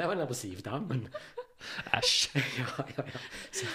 [0.00, 1.08] det var nede på Sivdammen.
[1.98, 2.30] Æsj.
[2.58, 3.18] Ja, ja, ja.
[3.52, 3.66] Så,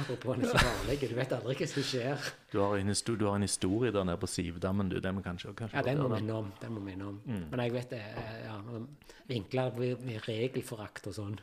[0.00, 2.28] apropos han er så farlig, du vet aldri hva som skjer.
[2.52, 5.00] Du har en, du har en historie der nede på Sivdammen, du.
[5.02, 6.52] Den må kanskje, kanskje Ja, den må minne innom.
[6.62, 7.18] Den må minne om.
[7.26, 7.42] Mm.
[7.50, 8.60] Men jeg vet det, eh, ja,
[9.26, 11.36] vinkler med regelforakt og sånn.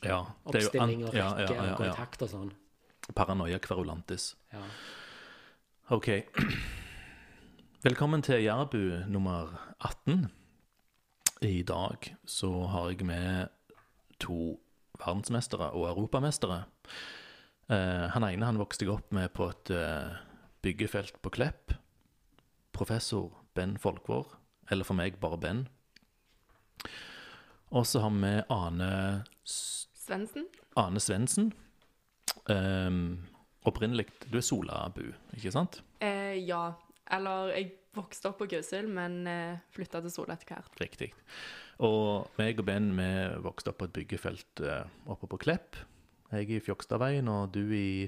[0.00, 2.50] Ja, det er jo Oppstilling og ja, rekke ja, ja, og kontakt og sånn.
[3.14, 4.32] Paranoia kverulantis.
[4.54, 4.64] Ja.
[5.92, 6.08] Ok.
[7.84, 10.30] Velkommen til Jærbu nummer 18.
[11.40, 13.48] I dag så har jeg med
[14.20, 14.58] to
[15.00, 16.66] verdensmestere og europamestere.
[17.72, 20.18] Eh, han ene han vokste jeg opp med på et eh,
[20.60, 21.72] byggefelt på Klepp.
[22.76, 24.28] Professor Ben Folkvår,
[24.70, 25.64] eller for meg bare Ben.
[27.72, 28.92] Og så har vi Ane,
[29.44, 30.44] Svendsen?
[30.76, 31.52] Ane Svendsen.
[32.50, 33.24] Um,
[33.64, 35.80] opprinnelig Du er Solabu, ikke sant?
[36.04, 36.72] Eh, ja.
[37.10, 40.76] Eller jeg vokste opp på Gausil, men eh, flytta til Sola etter hvert.
[40.80, 41.10] Riktig.
[41.86, 43.10] Og meg og Ben vi
[43.44, 45.78] vokste opp på et byggefelt eh, oppe på Klepp.
[46.30, 48.06] Jeg i Fjokstadveien, og du i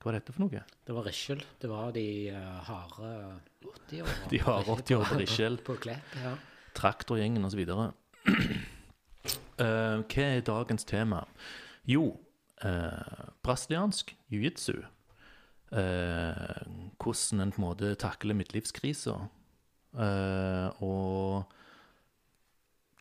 [0.00, 0.62] Hva var dette for noe?
[0.86, 1.42] Det var Riskjel.
[1.60, 3.10] Det var de uh, harde
[3.62, 4.14] 80-åra.
[4.32, 5.58] De harde 80-åra på Riskjel.
[5.68, 6.32] På Klepp, ja.
[6.74, 7.60] Traktorgjengen osv.
[7.68, 7.90] Uh,
[9.60, 11.22] hva er dagens tema?
[11.86, 12.16] Jo,
[12.64, 14.80] uh, brasiliansk jiu-jitsu.
[15.70, 16.62] Eh,
[16.98, 19.28] hvordan en på en måte takler midtlivskriser.
[19.94, 21.52] Eh, og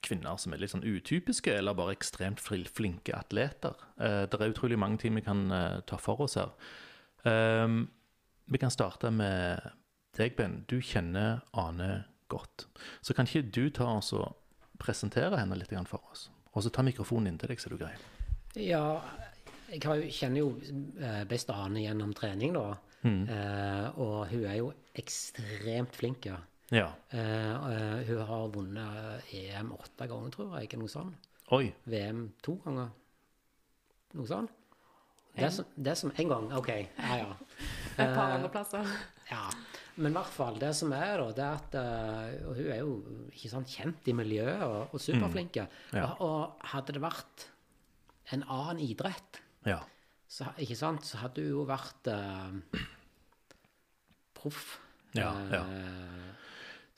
[0.05, 3.75] kvinner som er litt sånn utypiske, eller bare ekstremt flinke atleter.
[3.99, 5.49] Eh, det er utrolig mange ting vi kan
[5.85, 6.53] ta for oss her.
[8.49, 9.59] Vi kan starte med
[10.17, 10.63] deg, Ben.
[10.67, 12.67] Du kjenner Ane godt.
[13.01, 14.37] Så kan ikke du ta oss og
[14.79, 16.29] presentere henne litt for oss?
[16.53, 17.93] Og så ta mikrofonen inntil deg, så er du grei.
[18.55, 19.01] Ja,
[19.71, 20.51] jeg har, kjenner jo
[20.99, 22.77] eh, best Ane gjennom trening, da.
[23.05, 23.23] Mm.
[23.31, 26.39] Eh, og hun er jo ekstremt flink, ja.
[26.73, 26.91] Ja.
[27.09, 30.69] Eh, eh, hun har vunnet EM åtte ganger, tror jeg.
[30.69, 31.29] Ikke noe sånt.
[31.55, 31.69] Oi.
[31.89, 32.91] VM to ganger.
[34.17, 34.55] Noe sånt.
[35.39, 36.69] Det som, det som En gang, OK.
[36.69, 37.29] Ja, ja.
[37.99, 38.87] Et par Eh, andre plasser.
[39.29, 39.45] Ja,
[39.99, 42.79] men i hvert fall det som er da, det er at eh, og hun er
[42.81, 42.93] jo
[43.29, 45.67] ikke sant, kjent i miljøet og, og superflinke.
[45.93, 46.09] Ja.
[46.15, 47.45] Og, og hadde det vært
[48.33, 49.79] en annen idrett, Ja.
[50.29, 52.83] så, ikke sant, så hadde hun jo vært eh,
[54.37, 54.77] proff.
[55.17, 55.63] Ja, Eh, ja.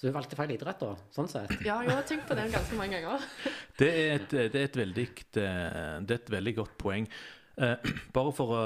[0.02, 1.52] Så hun valgte feil idrett, da, sånn sett.
[1.62, 3.22] Ja, jeg har tenkt på den ganske mange ganger.
[3.80, 5.06] Det er et, det er et, veldig,
[5.38, 7.06] eh, det er et veldig godt poeng.
[7.62, 7.76] Eh,
[8.16, 8.64] bare for å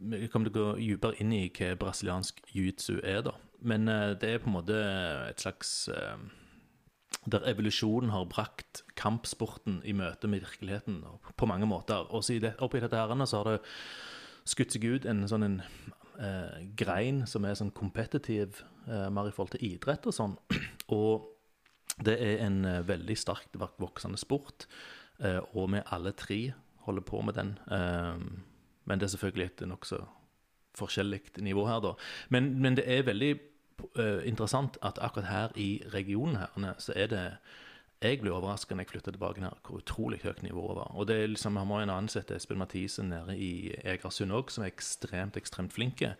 [0.00, 3.34] komme kommer til å gå dypere inn i hva brasiliansk jiu-jitsu er, da.
[3.68, 4.80] Men eh, det er på en måte
[5.28, 6.16] et slags eh,
[7.28, 11.02] Der evolusjonen har brakt kampsporten i møte med virkeligheten
[11.36, 12.08] på mange måter.
[12.08, 13.62] Det, oppi dette her så har det
[14.48, 15.58] skutt seg ut en sånn en
[16.18, 20.38] eh, grein som er sånn competitive, eh, mer i forhold til idrett og sånn.
[20.98, 21.28] Og
[22.04, 24.68] det er en eh, veldig sterkt voksende sport,
[25.20, 26.38] eh, og vi alle tre
[26.86, 27.56] holder på med den.
[27.74, 28.22] Eh,
[28.88, 30.00] men det er selvfølgelig et nokså
[30.78, 31.94] forskjellig nivå her, da.
[32.30, 33.32] Men, men det er veldig
[34.26, 37.24] interessant at akkurat her i regionen her, så er det
[37.98, 40.92] jeg ble overrasket når jeg flyttet tilbake her, hvor utrolig høyt nivået var.
[40.94, 44.64] Og det er liksom, Vi har en ansette Espen Mathisen nede i Egersund òg, som
[44.64, 46.14] er ekstremt ekstremt flinke.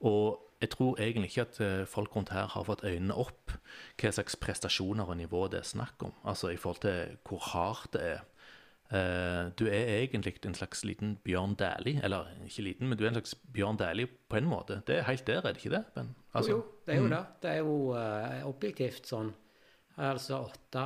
[0.00, 3.54] Og jeg tror egentlig ikke at eh, folk rundt her har fått øynene opp
[4.00, 6.12] hva slags prestasjoner og nivå det er snakk om.
[6.24, 8.26] Altså i forhold til hvor hardt det er.
[8.90, 12.00] Eh, du er egentlig en slags liten Bjørn Dæhlie.
[12.02, 14.80] Eller ikke liten, men du er en slags Bjørn Dæhlie på en måte.
[14.86, 15.84] Det er helt der, er det ikke det?
[15.94, 16.14] Ben?
[16.34, 17.20] Altså, jo, det er jo det.
[17.42, 19.30] Det er jo uh, objektivt sånn.
[20.00, 20.84] Altså åtte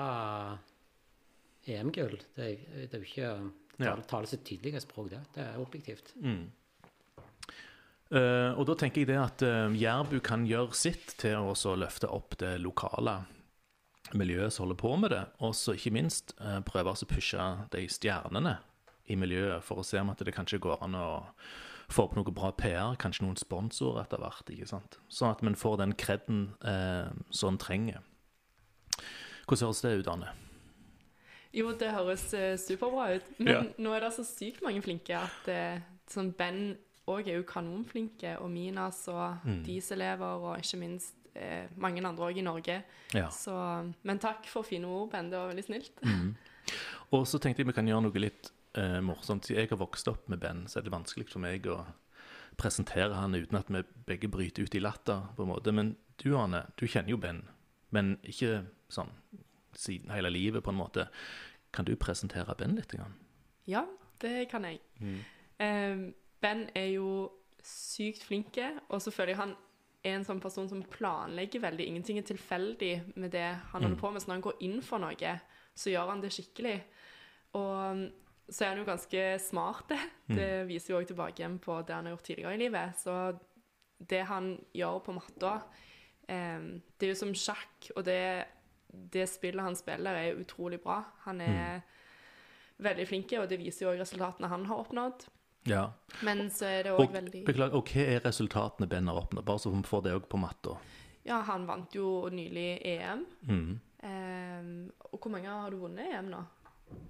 [1.71, 2.19] EM-gull.
[2.37, 3.31] Det, det er jo ikke
[3.75, 3.91] Ja.
[3.91, 5.23] tale, tale sitt tydelige språk, det.
[5.35, 6.13] Det er objektivt.
[6.21, 6.45] Mm.
[8.15, 9.43] Uh, og da tenker jeg det at
[9.75, 13.23] Jærbu kan gjøre sitt til å løfte opp det lokale
[14.19, 17.85] miljøet som holder på med det, og så ikke minst uh, prøve å pushe de
[17.89, 18.57] stjernene
[19.09, 21.07] i miljøet for å se om at det kanskje går an å
[21.93, 24.97] få opp noe bra PR, kanskje noen sponsorer etter hvert, ikke sant?
[25.13, 28.01] Sånn at man får den kredden eh, som en trenger.
[29.47, 30.31] Hvordan høres det ut, Anne?
[31.55, 33.29] Jo, det høres eh, superbra ut.
[33.39, 33.61] Men Ja.
[33.79, 38.39] nå er det så sykt mange flinke at eh, sånn Ben òg er jo kanonflinke,
[38.41, 39.63] og Minas og Mm.
[39.67, 42.81] Dieselever, og ikke minst eh, mange andre òg i Norge.
[43.15, 43.29] Ja.
[43.35, 43.55] Så,
[44.03, 45.31] men takk for fine ord, Ben.
[45.31, 46.05] Det var veldig snilt.
[47.15, 49.47] Og så tenkte jeg vi kan gjøre noe litt eh, morsomt.
[49.47, 51.83] Siden jeg har vokst opp med Ben, så er det vanskelig for meg å
[52.59, 55.27] presentere han uten at vi begge bryter ut i latter.
[55.37, 55.75] på en måte.
[55.75, 57.43] Men du, Arne, du kjenner jo Ben,
[57.95, 59.13] men ikke sånn
[59.75, 61.09] siden hele livet, på en måte.
[61.75, 62.93] Kan du presentere Ben litt?
[62.95, 63.17] Grann?
[63.67, 63.85] Ja,
[64.23, 64.81] det kan jeg.
[65.59, 66.11] Eh,
[66.41, 67.33] ben er jo
[67.65, 69.57] sykt flinke, og så føler jeg han
[70.05, 71.87] er en sånn person som planlegger veldig.
[71.89, 74.23] Ingenting er tilfeldig med det han holder på med.
[74.23, 75.33] Så når han går inn for noe,
[75.75, 76.77] så gjør han det skikkelig.
[77.57, 78.05] Og
[78.45, 79.89] så er han jo ganske smart.
[79.89, 80.01] det.
[80.37, 83.01] Det viser jo òg tilbake igjen på det han har gjort tidligere i livet.
[83.01, 83.17] Så
[83.99, 85.55] det han gjør på matta,
[86.29, 86.61] eh,
[86.99, 88.45] det er jo som sjakk, og det,
[88.89, 91.01] det spillet han spiller, er utrolig bra.
[91.25, 91.81] Han er
[92.85, 95.27] veldig flink, og det viser jo òg resultatene han har oppnådd.
[95.69, 95.87] Ja.
[96.23, 99.47] Men så er det òg veldig beklager, og hva er resultatene Ben har oppnådd?
[99.49, 100.77] Bare så vi får det òg på matta.
[101.25, 103.25] Ja, han vant jo nylig EM.
[103.49, 103.81] Mm.
[104.05, 104.73] Um,
[105.09, 106.43] og hvor mange har du vunnet EM nå?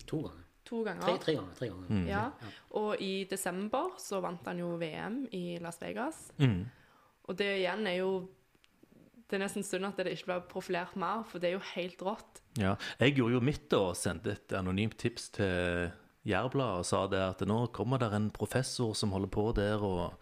[0.07, 0.45] To ganger.
[0.65, 1.03] To ganger?
[1.03, 1.57] Tre, tre ganger.
[1.59, 1.91] Tre ganger.
[1.91, 2.07] Mm.
[2.09, 2.23] Ja.
[2.79, 6.29] Og i desember så vant han jo VM i Las Vegas.
[6.39, 6.63] Mm.
[7.29, 8.15] Og det igjen er jo
[9.25, 12.03] Det er nesten synd at det ikke blir profilert mer, for det er jo helt
[12.05, 12.43] rått.
[12.61, 12.75] Ja.
[13.01, 15.89] Jeg gjorde jo mitt og sendte et anonymt tips til
[16.25, 20.15] Jærbladet og sa det at nå kommer der en professor som holder på der og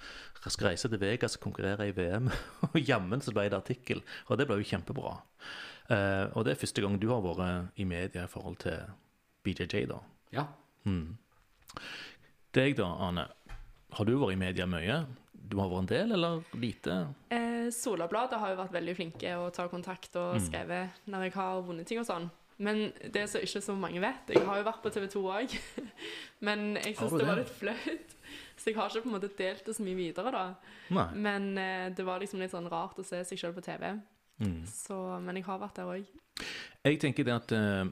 [0.43, 2.26] skal reise til Vegas og konkurrere i VM.
[2.72, 5.12] Og jammen så ble det artikkel, og det ble jo kjempebra.
[5.87, 8.81] Uh, og det er første gang du har vært i media i forhold til
[9.46, 10.00] BJJ, da.
[10.34, 10.46] Ja.
[12.56, 13.28] Deg da, Ane.
[13.93, 15.02] Har du vært i media mye?
[15.32, 16.98] Du har vært en del, eller lite?
[17.34, 21.62] Eh, Solabladet har jo vært veldig flinke å ta kontakt og skrevet når jeg har
[21.66, 22.31] vunnet ting og sånn.
[22.62, 22.82] Men
[23.14, 25.54] det som ikke så mange vet Jeg har jo vært på TV 2 òg.
[26.46, 28.16] Men jeg syns det var litt flaut.
[28.56, 30.44] Så jeg har ikke på en måte delt det så mye videre, da.
[30.94, 31.06] Nei.
[31.25, 33.88] Men eh, det var liksom litt sånn rart å se seg sjøl på TV.
[34.43, 34.60] Mm.
[34.69, 36.12] Så, men jeg har vært der òg.
[36.87, 37.90] Jeg tenker det at eh,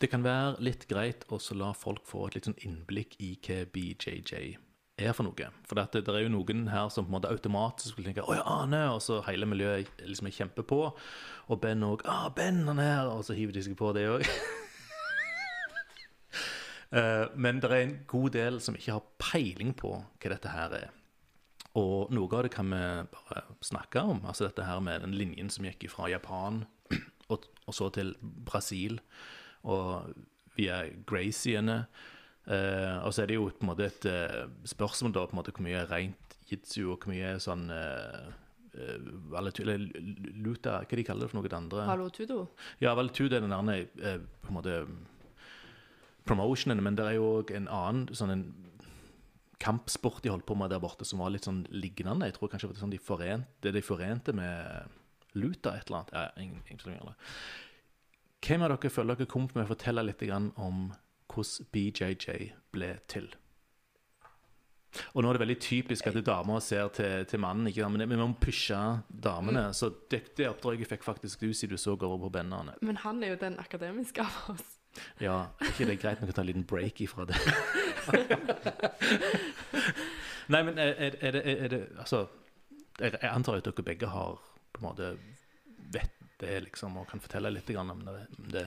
[0.00, 3.60] det kan være litt greit å la folk få et litt sånn innblikk i hva
[3.74, 4.56] BJJ
[4.98, 5.48] er for noe.
[5.68, 8.34] For det, det er jo noen her som på en måte automatisk vil tenke 'Å
[8.34, 10.80] ja, Ane', og så hele miljøet liksom er kjempepå.
[11.48, 14.08] Og Ben òg 'Å, Ben, han er her', og så hiver de seg på det
[14.08, 14.28] òg.
[17.44, 20.88] men det er en god del som ikke har peiling på hva dette her er.
[21.76, 22.80] Og noe av det kan vi
[23.12, 24.24] bare snakke om.
[24.26, 26.64] Altså dette her med den linjen som gikk fra Japan
[27.28, 29.00] og så til Brasil,
[29.62, 30.14] og
[30.56, 31.86] via Graciene.
[32.48, 35.40] Eh, og så er det jo på en måte et uh, spørsmål da, på en
[35.42, 38.28] måte hvor mye er rent jitsu, og hvor mye er sånn uh,
[38.78, 39.82] eller
[40.38, 41.84] luta, hva de kaller det for noe det andre?
[41.88, 42.44] Hallo, Tudo.
[42.80, 44.78] Ja, valutu er den der uh, på en måte
[46.28, 48.46] promotionen, men det er jo òg en annen sånn en
[49.58, 52.28] kampsport de holdt på med der borte som var litt sånn lignende.
[52.28, 54.94] Jeg tror kanskje det sånn de forente, de forente med
[55.34, 56.14] luta et eller annet.
[56.14, 57.18] Ja, ingen, ingen ingen.
[58.44, 60.86] Hvem av dere føler dere kom med å fortelle litt grann om
[61.38, 63.28] hvordan BJJ ble til?
[65.12, 68.16] Og nå er det veldig typisk at damer ser til, til mannen, ikke men vi
[68.16, 69.68] må pushe damene.
[69.76, 72.74] Så det, det oppdraget fikk faktisk du, siden du så over på benderne.
[72.82, 74.74] Men han er jo den akademiske av oss.
[75.20, 77.36] Ja, ikke det er greit vi kan ta en liten break ifra det?
[80.52, 82.24] Nei, men er, er, er, det, er det Altså,
[82.98, 84.40] jeg antar at dere begge har
[84.72, 85.12] på en måte
[85.92, 88.02] vet det, liksom, og kan fortelle litt om
[88.50, 88.66] det.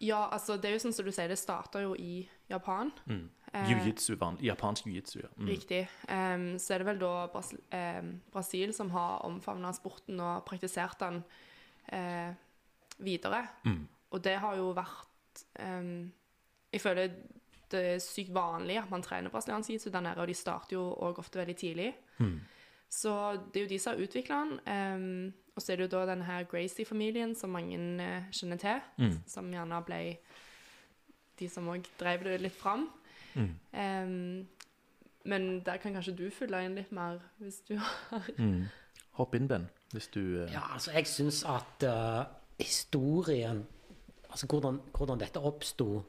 [0.00, 2.88] Ja, altså, det er jo sånn som du sier, det starta jo i Japan.
[3.04, 3.26] Mm.
[3.52, 5.18] Eh, Jiu-jitsu, japansk jiu-jitsu.
[5.20, 5.28] Ja.
[5.36, 5.48] Mm.
[5.50, 5.80] Riktig.
[6.08, 11.02] Um, så er det vel da Bras um, Brasil som har omfavna sporten og praktisert
[11.02, 11.20] den
[11.92, 12.30] uh,
[13.04, 13.42] videre.
[13.66, 13.82] Mm.
[14.10, 16.08] Og det har jo vært um,
[16.72, 17.12] Jeg føler
[17.70, 20.88] det er sykt vanlig at man trener brasiliansk jiu-jitsu der nede, og de starter jo
[21.06, 21.92] òg ofte veldig tidlig.
[22.18, 22.40] Mm.
[22.90, 23.12] Så
[23.52, 25.34] det er jo de som har utvikla den.
[25.56, 29.18] Og så er det jo da denne her Gracie-familien som mange eh, kjenner til, Mm.
[29.26, 30.00] som gjerne ble
[31.40, 32.88] de som òg drev det litt fram.
[33.34, 33.50] Mm.
[33.72, 34.46] Um,
[35.24, 38.64] men der kan kanskje du fylle inn litt mer, hvis du har Mm.
[39.18, 42.24] Hopp inn, Ben, hvis du eh, Ja, altså, jeg syns at uh,
[42.58, 43.66] historien
[44.30, 46.04] Altså hvordan, hvordan dette oppsto,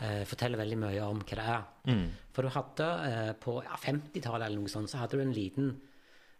[0.00, 1.62] eh, forteller veldig mye om hva det er.
[1.88, 2.04] mm.
[2.32, 5.72] For du hadde eh, på ja, 50-tallet eller noe sånt, så hadde du en liten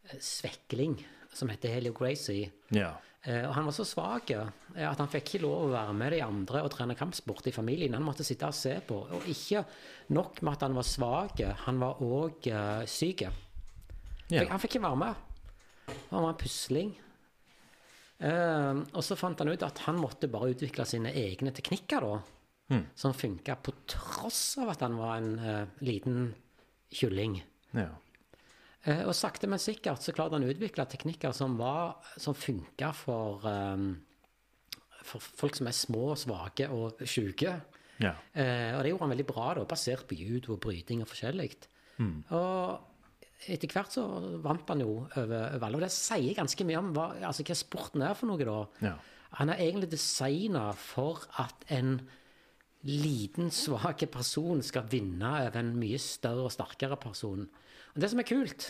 [0.05, 0.95] eh, svekling
[1.33, 2.51] som heter Helio Gracie.
[2.75, 2.95] Ja.
[3.23, 6.23] Eh, og han var så svak at han fikk ikke lov å være med de
[6.25, 7.97] andre og trene kampsport i familien.
[7.97, 9.03] Han måtte sitte og se på.
[9.19, 9.65] Og ikke
[10.17, 13.27] nok med at han var svak, han var òg eh, syk.
[14.33, 14.47] Ja.
[14.49, 15.29] Han fikk ikke være med.
[16.11, 16.93] Han var en pusling.
[18.21, 22.21] Eh, og så fant han ut at han måtte bare utvikle sine egne teknikker, da.
[22.71, 22.85] Mm.
[22.95, 26.31] Som funka på tross av at han var en liten
[26.95, 27.41] kylling.
[27.75, 27.91] ja.
[28.89, 32.93] Eh, og sakte, men sikkert så klarte han å utvikle teknikker som, var, som funka
[32.97, 37.59] for, eh, for folk som er små, svake og sjuke.
[38.01, 38.15] ja.
[38.33, 41.51] Eh, og det gjorde han veldig bra, da, basert på judo og bryting og forskjellig.
[42.01, 42.17] Mm.
[42.33, 44.07] Og etter hvert så
[44.41, 45.77] vant han jo over, valget.
[45.77, 48.61] Og det sier ganske mye om hva, altså, hva sporten er for noe, da.
[48.91, 48.97] ja.
[49.39, 52.01] Han er egentlig designa for at en
[52.89, 57.45] liten, svak person skal vinne over en mye større og sterkere person.
[57.95, 58.69] Og det som er kult,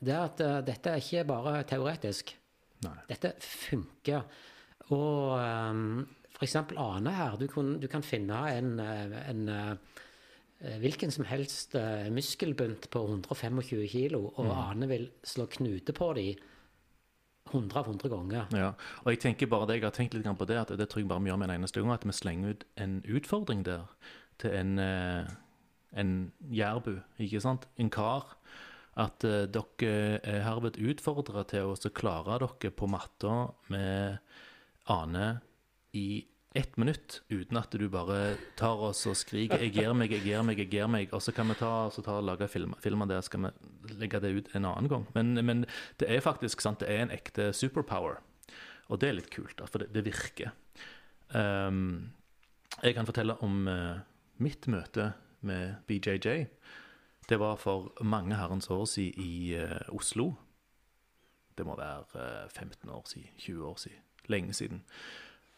[0.00, 2.34] det er at uh, dette er ikke bare teoretisk.
[2.84, 2.96] Nei.
[3.10, 4.26] Dette funker.
[4.94, 6.04] Og um,
[6.38, 6.54] F.eks.
[6.78, 7.38] Ane her.
[7.40, 11.74] Du, kun, du kan finne en, eh, en eh, hvilken som helst
[12.14, 16.28] muskelbunt på 125 kilo, og Ane vil slå knute på de
[17.50, 18.54] 100 av 100 ganger.
[18.54, 18.70] Ja,
[19.02, 21.10] og jeg tenker bare det, jeg har tenkt litt på det, at det tror jeg
[21.10, 23.86] bare vi gjør med en eneste gang, at vi slenger ut en utfordring der
[24.38, 24.78] til en,
[25.98, 26.14] en
[26.54, 27.68] jærbu, ikke sant?
[27.78, 28.36] En kar.
[28.98, 34.18] At uh, dere er herved utfordret til å klare dere på matta med
[34.90, 35.28] Ane
[35.94, 36.24] i
[36.58, 40.42] ett minutt, uten at du bare tar oss og skriker 'jeg gir meg, jeg gir
[40.42, 43.20] meg', jeg gir meg, og så kan vi ta, ta og lage film, filmer der,
[43.20, 45.06] skal vi legge det ut en annen gang.
[45.14, 45.66] Men, men
[46.00, 48.18] det er faktisk sant, det er en ekte superpower,
[48.88, 50.50] og det er litt kult, for det, det virker.
[51.30, 52.10] Um,
[52.82, 54.00] jeg kan fortelle om uh,
[54.38, 56.46] mitt møte med BJJ.
[57.28, 60.32] Det var for mange herrens år siden i uh, Oslo.
[61.58, 64.82] Det må være uh, 15 år siden, 20 år siden, lenge siden.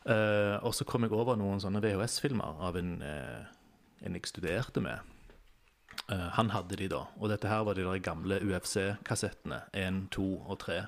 [0.06, 3.48] Uh, og så kom jeg over noen sånne VHS-filmer av en, eh,
[4.00, 4.98] en jeg studerte med.
[6.10, 10.28] Eh, han hadde de da, og dette her var de der gamle UFC-kassettene, 1, 2
[10.40, 10.80] og 3.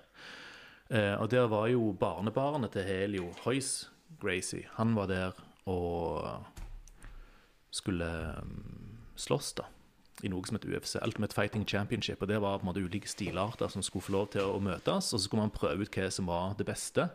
[0.91, 5.39] Eh, og der var jo barnebarnet til Helio Hoys, Gracie, han var der
[5.71, 6.45] og
[7.73, 8.09] skulle
[8.45, 9.67] mm, slåss da,
[10.23, 13.11] i noe som heter UFC, Ultimate Fighting Championship, og det var på en måte ulike
[13.11, 16.11] stilarter som skulle få lov til å møtes, og så skulle man prøve ut hva
[16.13, 17.09] som var det beste.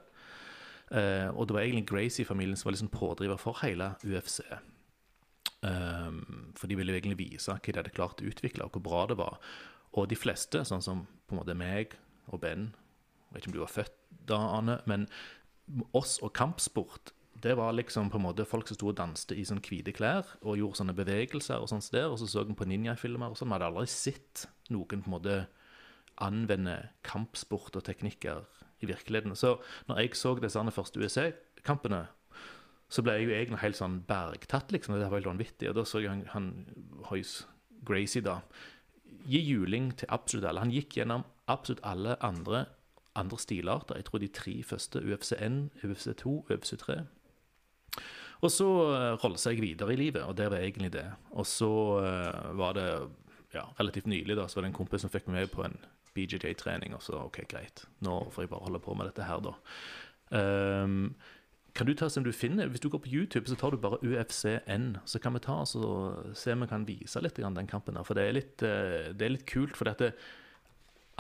[0.92, 4.42] Eh, og det var egentlig Gracie-familien som var liksom pådriver for hele UFC.
[5.62, 8.86] Um, for de ville jo egentlig vise hva de hadde klart å utvikle, og hvor
[8.86, 9.40] bra det var.
[9.98, 11.98] Og de fleste, sånn som på en måte meg
[12.28, 12.70] og Ben
[13.28, 13.96] Jeg vet ikke om du var født
[14.28, 15.08] da, Ane, men
[15.98, 19.46] oss og kampsport det var liksom på en måte folk som sto og danste i
[19.46, 22.66] sånne hvite klær og gjorde sånne bevegelser og sånt der, og så så vi på
[22.66, 23.52] ninjafilmer og sånn.
[23.52, 25.36] Vi hadde aldri sett noen på en måte
[26.24, 28.46] anvende kampsport og teknikker
[28.82, 29.36] i virkeligheten.
[29.38, 29.58] Så
[29.90, 32.08] når jeg så disse første USA-kampene,
[32.90, 34.96] så ble jeg jo egentlig helt sånn bergtatt, liksom.
[34.96, 35.70] Det var helt vanvittig.
[35.70, 37.46] Og da så jeg han, han Hoyce
[37.86, 38.40] Gracie, da,
[39.28, 40.64] gi juling til absolutt alle.
[40.64, 42.66] Han gikk gjennom absolutt alle andre,
[43.20, 44.00] andre stilarter.
[44.00, 47.02] Jeg tror de tre første, UFC1, UFC2, UFC3.
[48.44, 51.08] Og så rolle rollet seg videre i livet, og det var egentlig det.
[51.34, 51.72] Og så
[52.04, 52.90] eh, var det
[53.56, 55.80] ja, relativt nylig da, så var det en kompis som fikk meg med på en
[56.18, 59.56] BJJ-trening, og så OK, greit, nå får jeg bare holde på med dette her, da.
[60.28, 61.16] Um,
[61.78, 64.00] kan du ta som du finner, Hvis du går på YouTube, så tar du bare
[64.02, 64.98] UFCN.
[65.06, 68.04] Så kan vi ta oss og se om vi kan vise litt den kampen der.
[68.04, 70.16] For det er litt, eh, det er litt kult, for dette,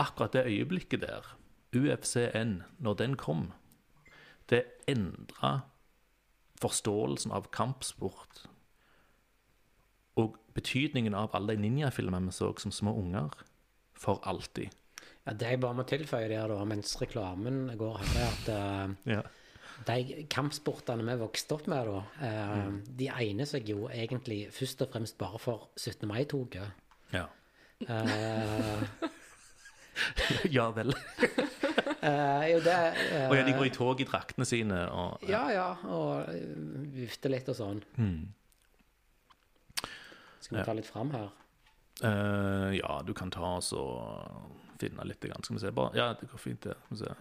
[0.01, 1.29] akkurat det øyeblikket der,
[1.77, 3.51] UFCN, når den kom,
[4.49, 5.69] det endra
[6.61, 8.45] forståelsen av kampsport
[10.17, 13.35] og betydningen av alle de ninjafilmene vi så som små unger,
[13.93, 14.73] for alltid.
[15.27, 19.21] Ja, det jeg bare må tilføye der, da, mens reklamen går, er at uh, Ja.
[19.85, 24.89] de kampsportene vi vokste opp med, da, eh, de egner seg jo egentlig først og
[24.95, 26.07] fremst bare for 17.
[26.09, 26.71] mai-toget.
[27.13, 27.27] Ja.
[27.85, 28.81] Uh,
[30.57, 30.95] ja vel.
[32.07, 35.43] eh, jo, det eh, Og ja, de går i tog i draktene sine og Ja,
[35.53, 36.29] ja, og
[36.95, 37.83] vifter litt og sånn.
[37.99, 38.27] Mm.
[40.47, 41.31] Skal vi ta litt fram her?
[42.03, 45.25] Eh, ja, du kan ta oss og finne litt.
[45.41, 45.73] Skal vi se.
[45.75, 46.77] Bare, ja, det går fint, det.
[46.85, 47.15] Skal vi se.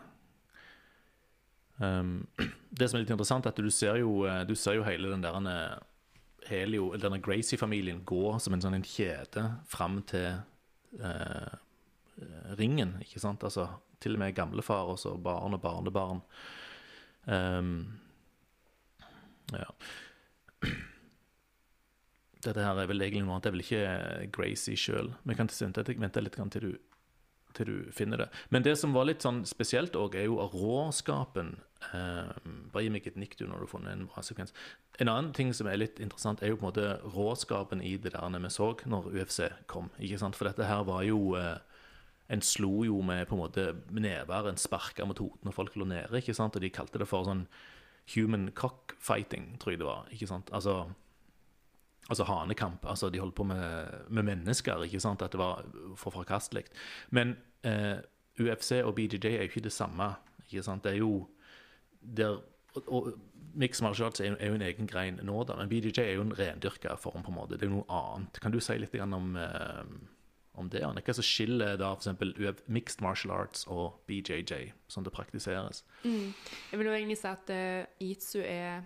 [1.78, 2.26] Um,
[2.78, 5.12] det som er litt interessant, er at du ser jo, eh, du ser jo hele
[5.12, 5.76] den der eh,
[6.46, 10.38] Helio, denne Gracie-familien gå som en sånn en kjede fram til
[11.02, 11.56] eh,
[12.56, 13.42] ringen, ikke sant?
[13.44, 13.66] Altså
[14.02, 16.22] til og med gamlefar og så barn og barnebarn.
[17.26, 17.70] Um,
[19.54, 19.68] ja.
[22.46, 23.46] Dette her er vel egentlig noe annet.
[23.46, 25.14] Det er vel ikke Gracie sjøl.
[25.26, 26.72] Vi kan vente, litt til du,
[27.56, 28.28] til du finner det.
[28.54, 31.56] Men det som var litt sånn spesielt òg, er jo råskapen
[31.94, 34.54] Um, Bare gi meg et nikk du når du har funnet en bra sekvens.
[35.02, 38.14] En annen ting som er litt interessant, er jo på en måte råskapen i det
[38.14, 39.90] der vi så når UFC kom.
[39.98, 40.38] ikke sant?
[40.38, 41.58] For dette her var jo eh,
[42.30, 45.86] En slo jo med på en måte never, en sparka mot hodene, når folk lå
[45.86, 46.56] nede, ikke sant?
[46.56, 47.46] Og de kalte det for sånn
[48.14, 50.08] human cockfighting, tror jeg det var.
[50.12, 50.50] ikke sant?
[50.52, 50.86] Altså
[52.08, 52.86] Altså hanekamp.
[52.86, 54.82] altså De holdt på med, med mennesker.
[54.84, 55.64] ikke sant, At det var
[55.96, 56.64] for forkastelig.
[57.10, 57.98] Men eh,
[58.38, 60.14] UFC og BJJ er jo ikke det samme.
[60.46, 61.28] ikke sant, Det er jo
[62.00, 62.38] der,
[62.74, 63.12] og, og
[63.56, 66.22] Mixed martial arts er, er jo en egen grein nå, da, men BJJ er jo
[66.22, 67.22] en rendyrka form.
[67.22, 68.40] på en måte, Det er jo noe annet.
[68.40, 69.84] Kan du si litt om, eh,
[70.56, 70.82] om det?
[70.82, 72.62] Hva som skiller da f.eks.
[72.72, 75.82] mixed martial arts og BJJ, som det praktiseres?
[76.04, 78.84] Jeg vil jo egentlig si at uh, jitsu er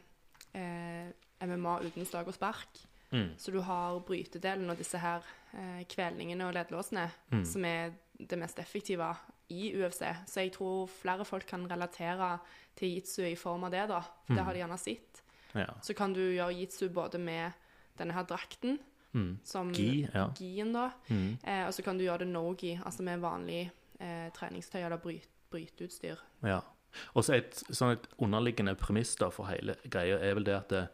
[0.55, 1.11] uh,
[1.47, 2.83] MMA uten slag og spark.
[3.11, 3.33] Mm.
[3.39, 5.25] Så du har brytedelen og disse her
[5.55, 7.45] uh, kvelningene og ledlåsene, Mm.
[7.45, 9.09] som er det mest effektive
[9.51, 10.03] i UFC.
[10.27, 12.39] Så jeg tror flere folk kan relatere
[12.77, 14.01] til jitsu i form av det, da.
[14.27, 15.23] For det har de gjerne sett.
[15.51, 15.67] Ja.
[15.83, 17.51] så kan du gjøre jitsu både med
[17.99, 18.77] denne her drakten,
[19.13, 19.39] Mm.
[19.43, 20.29] som Gi, ja.
[20.39, 21.39] gien da, Mm.
[21.43, 25.27] eh, og så kan du gjøre det no-gi, altså med vanlig eh, treningstøy eller bryt,
[25.51, 26.17] bryteutstyr.
[26.43, 26.61] Ja.
[27.15, 30.69] Og så et sånn et underliggende premiss da for hele greia er vel det at
[30.69, 30.89] det,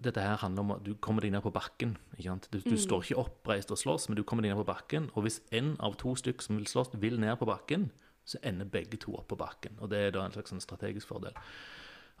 [0.00, 1.96] dette her handler om at du kommer deg ned på bakken.
[2.16, 2.48] ikke sant?
[2.50, 5.10] Du, du står ikke oppreist og slåss, men du kommer deg ned på bakken.
[5.14, 7.90] Og hvis en av to stykker som vil slåss, vil ned på bakken,
[8.24, 9.76] så ender begge to opp på bakken.
[9.80, 11.36] Og det er da en slags sånn strategisk fordel.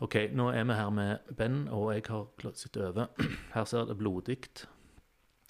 [0.00, 3.08] OK, nå er vi her med Ben, og jeg har sitte over.
[3.54, 4.38] Her ser det blodig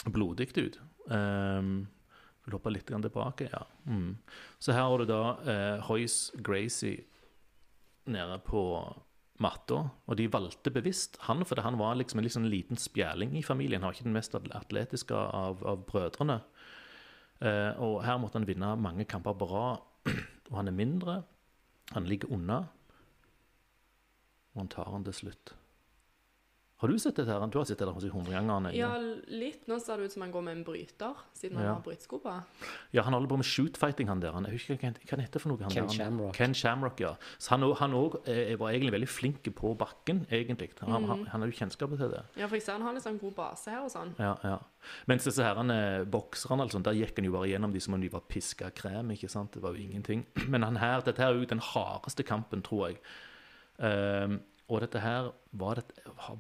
[0.09, 0.79] blodig ut.
[1.11, 1.89] Um,
[2.45, 3.63] vil hoppe litt tilbake, ja.
[3.85, 4.17] Mm.
[4.59, 7.05] Så her har du da eh, Hoyce Gracie
[8.11, 8.63] nede på
[9.41, 13.45] matta, og de valgte bevisst han, fordi han var liksom en sånn liten spjæling i
[13.45, 13.83] familien.
[13.83, 16.41] Han var ikke den mest atletiske av, av brødrene.
[17.41, 19.87] Eh, og her måtte han vinne mange kamper rad.
[20.51, 21.13] Og han er mindre,
[21.93, 22.57] han ligger unna,
[24.51, 25.53] og han tar han til slutt.
[26.81, 27.43] Har du sett dette her?
[27.53, 28.73] Du har sett det der 100 ganger?
[28.73, 28.95] Ja,
[29.29, 29.67] litt.
[29.69, 31.75] Nå ser det ut som han går med en bryter, siden han Ja.
[31.75, 32.33] har brytesko på.
[32.97, 34.33] Ja, han holder på med shootfighting, han der.
[34.33, 35.59] Han, jeg husker hva han heter for noe.
[35.61, 36.35] Han Ken der, han- Shamrock.
[36.35, 37.15] Ken Shamrock, ja.
[37.39, 37.61] Så han,
[37.93, 40.71] òg- eh, var egentlig veldig flink på bakken, egentlig.
[40.81, 42.23] Han, han, han har jo kjennskapet til det.
[42.37, 44.15] Ja, for jeg ser han har litt sånn god base her og sånn.
[44.19, 44.59] Ja, ja.
[45.07, 48.09] Mens disse herrene bokserne, altså, der gikk han jo bare gjennom de som om de
[48.09, 49.53] var piska krem, ikke sant.
[49.53, 50.25] Det var jo ingenting.
[50.49, 53.01] Men han her, dette her er jo den hardeste kampen, tror jeg.
[53.81, 54.41] Ehm,
[54.71, 55.85] og dette her, var det,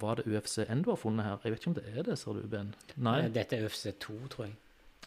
[0.00, 1.38] var det UFCN du har funnet her?
[1.44, 2.74] Jeg vet ikke om det er det, ser du, Ben?
[2.96, 3.16] Nei?
[3.24, 4.54] Eh, Dette er UFC 2, tror jeg.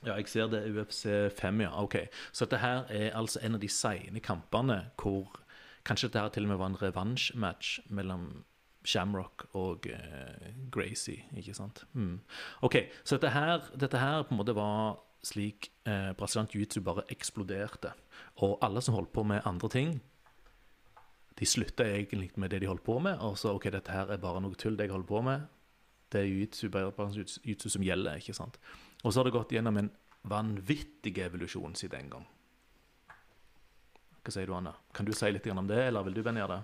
[0.04, 1.06] Ja, jeg ser det er UFC
[1.40, 1.72] 5, ja.
[1.80, 1.96] Ok.
[2.36, 5.40] Så dette her er altså en av de seine kampene hvor
[5.84, 8.46] Kanskje dette her til og med var en revansjmatch mellom
[8.88, 11.82] Shamrock og uh, Gracie, ikke sant?
[11.92, 12.22] Mm.
[12.64, 17.06] Ok, så dette her, dette her på en måte var slik eh, brasiliansk jiu-jitsu bare
[17.12, 17.94] eksploderte.
[18.44, 19.94] Og alle som holdt på med andre ting,
[21.40, 23.18] de slutta egentlig med det de holdt på med.
[23.26, 25.48] Og så OK, dette her er bare noe tull, det jeg holder på med.
[26.14, 28.60] Det er jiu-jitsu som gjelder, ikke sant?
[29.02, 29.90] Og så har det gått gjennom en
[30.30, 32.28] vanvittig evolusjon siden den gang.
[34.24, 34.72] Hva sier du, Anna?
[34.96, 36.62] Kan du si litt om det, eller vil du, gjøre det?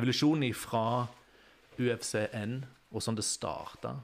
[0.00, 0.84] Evolusjonen fra
[1.78, 2.56] UFCN,
[2.90, 3.94] og sånn det starta,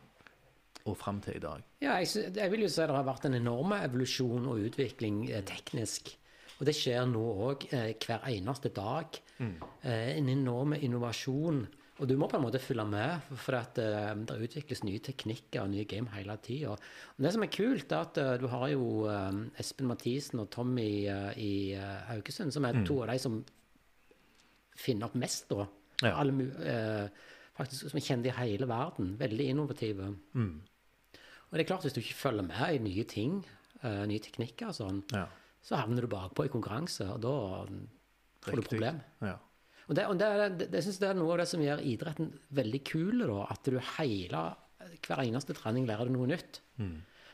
[0.86, 1.64] og fram til i dag.
[1.82, 5.42] Ja, jeg, jeg vil jo si det har vært en enorm evolusjon og utvikling eh,
[5.46, 6.12] teknisk.
[6.56, 9.18] Og det skjer nå òg eh, hver eneste dag.
[9.84, 11.66] Eh, en enorm innovasjon.
[11.96, 15.62] Og du må på en måte følge med, for at eh, det utvikles nye teknikker
[15.62, 16.74] og nye game hele tida.
[17.16, 21.06] Det som er kult, er at eh, du har jo eh, Espen Mathisen og Tommy
[21.08, 21.52] eh, i
[22.10, 23.38] Haugesund, som er to av de som
[24.76, 25.64] finner opp mest, da.
[26.04, 26.10] Ja.
[26.20, 26.50] Alle,
[27.56, 29.14] faktisk som er kjent i hele verden.
[29.20, 30.10] Veldig innovative.
[30.36, 33.38] Og det er klart, hvis du ikke følger med i nye ting,
[33.82, 35.24] nye teknikker og sånn, Ja.
[35.66, 37.34] Så havner du bakpå i konkurranse, og da
[38.46, 39.00] får du problem.
[39.24, 39.34] Ja.
[39.86, 42.30] Og det, og det, det, det synes jeg er noe av det som gjør idretten
[42.58, 44.42] veldig kul, da, at du hele,
[45.06, 46.60] hver eneste trening lærer du noe nytt.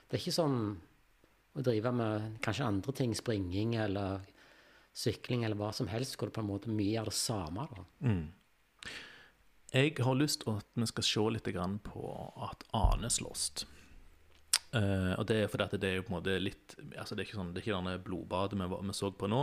[0.08, 0.56] Det er ikke som
[1.52, 4.24] å drive med kanskje andre ting, springing eller
[4.96, 7.66] sykling eller hva som helst, hvor det på en måte mye er det samme.
[7.72, 7.84] da.
[9.72, 11.48] Jeg har lyst til at vi skal se litt
[11.88, 12.08] på
[12.48, 13.64] at Ane slåss.
[14.72, 17.20] Eh, og det er fordi at det er jo på en måte litt altså Det
[17.20, 19.42] er ikke sånn, det er ikke denne blodbadet vi, vi så på nå.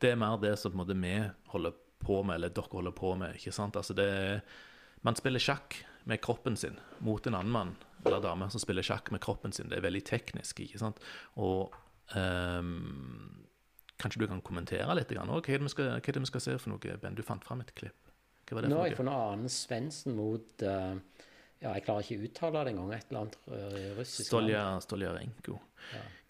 [0.00, 1.14] Det er mer det som på en måte vi
[1.52, 3.36] holder på med, eller dere holder på med.
[3.36, 3.76] ikke sant?
[3.76, 4.40] Altså det er,
[5.04, 7.74] Man spiller sjakk med kroppen sin mot en annen mann
[8.06, 9.68] eller dame som spiller sjakk med kroppen sin.
[9.68, 11.00] Det er veldig teknisk, ikke sant?
[11.36, 11.74] Og
[12.16, 13.36] um,
[14.00, 15.10] Kanskje du kan kommentere litt?
[15.12, 17.18] Grann, hva, er det vi skal, hva er det vi skal se for noe, Ben?
[17.18, 18.08] Du fant fram et klipp.
[18.48, 18.92] Hva var det Nå for har noe?
[18.94, 21.26] jeg funnet Arne Svendsen mot eh,
[21.60, 22.92] Ja, jeg klarer ikke å uttale det engang.
[22.96, 24.28] Et eller annet eh, russisk.
[24.30, 25.58] Stolja, Stoljarenko.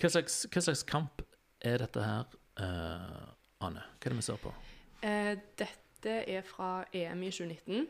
[0.01, 1.23] Hva, slags, hva slags kamp
[1.63, 3.85] er dette her, uh, Anne?
[4.01, 4.53] Hva er det vi ser på?
[5.05, 7.87] Uh, dette er fra EM i 2019.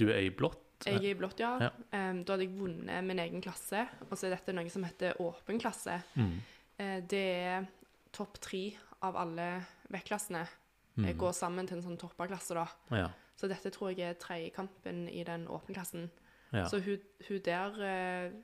[0.00, 0.58] Du er i blått?
[0.82, 1.52] Jeg er i blått, ja.
[1.68, 1.70] Ja.
[1.92, 3.84] Um, da hadde jeg vunnet min egen klasse.
[4.08, 6.00] Og så er dette noe som heter åpen klasse.
[6.18, 6.34] Mm.
[6.80, 7.70] Uh, det er
[8.16, 8.64] topp tre
[9.06, 9.46] av alle
[9.92, 10.42] vektklassene.
[10.96, 11.06] Mm.
[11.12, 12.66] Jeg går sammen til en sånn topperklasse, da.
[13.04, 13.06] Ja.
[13.38, 16.10] Så dette tror jeg er tredjekampen i den åpne klassen.
[16.52, 16.64] Ja.
[16.68, 18.38] Så hun, hun der eh,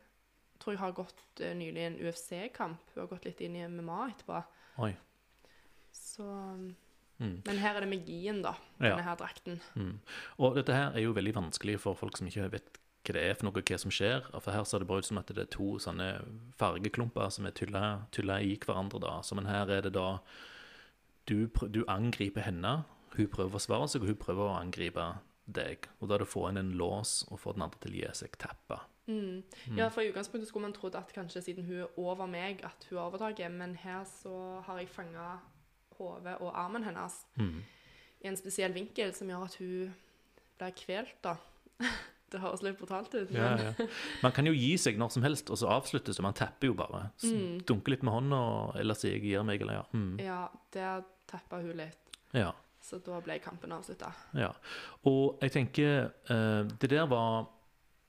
[0.58, 2.92] tror jeg har gått eh, nylig en UFC-kamp.
[2.94, 4.42] Hun har gått litt inn i MMA etterpå.
[4.86, 4.92] Oi.
[5.94, 6.26] Så
[7.18, 7.40] Mm.
[7.46, 8.52] Men her er det magien, da.
[8.78, 8.92] Ja.
[8.92, 9.56] Denne her drakten.
[9.74, 9.96] Mm.
[10.38, 13.34] Og dette her er jo veldig vanskelig for folk som ikke vet hva det er
[13.38, 14.28] for noe, hva som skjer.
[14.36, 16.08] For her ser det bare ut som at det er to sånne
[16.60, 19.00] fargeklumper som er tylla i hverandre.
[19.02, 19.16] da.
[19.26, 20.20] Så men her er det da
[21.28, 22.84] du, du angriper henne,
[23.16, 25.08] hun prøver å forsvare seg, og hun prøver å angripe
[25.48, 25.88] deg.
[26.00, 28.00] Og da er det å få inn en lås og få den andre til å
[28.02, 28.80] gi seg teppe.
[29.08, 29.42] Mm.
[29.78, 32.84] Ja, for i utgangspunktet skulle man trodd at kanskje siden hun er over meg, at
[32.90, 35.38] hun har overtaket, men her så har jeg fanga
[35.98, 37.62] hodet og armen hennes Mm.
[38.22, 39.94] i en spesiell vinkel som gjør at hun
[40.58, 41.36] blir kvelt, da.
[42.28, 43.86] Det høres litt brutalt ut, men ja.
[44.22, 46.22] Man kan jo gi seg når som helst, og så avsluttes det.
[46.22, 47.06] Man tepper jo bare.
[47.24, 47.62] Mm.
[47.64, 48.40] Dunker litt med hånda,
[48.76, 49.84] eller sier 'jeg gir meg', eller ja.
[49.94, 50.18] Mm.
[50.20, 51.96] ja, der tepper hun litt.
[52.34, 52.52] ja.
[52.88, 54.08] Så da ble kampen avslutta.
[54.38, 54.50] Ja.
[55.08, 57.42] Og jeg tenker eh, Det der var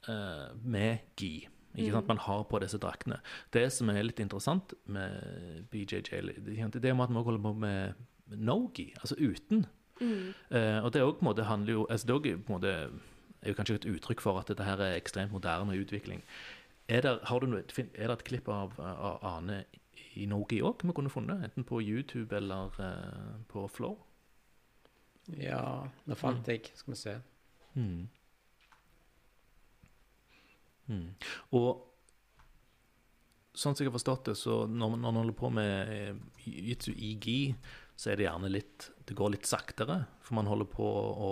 [0.07, 1.33] eh, med gi.
[1.75, 2.07] Ikke sant?
[2.09, 3.19] Man har på disse draktene.
[3.53, 5.99] Det som er litt interessant med BJJ,
[6.79, 9.65] det er at man også holder på med no-gi, altså uten.
[10.01, 12.73] Eh, og det måte, handler jo altså det er på en måte,
[13.43, 16.23] er jo kanskje et uttrykk for at dette her er ekstremt moderne utvikling.
[16.89, 17.61] Er det, har du, noe-
[18.09, 19.61] det et klipp av, av Ane
[20.17, 21.43] i no-gi òg vi kunne funnet?
[21.51, 23.99] Enten på YouTube eller uh, på Flow?
[25.37, 27.13] Ja, nå fant jeg Skal vi se.
[27.75, 28.07] Mm.
[30.89, 31.09] Mm.
[31.53, 31.85] Og
[33.53, 36.21] sånn som jeg har forstått det, så når man, når man holder på med eh,
[36.71, 37.39] jitsu i gi,
[37.99, 41.31] så er det gjerne litt Det går litt saktere, for man holder på å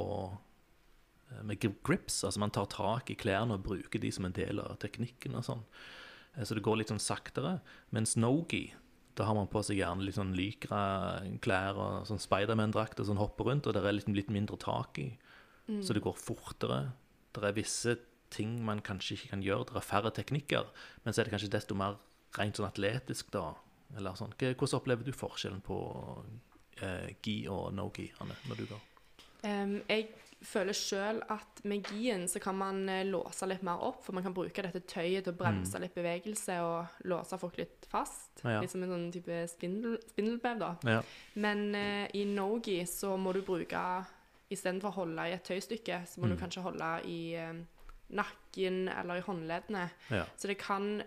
[1.31, 4.61] eh, med grips, altså man tar tak i klærne og bruker de som en del
[4.61, 5.63] av teknikken og sånn.
[6.35, 7.59] Eh, Så det går litt sånn saktere.
[7.95, 8.67] Mens no-gi,
[9.17, 10.81] da har man på seg gjerne litt sånn lykra
[11.41, 14.99] klær og sånn Spiderman-drakt og sånn hopper rundt, og det er litt, litt mindre tak
[15.01, 15.09] i.
[15.83, 16.93] Så det går fortere.
[17.35, 17.97] Det er visse
[18.33, 19.67] ting man kanskje ikke kan gjøre.
[19.69, 20.69] Det er færre teknikker.
[21.03, 21.97] Men så er det kanskje desto mer
[22.37, 23.49] rent sånn atletisk, da.
[23.97, 24.35] Eller sånn.
[24.37, 25.79] Hvordan opplever du forskjellen på
[26.83, 28.85] eh, gi og no-gi, Anne, når du går?
[29.43, 30.09] Um, jeg
[30.45, 34.25] føler sjøl at med gien så kan man eh, låse litt mer opp, for man
[34.25, 38.43] kan bruke dette tøyet til å bremse litt bevegelse og låse folk litt fast.
[38.43, 38.59] Ja.
[38.61, 40.71] Litt som en sånn type spindel, spindelvev, da.
[40.87, 40.99] Ja.
[41.41, 43.81] Men uh, i no-gi så må du bruke
[44.47, 47.49] Istedenfor å holde i et tøystykke, så må du kanskje holde i uh,
[48.15, 49.89] nakken eller i håndleddene.
[50.13, 50.23] ja.
[50.39, 51.01] Så det kan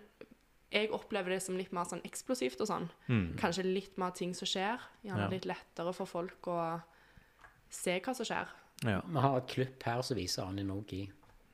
[0.71, 2.85] Jeg opplever det som litt mer sånn eksplosivt og sånn.
[3.09, 3.33] Mm.
[3.41, 4.79] Kanskje litt mer ting som skjer.
[5.03, 6.61] Gjerne litt lettere for folk å
[7.67, 8.53] se hva som skjer.
[8.87, 9.01] Ja.
[9.05, 11.05] Vi har et klipp her som viser Ani Nogi.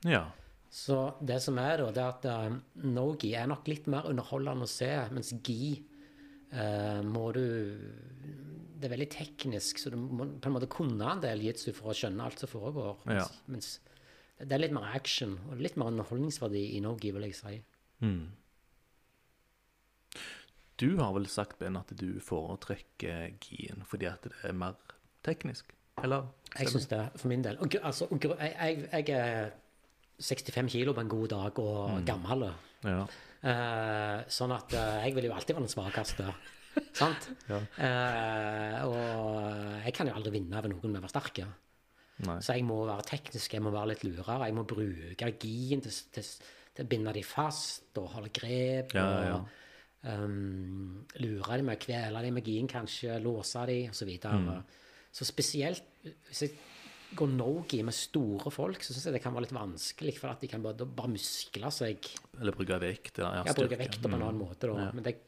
[0.06, 0.26] ja.
[0.70, 4.66] Så det som er da, det er at uh, no-gi er nok litt mer underholdende
[4.66, 5.78] å se, mens gi
[6.52, 7.44] uh, må du
[8.76, 11.90] Det er veldig teknisk, så du må på en måte kunne en del jitsu for
[11.90, 13.00] å skjønne alt som foregår.
[13.08, 13.24] Ja.
[13.24, 17.38] Mens, mens det er litt mer action og litt mer underholdningsverdi i no-gi, vil jeg
[17.40, 17.56] si.
[18.04, 18.28] Mm.
[20.78, 24.76] Du har vel sagt, Ben, at du foretrekker gien fordi at det er mer
[25.26, 25.72] teknisk?
[26.04, 26.28] Eller?
[26.56, 27.58] Jeg syns det, for min del.
[27.62, 29.50] Og, altså, og, jeg, jeg, er
[30.18, 32.48] 65 kilo på en god dag og gammel.
[32.84, 33.02] Ja.
[33.38, 36.26] Uh, sånn at uh, jeg vil jo alltid være den svakeste.
[37.00, 37.30] Sant?
[37.50, 37.60] Ja.
[37.78, 41.42] Uh, og jeg kan jo aldri vinne over noen med å være sterk.
[42.18, 44.48] Så jeg må være teknisk, jeg må være litt lurere.
[44.48, 46.26] Jeg må bruke gien til, til,
[46.74, 48.96] til å binde de fast og holde grep.
[48.98, 49.36] Ja, ja.
[49.36, 54.00] og um, lure dem med kvele dem med gien, kanskje låse dem osv.
[54.00, 54.40] Så, videre.
[54.42, 54.82] Mm.
[55.14, 55.97] så spesielt
[56.28, 56.52] hvis jeg
[57.18, 60.40] går no-gi med store folk, så syns jeg det kan være litt vanskelig, for at
[60.44, 62.04] de kan bare, bare muskle seg.
[62.38, 63.18] Eller bruke vekt?
[63.22, 64.26] Ja, ja, bruke vekta på en Mm.
[64.28, 64.74] annen måte, da.
[64.88, 64.90] Ja.
[64.92, 65.20] Men det er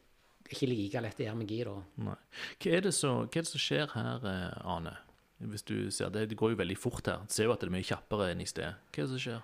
[0.51, 1.73] ikke like lett å gjøre med gi, da.
[1.97, 2.15] Nei.
[2.61, 4.97] Hva er, det så, hva er det som skjer her, eh, Ane?
[5.41, 7.23] Hvis du ser det, det går jo veldig fort her.
[7.25, 8.75] Du ser jo at det er mye kjappere enn i sted.
[8.93, 9.41] Hva er det som skjer?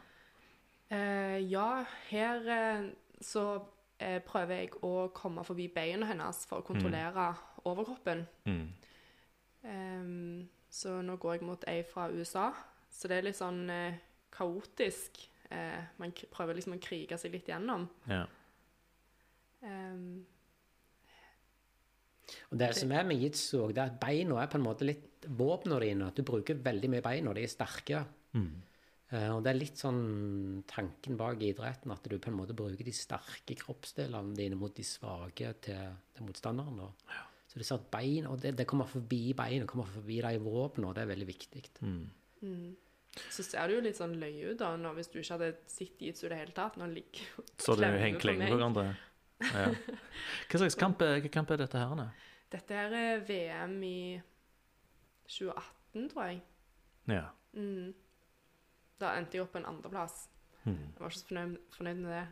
[0.91, 2.83] Uh, ja, her eh,
[3.19, 7.31] så uh, prøver jeg å komme forbi beina hennes for å kontrollere
[7.65, 8.27] overkroppen.
[8.45, 8.67] Mm.
[9.67, 12.51] Ehm, så nå går jeg mot ei fra USA.
[12.93, 13.99] Så det er litt sånn eh,
[14.33, 15.19] kaotisk.
[15.49, 17.87] Eh, man k prøver liksom å krige seg litt gjennom.
[18.09, 18.25] Ja.
[19.65, 20.25] Um,
[22.51, 25.25] Og det som er med jitsu, det er at beina er på en måte litt
[25.25, 26.09] våpnene dine.
[26.11, 28.03] At du bruker veldig mye beina, de er sterke.
[28.37, 28.49] Mm.
[29.07, 30.01] Uh, og det er litt sånn
[30.67, 34.85] tanken bak idretten, at du på en måte bruker de sterke kroppsdelene dine mot de
[34.85, 36.83] svake til, til motstanderen.
[36.83, 37.23] Da.
[37.47, 40.89] Så du ser at bein, og det, det kommer forbi beina, kommer forbi de våpnene,
[40.89, 41.63] og det er veldig viktig.
[41.81, 42.75] Mm.
[43.33, 46.01] så ser det jo litt sånn løye ut da, nå, hvis du ikke hadde sett
[46.03, 46.75] jitsu i det hele tatt.
[46.77, 48.51] Nå ligger Så det henger på klenger meg.
[48.51, 48.87] på hverandre?
[49.47, 49.69] Ja.
[50.49, 52.03] Hva slags kamp er, hva kamp er dette her?
[52.51, 53.99] Dette her er VM i
[55.27, 56.41] 2018, tror jeg.
[57.11, 57.25] Ja.
[57.53, 57.93] Mm.
[58.97, 60.25] Da endte jeg opp på en andreplass.
[60.63, 60.73] Mm.
[60.73, 62.25] Jeg var ikke så fornøyd, fornøyd med det.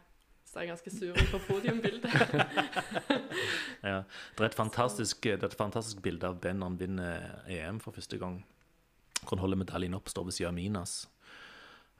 [0.56, 2.14] Så jeg er ganske sur ut på podiumbildet.
[3.86, 3.98] Ja.
[4.38, 7.82] Det er et fantastisk, det er et fantastisk bilde av Ben når han vinner EM
[7.84, 8.38] for første gang.
[9.20, 10.94] Hvor han holder medaljen opp, står ved siden av Minas.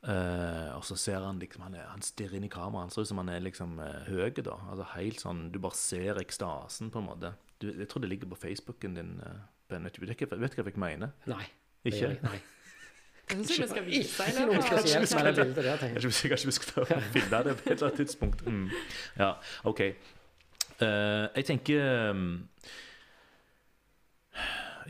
[0.06, 2.88] Uh, og så ser han liksom Han, han stirrer inn i kameraet.
[2.88, 4.56] Han ser ut som han er liksom uh, høy, da.
[4.72, 7.34] Altså helt sånn Du bare ser ekstasen, på en måte.
[7.60, 9.84] Du, jeg tror det ligger på Facebooken din, uh, Ben.
[9.84, 11.12] Vet du vet du hva jeg mener?
[11.28, 11.44] Nei.
[11.84, 12.06] det Ikke?
[12.06, 12.40] gjør jeg- Nei.
[13.30, 15.96] Det syns jeg vi skal vise deg noe løpet spesielt med det bildet der, tenker
[15.96, 16.04] jeg.
[16.04, 18.46] ikke sikker på vi skal ta bilde finne det på et eller annet tidspunkt.
[18.46, 18.68] Mm.
[19.20, 19.32] Ja,
[19.64, 19.82] OK.
[20.76, 20.88] Uh,
[21.36, 22.50] jeg tenker um,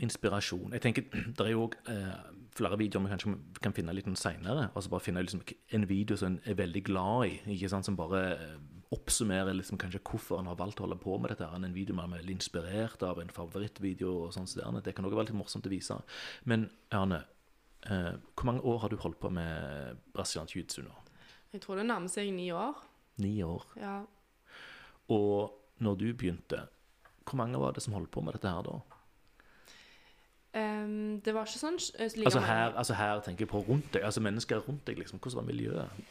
[0.02, 1.02] inspirasjon Jeg tenker,
[1.38, 2.16] Det er jo òg uh,
[2.56, 4.70] flere videoer vi kanskje kan finne litt seinere.
[4.74, 5.42] Altså bare finne liksom,
[5.76, 8.56] en video som en er veldig glad i, ikke sant, som bare eh,
[8.94, 11.48] oppsummerer liksom, kanskje hvorfor en har valgt å holde på med dette.
[11.48, 14.48] En video man er veldig inspirert av, en favorittvideo og sånn.
[14.48, 15.98] så Det kan òg være litt morsomt å vise.
[16.44, 17.24] Men Erne,
[17.90, 20.94] eh, hvor mange år har du holdt på med brasiliansk jiu-jitsu nå?
[21.54, 22.82] Jeg tror det nærmer seg ni år.
[23.22, 23.64] Ni år.
[23.80, 24.00] Ja.
[25.08, 26.66] Og når du begynte,
[27.24, 28.76] hvor mange var det som holdt på med dette her da?
[30.56, 33.90] Um, det var ikke sånn eh, like Altså her, altså her tenker jeg på rundt
[33.92, 35.20] deg, altså mennesker rundt deg, liksom.
[35.20, 36.06] Hvordan var miljøet?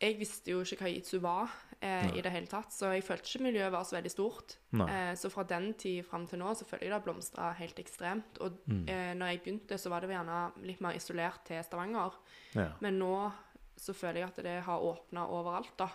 [0.00, 1.48] Jeg visste jo ikke hva jitsu var
[1.82, 4.56] eh, i det hele tatt, så jeg følte ikke miljøet var så veldig stort.
[4.74, 7.78] Eh, så fra den tid fram til nå så føler jeg det har blomstra helt
[7.82, 8.38] ekstremt.
[8.40, 8.84] Og Mm.
[8.88, 12.12] eh, når jeg begynte, så var det gjerne litt mer isolert til Stavanger.
[12.54, 13.32] Ja, Men nå
[13.76, 15.88] så føler jeg at det har åpna overalt, da.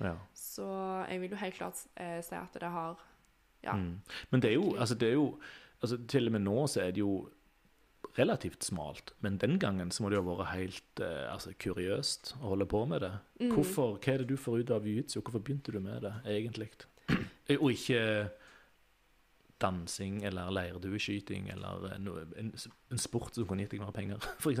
[0.00, 0.14] ja.
[0.34, 0.64] Så
[1.10, 2.96] jeg vil jo helt klart eh, si at det har
[3.64, 3.72] Ja.
[3.74, 4.00] Mm.
[4.30, 5.38] Men det er jo, altså det er jo
[5.82, 7.28] altså Til og med nå så er det jo
[8.18, 12.34] relativt smalt, men den gangen så må det jo ha vært helt eh, altså, kuriøst
[12.40, 13.14] å holde på med det.
[13.40, 13.54] Mm.
[13.54, 15.20] Hvorfor, Hva er det du får ut av jiu-jitsu?
[15.22, 16.70] Hvorfor begynte du med det, egentlig?
[17.62, 18.02] Og ikke
[19.58, 22.50] dansing eller leirdueskyting eller eh, noe, en,
[22.92, 24.60] en sport som kunne gitt deg mer penger, f.eks.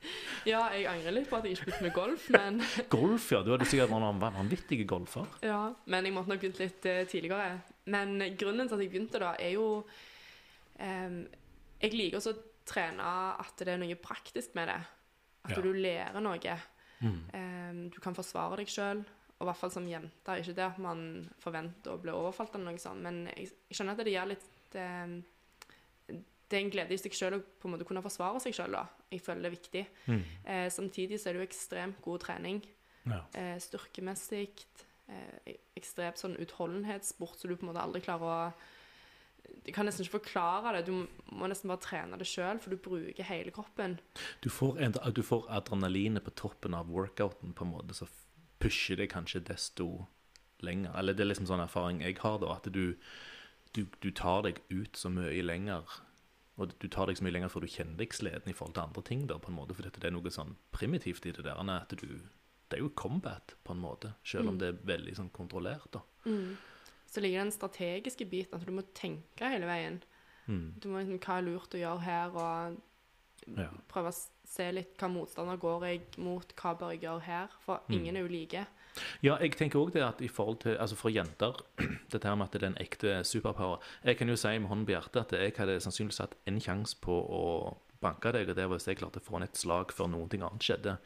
[0.52, 2.62] ja, jeg angrer litt på at jeg ikke begynte med golf, men
[2.92, 3.42] Golf, ja.
[3.46, 5.28] Du hadde sikkert vært en vanvittig golfer.
[5.46, 7.60] Ja, men jeg måtte nok begynt litt uh, tidligere.
[7.92, 11.20] Men grunnen til at jeg begynte da, er jo um,
[11.82, 13.06] Jeg liker også å trene
[13.40, 14.80] at det er noe praktisk med det.
[15.44, 15.60] At Ja.
[15.62, 16.58] du lærer noe.
[17.02, 17.20] Mm.
[17.34, 19.04] Em, du kan forsvare deg sjøl.
[19.40, 20.36] Og i hvert fall som jente.
[20.38, 23.96] Ikke det at man forventer å bli overfalt eller noe sånt, men jeg, jeg skjønner
[23.98, 25.24] at det gjør litt det,
[26.52, 28.76] Det er en glede i seg sjøl å på en måte kunne forsvare seg sjøl.
[29.10, 29.82] Jeg føler det er viktig.
[30.06, 30.22] Mm.
[30.44, 32.62] Eh, samtidig så er det jo ekstremt god trening
[33.08, 33.22] Ja.
[33.34, 34.50] eh, styrkemessig.
[35.08, 38.52] Eh, ekstremt sånn utholdenhetssport, så du på en måte aldri klarer å
[39.64, 40.86] Du kan nesten ikke forklare det.
[40.88, 41.06] Du
[41.38, 43.98] må nesten bare trene det sjøl, for du bruker hele kroppen.
[44.42, 44.80] Du får,
[45.14, 48.08] du får adrenalinet på toppen av workouten, på en måte, så
[48.62, 50.06] pusher det kanskje desto
[50.62, 50.94] lenger.
[50.98, 52.96] Eller det er liksom sånn erfaring jeg har, da, at du,
[53.74, 55.86] du, du tar deg ut så mye lenger.
[56.60, 58.84] Og du tar deg så mye lenger før du kjenner deg sliten i forhold til
[58.84, 61.46] andre ting, da, på en måte, for dette, det er noe sånn primitivt i det
[61.46, 61.58] der.
[61.78, 62.18] At du,
[62.68, 64.60] det er jo combat, på en måte, selv om Mm.
[64.60, 66.02] det er veldig sånn kontrollert, da.
[67.12, 69.98] Så ligger den strategiske biten, at du må tenke hele veien.
[70.48, 70.72] Mm.
[70.80, 72.78] Du må liksom, Hva er lurt å gjøre her, og
[73.58, 73.68] Ja.
[73.90, 77.48] prøve å se litt hva motstander går jeg mot, hva bør jeg gjøre her?
[77.60, 77.94] For Mm.
[77.94, 78.66] ingen er jo like.
[79.22, 81.52] Ja, jeg tenker òg det at i forhold til Altså for jenter,
[82.12, 84.86] dette her med at det er en ekte superpower Jeg kan jo si med hånden
[84.86, 88.68] på hjertet at jeg hadde sannsynligvis hatt en sjanse på å banke deg, og det
[88.68, 90.98] var hvis jeg klarte å få ned et slag før ting annet skjedde.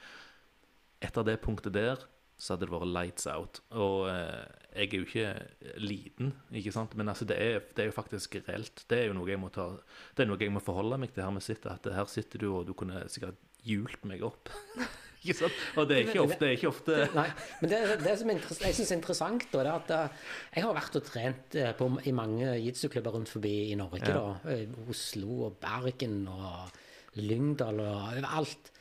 [1.01, 1.97] Etter det punktet der
[2.37, 3.63] så hadde det vært lights out.
[3.73, 4.45] Og eh,
[4.77, 8.37] jeg er jo ikke liten, ikke sant, men altså det er, det er jo faktisk
[8.45, 8.85] reelt.
[8.91, 9.71] Det er jo noe jeg må ta
[10.17, 11.79] Det er noe jeg må forholde meg til her vi sitter.
[11.79, 14.53] At her sitter du, og du kunne sikkert hjult meg opp.
[15.27, 15.65] ikke sant?
[15.81, 17.27] Og det er ikke ofte, det er ikke ofte Nei,
[17.63, 20.77] men det, det som jeg syns er interessant, da, det er at eh, jeg har
[20.77, 24.05] vært og trent eh, på, i mange jitsu-klubber rundt forbi i Norge.
[24.05, 24.21] Ja.
[24.21, 26.83] da, eh, Oslo og Bergen og
[27.17, 28.73] Lyngdal og overalt.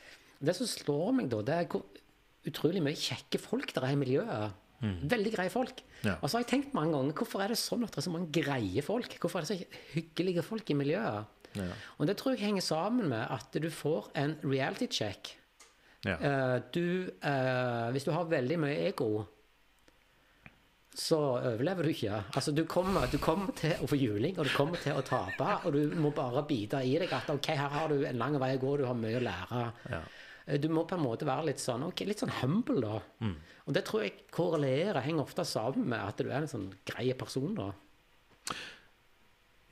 [0.46, 1.86] Det som slår meg da, det er hvor
[2.50, 4.62] utrolig mye kjekke folk der er i miljøet.
[4.86, 5.80] Veldig greie folk.
[6.04, 6.18] Ja.
[6.20, 8.14] Og så har jeg tenkt mange ganger hvorfor er det sånn at det er så
[8.14, 9.16] mange greie folk?
[9.22, 11.32] Hvorfor er det så hyggelige folk i miljøet?
[11.56, 11.70] Ja.
[11.98, 15.32] Og det tror jeg henger sammen med at du får en reality check.
[16.06, 16.20] Ja.
[16.20, 19.26] Uh, du, uh, hvis du har veldig mye ego,
[20.96, 22.20] så overlever du ikke.
[22.36, 25.48] Altså, du kommer, du kommer til å få juling, og du kommer til å tape.
[25.68, 28.54] Og du må bare bite i deg at ok, her har du en lang vei
[28.56, 29.66] å gå, du har mye å lære.
[30.48, 30.54] Ja.
[30.54, 33.02] Eh, Du må på en måte være litt sånn ok, litt sånn humble, da.
[33.68, 37.14] Og det tror jeg korrelerer, henger ofte sammen med at du er en sånn grei
[37.14, 37.72] person, da.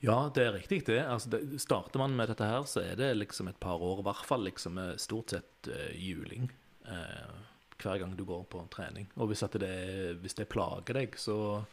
[0.04, 0.98] Ja, det er riktig det.
[1.08, 1.60] Altså, det.
[1.62, 4.42] Starter man med dette her, så er det liksom et par år, i hvert fall
[4.44, 6.50] liksom stort sett uh, juling.
[6.84, 7.32] Uh,
[7.80, 9.06] hver gang du går på trening.
[9.16, 9.70] Og hvis, det,
[10.20, 11.64] hvis det plager deg, så,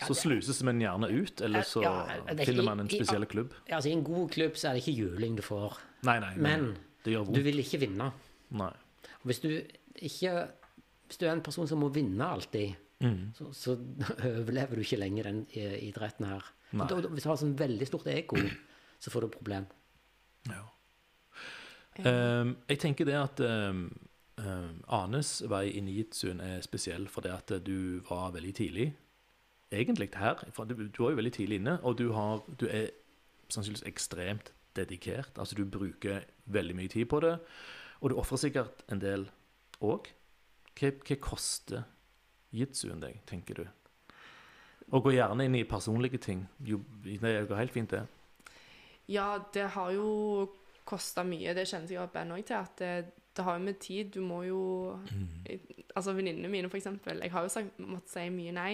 [0.00, 1.92] så sluses man gjerne ut, eller så Ja,
[2.32, 3.52] ikke- finner man en i- i- spesiell klubb.
[3.68, 6.34] Ja, altså, I en god klubb så er det ikke juling du får, Nei, nei,
[6.36, 8.12] men det gjør du vil ikke vinne.
[8.50, 8.72] Nei.
[9.26, 10.48] Hvis du ikke
[11.08, 13.32] Hvis du er en person som må vinne alltid, Mm.
[13.34, 13.76] så, så
[14.40, 16.42] overlever du ikke lenger den idretten her.
[16.72, 18.40] Da, hvis du har sånn veldig stort ego,
[19.02, 19.68] så får du et problem.
[20.48, 20.64] Ja.
[21.98, 23.88] Um, jeg tenker det at um,
[24.38, 28.92] ehm, Anes vei i jitsuen er spesiell fordi at du var veldig tidlig.
[29.74, 30.44] Egentlig her.
[30.56, 32.90] Du, du var jo veldig tidlig inne, og du, har, du er
[33.50, 35.34] sannsynligvis ekstremt dedikert.
[35.36, 37.34] Altså du bruker veldig mye tid på det,
[38.00, 39.26] og du ofrer sikkert en del
[39.84, 40.08] òg.
[40.78, 41.84] Hva, hva koster
[42.54, 43.66] jitsuen deg, tenker du?
[44.94, 46.46] Og gå gjerne inn i personlige ting.
[46.64, 48.06] Jo, det går helt fint, det.
[49.08, 50.48] Ja, det har jo
[50.88, 51.52] kosta mye.
[51.56, 52.56] Det kjenner sikkert Ben òg til.
[52.56, 52.92] At det,
[53.36, 54.62] det har jo med tid Du må jo
[55.96, 57.20] Altså venninnene mine, for eksempel.
[57.24, 58.72] Jeg har jo sagt, måttet si mye nei.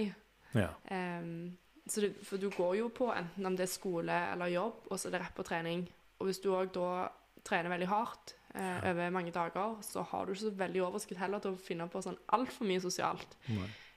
[0.54, 0.70] Ja.
[0.90, 1.54] Um,
[1.88, 4.98] så det, for du går jo på enten om det er skole eller jobb, og
[4.98, 5.86] så er det rett på trening.
[6.20, 7.08] Og hvis du òg da
[7.44, 11.40] trener veldig hardt eh, over mange dager, så har du ikke så veldig overskudd heller
[11.44, 13.36] til å finne på sånn altfor mye sosialt.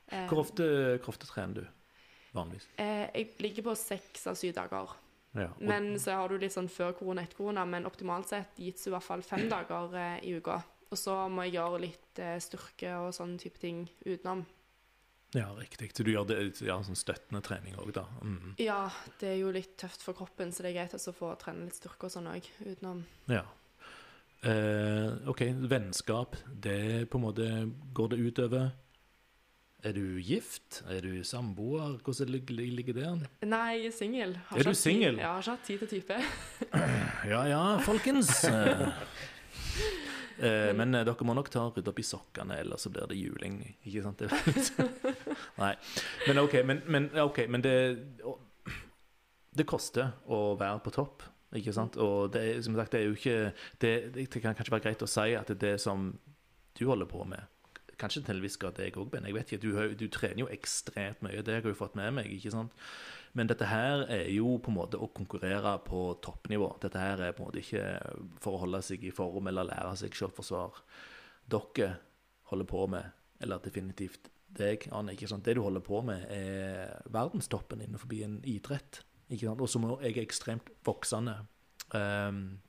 [0.10, 0.64] Eh, Hvor ofte,
[1.04, 1.68] hvor ofte trener du
[2.34, 2.68] vanligvis?
[2.78, 4.96] eh, jeg ligger på seks av syv dager.
[5.36, 5.50] Ja.
[5.52, 8.88] og- Men så har du litt sånn før korona, etter korona, men optimalt sett gitt
[8.88, 10.64] i hvert fall fem dager eh, i uka.
[10.90, 14.46] Og så må jeg gjøre litt eh, styrke og sånne type ting utenom.
[15.36, 15.92] ja, riktig.
[15.94, 18.06] Så du gjør det, ja, sånn støttende trening òg, da?
[18.24, 18.56] Mm.
[18.58, 18.90] Ja,
[19.20, 21.76] det er jo litt tøft for kroppen, så det er greit å få trene litt
[21.76, 23.04] styrke og sånn òg utenom.
[23.28, 23.44] Ja.
[24.44, 27.48] Eh, OK, vennskap, det på en måte
[27.98, 28.68] Går det utover?
[29.86, 30.84] Er du gift?
[30.90, 31.98] Er du samboer?
[32.06, 33.28] Hvordan lig- lig- ligger det an?
[33.46, 34.38] Nei, jeg er singel.
[34.56, 35.18] Er du singel?
[35.22, 36.22] Ja, har ikke hatt tid til type.
[37.34, 38.46] Ja ja, folkens.
[40.38, 43.16] Eh, men eh, dere må nok ta rydde opp i sokkene, ellers så blir det
[43.18, 43.56] juling.
[43.90, 44.20] Ikke sant?
[45.64, 45.72] Nei.
[46.28, 47.74] Men OK, men, men, okay, men det
[49.58, 51.96] Det koster å være på topp, ikke sant?
[51.98, 53.38] Og det som sagt, det er jo ikke
[53.82, 56.10] det, det kan kanskje være greit å si at det er det som
[56.78, 57.54] du holder på med
[57.98, 59.26] Kanskje til en viss grad deg òg, Ben.
[59.26, 61.40] Jeg vet ikke, du, du trener jo ekstremt mye.
[61.42, 62.28] Det har jeg jo fått med meg.
[62.30, 62.76] ikke sant?
[63.34, 66.68] Men dette her er jo på en måte å konkurrere på toppnivå.
[66.84, 67.88] Dette her er på en måte ikke
[68.44, 70.78] for å holde seg i form eller lære seg selvforsvar.
[71.50, 71.90] Dere
[72.52, 73.10] holder på med,
[73.42, 75.46] eller definitivt deg, Anne, ikke sant?
[75.46, 79.02] det du holder på med, er verdenstoppen innenfor en idrett.
[79.30, 79.62] Ikke sant?
[79.62, 81.38] Og som er ekstremt voksende.
[81.94, 82.60] Um,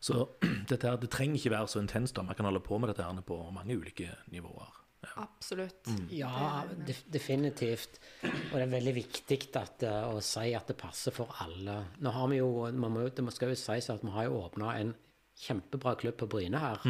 [0.00, 0.26] så
[0.70, 2.16] dette her, det trenger ikke være så intenst.
[2.16, 2.24] da.
[2.26, 4.82] Man kan holde på med dette her på mange ulike nivåer.
[5.16, 5.86] Absolutt.
[5.86, 6.06] Mm.
[6.10, 8.00] Ja, def definitivt.
[8.24, 11.76] Og det er veldig viktig at, eh, å si at det passer for alle.
[12.02, 14.74] Nå har vi jo, man må, Det skal jo sies at vi har jo åpna
[14.80, 14.94] en
[15.38, 16.82] kjempebra klubb på Bryne her.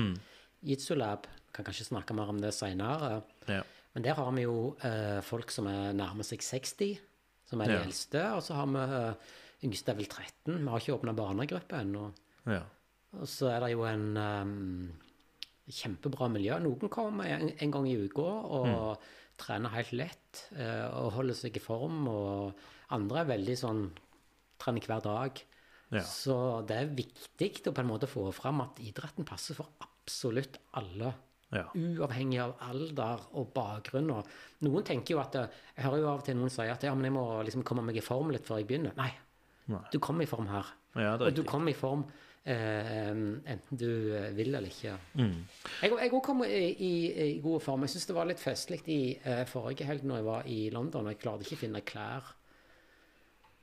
[0.64, 1.26] Jitsulab.
[1.52, 3.22] Kan kanskje snakke mer om det seinere.
[3.48, 3.62] Ja.
[3.94, 6.98] Men der har vi jo eh, folk som er nærmer seg 60,
[7.46, 7.82] som er de Ja.
[7.87, 8.22] eldste.
[8.37, 9.35] Og så har vi eh,
[9.66, 10.59] yngste er vel 13.
[10.59, 12.09] Vi har ikke åpna barnegruppe ennå.
[12.46, 12.62] Ja.
[13.16, 14.92] Og så er det jo en um,
[15.72, 16.59] kjempebra miljø.
[16.62, 18.98] Noen kommer en, en gang i uka og
[19.40, 22.06] trener helt lett uh, og holder seg i form.
[22.11, 23.85] Og andre er veldig sånn
[24.61, 25.42] trener hver dag.
[25.94, 26.02] Ja.
[26.02, 30.59] Så det er viktig å på en måte få fram at idretten passer for absolutt
[30.78, 31.14] alle.
[31.54, 31.68] Ja.
[31.78, 34.11] Uavhengig av alder og bakgrunn.
[34.11, 36.87] Og noen tenker jo at eh, Jeg hører jo av og til noen si at
[36.88, 38.96] ja, men jeg må liksom komme meg i form litt før jeg begynner.
[38.98, 39.12] Nei,
[39.70, 39.82] Nei.
[39.92, 40.72] du kommer i form her.
[40.96, 42.02] Ja, Og du kommer i form
[42.48, 44.96] eh, enten du eh, vil eller ikke.
[45.20, 45.37] Mm.
[45.82, 46.92] Jeg jeg kom i, i,
[47.26, 47.87] i god form.
[47.87, 51.06] Jeg syns det var litt festlig i eh, forrige helg når jeg var i London
[51.06, 52.35] og jeg klarte ikke å finne klær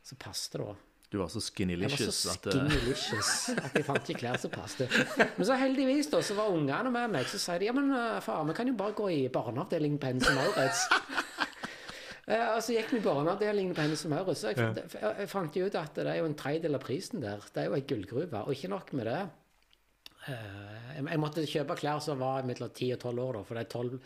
[0.04, 0.74] som passet da.
[1.13, 4.89] Du var så Jeg var så eh, skinnylicious at jeg fant ikke klær som passet.
[5.38, 7.28] Men så heldigvis da, så var ungene med meg.
[7.30, 10.10] Så sier de ja, men eh, far, vi kan jo bare gå i barneavdelingen på
[10.10, 10.88] Hennes Maurits.
[12.23, 14.45] Eh, og så gikk vi i barneavdelingen på Hennes Maurits.
[14.47, 17.41] og jeg, fant- jeg, fant ut at det er jo en tredjedel av prisen der.
[17.52, 18.45] Det er jo ei gullgruve.
[18.47, 19.17] Og ikke nok med det.
[20.32, 23.60] Eh, jeg, jeg måtte kjøpe klær som var mellom 10 og 12 år, da, for
[23.60, 23.99] det er 12,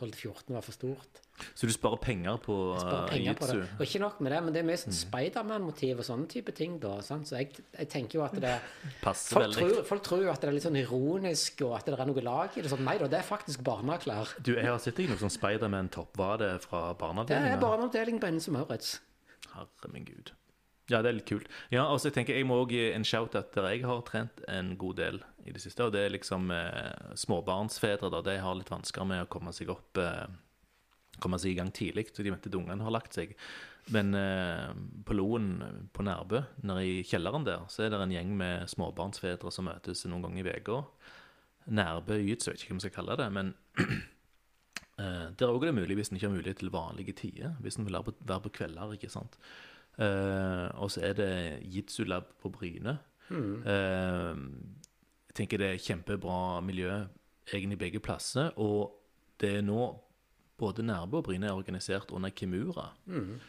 [0.00, 1.20] 12 til 14 var for stort.
[1.56, 3.54] Så du sparer penger på Sparer penger på det.
[3.60, 3.76] jitsu?
[3.78, 6.74] Og ikke nok med det, men det er mye sånn Spiderman-motiv og sånne type ting.
[6.82, 7.28] da, sant?
[7.30, 8.56] Så jeg, jeg tenker jo at det
[9.04, 9.62] Passer folk veldig.
[9.76, 12.24] tror, folk tror jo at det er litt sånn ironisk, og at det er noe
[12.26, 12.72] lag i det.
[12.74, 14.34] Sånn, nei da, det er faktisk barneklær.
[14.44, 16.12] Du, jeg har sett deg i noe sånn Spiderman-topp.
[16.20, 18.20] Var det fra Det er barneavdelingen?
[18.20, 18.98] på Hennes Maurits.
[19.54, 20.34] Herre min gud.
[20.90, 21.46] Ja, det er litt kult.
[21.70, 24.40] Ja, og så tenker jeg jeg må også gi en shout-out der jeg har trent
[24.50, 25.86] en god del i det siste.
[25.86, 28.22] Og det er liksom eh, småbarnsfedre, da.
[28.26, 30.28] De har litt vansker med å komme seg opp eh,
[31.20, 33.34] Komme seg i gang tidlig, så de vet at ungene har lagt seg.
[33.92, 34.70] Men eh,
[35.04, 35.50] på Loen
[35.92, 40.06] på Nærbø, nede i kjelleren der, så er det en gjeng med småbarnsfedre som møtes
[40.08, 40.78] noen ganger i uka.
[41.76, 43.52] Nærbø jeg vet ikke hva man skal kalle det, men
[45.00, 47.54] Eh, der òg er det mulig hvis en ikke har mulighet til vanlige tider.
[47.64, 49.38] Hvis en vil være på, være på kvelder, ikke sant.
[50.00, 51.30] Eh, og så er det
[51.72, 52.98] Jitsu Lab på Bryne.
[53.30, 54.42] Eh,
[55.30, 57.04] jeg tenker det er kjempebra miljø
[57.52, 58.50] egentlig begge plasser.
[58.58, 58.90] Og
[59.40, 59.84] det er nå
[60.60, 62.90] både Nærbø og Bryne er organisert under Kimura,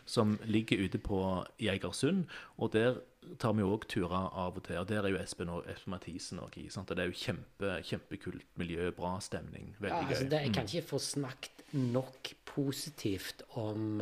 [0.07, 1.17] som ligger ute på
[1.59, 2.21] Jegersund.
[2.57, 3.01] Og der
[3.41, 4.77] tar vi òg turer av og til.
[4.79, 6.55] Og der er jo Espen, og, Espen Mathisen òg.
[6.55, 9.73] Og det er jo kjempe, kjempekult miljø, bra stemning.
[9.81, 10.29] Veldig Ja, altså gøy.
[10.31, 13.99] det, jeg kan ikke få snakket nok positivt om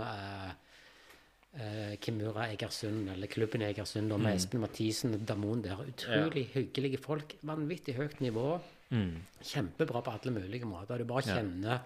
[1.58, 5.82] uh, Kimura Egersund, eller klubben Egersund, og med Espen Mathisen og Damon der.
[5.88, 7.38] Utrolig hyggelige folk.
[7.48, 8.52] Vanvittig høyt nivå.
[8.90, 10.98] Kjempebra på alle mulige måter.
[10.98, 11.84] Du bare kjenner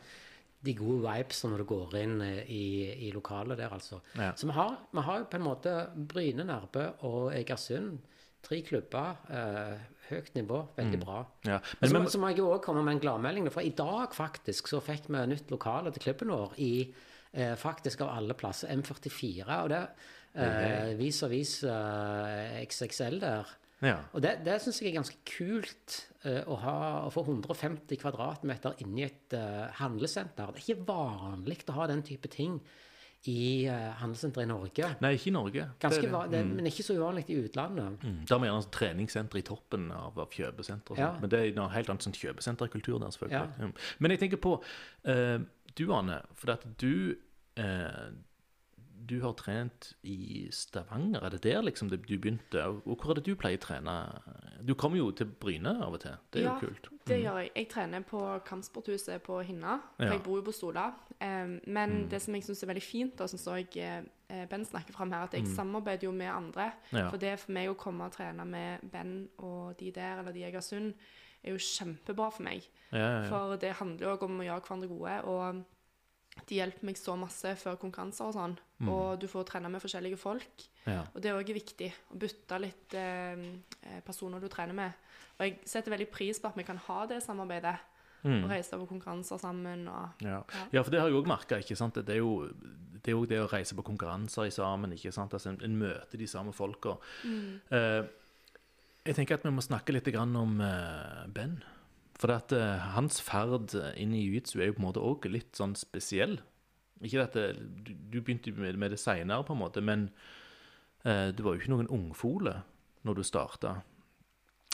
[0.64, 2.66] de gode vibes når du går inn eh, i,
[3.08, 4.00] i lokalet der, altså.
[4.16, 4.32] Ja.
[4.40, 7.98] Så vi har, vi har jo på en måte Bryne, Nærbø og Egersund.
[8.44, 9.20] Tre klubber.
[9.32, 10.60] Eh, høyt nivå.
[10.78, 11.22] Veldig bra.
[11.48, 11.60] Ja.
[11.80, 13.50] Men, så, men, så må jeg jo også komme med en gladmelding.
[13.52, 16.74] For i dag faktisk så fikk vi nytt lokale til klubben vår i
[17.34, 19.60] eh, faktisk av alle plasser M44.
[19.64, 19.82] Og det
[20.34, 23.52] eh, vis og vis eh, XXL der.
[23.84, 23.98] ja.
[24.14, 26.78] Og det, det syns jeg er ganske kult eh, å, ha,
[27.08, 30.54] å få 150 kvadratmeter inni et eh, handlesenter.
[30.54, 32.62] Det er ikke vanlig å ha den type ting
[33.24, 34.88] i uh, handlesentre i Norge.
[35.00, 35.66] Nei, ikke i Norge.
[35.80, 36.42] Ganske Det er det.
[36.44, 36.50] mm.
[36.58, 38.04] Men ikke så uvanlig i utlandet.
[38.04, 38.18] Mm.
[38.28, 41.00] Da har vi gjerne sånn treningssenter i toppen av, av kjøpesenter.
[41.00, 41.14] Ja.
[41.22, 43.54] Men det er en helt annen sånn kjøpesenterkultur der, selvfølgelig.
[43.56, 43.70] Ja.
[43.70, 43.74] Mm.
[44.04, 44.58] Men jeg tenker på
[45.14, 45.38] eh,
[45.76, 47.18] du, Anne, for at du
[47.56, 48.12] eh,
[49.06, 51.24] Du har trent i Stavanger.
[51.26, 52.62] Er det der liksom det, du begynte?
[52.88, 53.96] Og hvor er det du pleier å trene?
[54.64, 56.16] Du kommer jo til Bryne av og til.
[56.32, 56.88] Det er Ja, jo kult.
[56.92, 57.52] Ja, Det gjør jeg.
[57.56, 59.80] Jeg trener på Kampsporthuset på Hinna.
[59.98, 60.12] For Ja.
[60.14, 60.94] jeg bor jo på Sola.
[61.22, 64.64] Men men det som jeg syns er veldig fint, og som så jeg eh, Ben
[64.66, 66.72] snakker fram her, at jeg samarbeider jo med andre.
[66.94, 67.10] Ja.
[67.10, 70.40] For det for meg å komme og trene med Ben og de der, eller de
[70.40, 70.94] i Egersund,
[71.44, 72.64] er jo kjempebra for meg.
[72.92, 73.30] Ja, ja, ja.
[73.30, 75.24] For det handler jo også om å gjøre hverandre gode.
[75.26, 75.66] Og
[76.50, 78.56] de hjelper meg så masse før konkurranser og sånn.
[78.90, 80.66] Og du får trene med forskjellige folk.
[80.86, 81.06] ja.
[81.14, 83.44] Og det er òg viktig å bytte litt eh,
[83.84, 84.92] eh, personer du trener med.
[85.40, 87.78] Og jeg setter veldig pris på at vi kan ha det samarbeidet.
[88.24, 90.38] Og reise på konkurranser sammen og Ja.
[90.72, 91.58] ja, for det har jeg òg merka.
[91.60, 94.94] Det er jo det, er jo det å reise på konkurranser i sammen.
[94.96, 95.34] ikke sant?
[95.36, 96.96] Altså, en, en møter de samme folka.
[97.26, 98.04] Eh,
[99.04, 101.58] jeg tenker at vi må snakke litt grann om eh, Ben.
[102.24, 105.58] For at uh, hans ferd inn i jiu-jitsu er jo på en måte òg litt
[105.60, 106.38] sånn spesiell.
[107.04, 107.50] Ikke at det,
[107.84, 110.08] du, du begynte med, med det seinere, på en måte, men
[111.04, 112.62] uh, du var jo ikke noen ungfole
[113.04, 113.74] når du starta.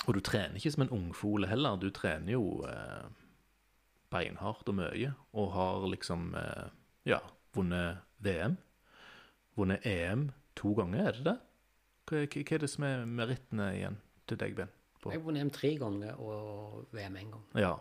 [0.05, 1.81] Og du trener ikke som en ungfole heller.
[1.81, 3.09] Du trener jo uh,
[4.13, 6.69] beinhardt og mye, og har liksom eh,
[7.09, 7.19] ja,
[7.53, 8.57] vunnet VM.
[9.57, 11.37] Vunnet EM to ganger, er det det?
[12.09, 14.78] Hva hva er det som er merittene igjen til deg, Ben?
[15.01, 15.11] På?
[15.13, 17.45] Jeg har vunnet EM tre ganger og VM én gang.
[17.55, 17.75] Ja.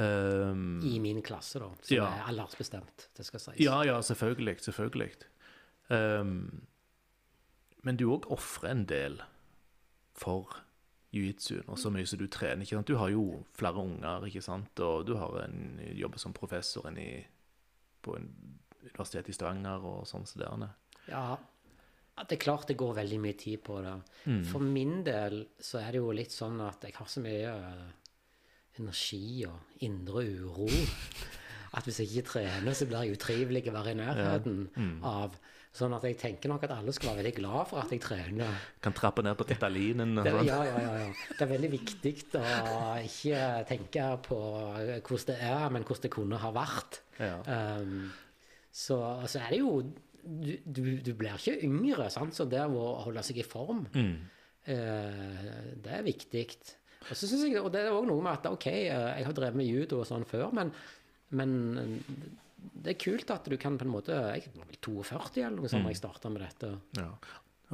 [0.00, 1.68] Um, I min klasse, da.
[1.82, 2.04] Som Ja.
[2.06, 3.60] er aldersbestemt, det skal sies.
[3.60, 4.60] ja, ja, selvfølgelig.
[4.60, 5.12] Selvfølgelig.
[5.90, 6.66] Um,
[7.82, 9.20] men du òg ofrer en del
[10.14, 10.56] for
[11.12, 12.62] jiu-jitsuen, og så mye som du trener.
[12.62, 12.88] ikke sant?
[12.88, 14.80] Du har jo flere unger, ikke sant?
[14.80, 17.24] og du har en jobber som professor i,
[18.02, 18.30] på en
[18.82, 20.68] universitet i Stavanger og sånn er.
[21.08, 21.36] Ja,
[22.16, 23.94] at det er klart det går veldig mye tid på det.
[24.30, 24.42] Mm.
[24.46, 27.88] For min del så er det jo litt sånn at jeg har så mye eh,
[28.78, 30.68] energi og indre uro
[31.76, 34.96] at hvis jeg ikke trener, så blir jeg utrivelig å være i nærheten Mm.
[35.10, 35.34] av.
[35.74, 38.60] Sånn at jeg tenker nok at alle skal være veldig glad for at jeg trener.
[38.80, 40.46] Kan trappe ned på titalinen og sånn.
[40.46, 41.08] ja, ja, ja, ja.
[41.34, 42.44] Det er veldig viktig å
[43.02, 43.40] ikke
[43.72, 47.00] tenke på hvordan det er, men hvordan det kunne ha vært.
[47.18, 47.32] Ja.
[47.82, 48.12] Um,
[48.70, 49.72] så altså er det jo
[50.24, 52.34] du, du, du blir ikke yngre, sant?
[52.36, 54.16] så det å holde seg i form, Mm.
[54.66, 56.46] eh, det er viktig.
[57.04, 59.58] Og så jeg, og det er òg noe med at ok, eh, jeg har drevet
[59.60, 60.72] med judo og sånn før, men,
[61.36, 62.28] men eh,
[62.84, 65.68] det er kult at du kan på en måte Jeg var vel 42 eller noe
[65.68, 66.70] sånt da jeg starta med dette.
[67.00, 67.10] ja.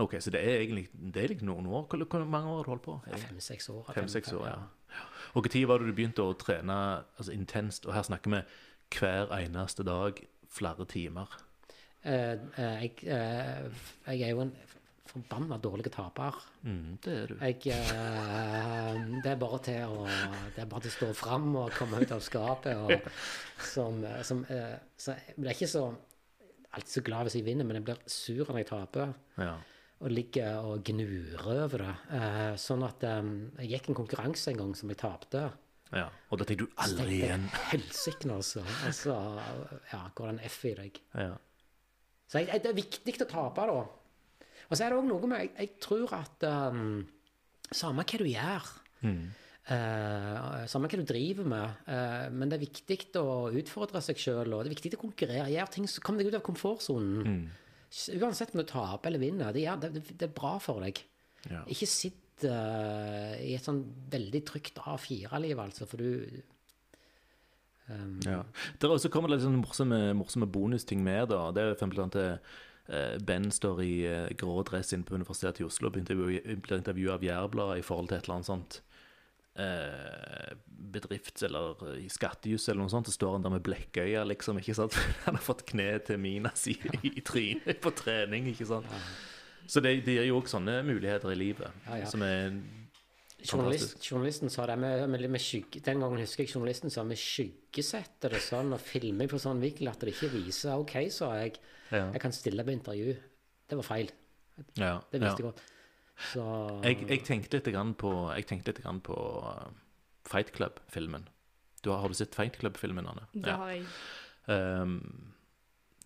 [0.01, 1.83] OK, så det er egentlig det er noen år.
[1.91, 2.93] Hvor, hvor mange år har du holdt på?
[3.11, 3.89] Fem-seks år.
[3.93, 5.01] Fem-seks år, ja.
[5.37, 6.77] Og når var det du begynte å trene
[7.19, 7.85] altså intenst?
[7.91, 8.41] Og her snakker vi
[8.97, 11.27] hver eneste dag, flere timer.
[12.01, 14.53] Eh, eh, jeg, eh, jeg er jo en
[15.11, 16.37] forbanna dårlig taper.
[16.63, 17.41] Mm, det er du.
[17.43, 20.05] Jeg, uh, det er bare til å
[20.55, 22.79] Det er bare til å stå fram og komme ut av skapet.
[22.79, 23.09] Og,
[23.73, 25.89] som, som, uh, så jeg blir ikke så
[26.71, 29.17] alltid så glad hvis jeg vinner, men jeg blir sur når jeg taper.
[29.43, 29.57] Ja.
[30.01, 31.97] Og ligger og gnurer over det.
[32.15, 35.49] Uh, sånn at um, jeg gikk en konkurranse en gang som jeg tapte.
[35.91, 36.07] ja.
[36.31, 37.51] Og da tenker du aldri igjen.
[37.73, 38.63] Helsike, altså.
[38.87, 39.19] altså.
[39.91, 41.03] ja, går det en F i deg.
[41.19, 41.35] Ja.
[42.31, 43.81] Så jeg, jeg, det er viktig å tape, da.
[44.71, 47.01] Og så er det òg noe med Jeg, jeg tror at um,
[47.75, 48.69] Samme hva du gjør,
[49.71, 54.51] eh, samme hva du driver med, uh, men det er viktig å utfordre seg sjøl,
[54.57, 55.53] og det er viktig å konkurrere.
[55.53, 57.45] Gjør ting så kom deg ut av komfortsonen.
[58.19, 60.99] Uansett om du taper eller vinner, det, gjør, det, det er bra for deg.
[61.47, 61.63] Ja.
[61.71, 66.43] Ikke sitt uh, i et sånn veldig trygt A4-liv, altså, for du
[67.91, 68.43] um, Ja.
[68.81, 71.29] Der også kommer det litt sånn morsomme, morsomme bonusting med.
[71.35, 71.51] da.
[71.53, 72.17] Det er for eksempel at
[72.91, 76.61] eh, Ben står i eh, grå dress inne på Universitetet i Oslo og blir intervju-
[76.65, 78.81] blir intervjua av Jærbladet i forhold til et eller annet sånt
[79.61, 84.59] bedrift bedrifts- eller i skattejus eller noe sånt, så står han der med blekkøyer, liksom.
[84.63, 84.95] ikke sant?
[85.27, 88.87] Han har fått kne til mina si i, i trynet på trening, ikke sant.
[89.71, 92.07] Så det, det gir jo òg sånne muligheter i livet Ja, ja.
[92.11, 92.57] som er
[93.47, 97.19] Journalist, journalisten sa det med, med, med skygge, Den gangen husker jeg journalisten sa vi
[97.19, 101.59] skyggesetter det sånn og filmer på sånn vinkel at det ikke viser OK, sa jeg.
[101.91, 102.07] Ja.
[102.15, 103.17] Jeg kan stille på intervju.
[103.71, 104.11] Det var feil.
[104.77, 105.63] Ja, Det visste jeg godt.
[106.31, 106.45] Så
[106.85, 109.71] Jeg, jeg tenkte litt grann på, jeg tenkte litt grann på uh,
[110.29, 111.29] Fight Club-filmen.
[111.81, 113.25] Du har, har du sett Fight Club-filmen, Anne?
[113.33, 113.87] Det har jeg.
[114.53, 114.99] Ehm,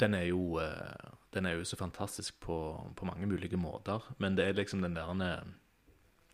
[0.01, 2.57] den er jo eh, Den er jo så fantastisk på,
[2.97, 4.03] på mange mulige måter.
[4.19, 5.43] Men det er liksom den der eh,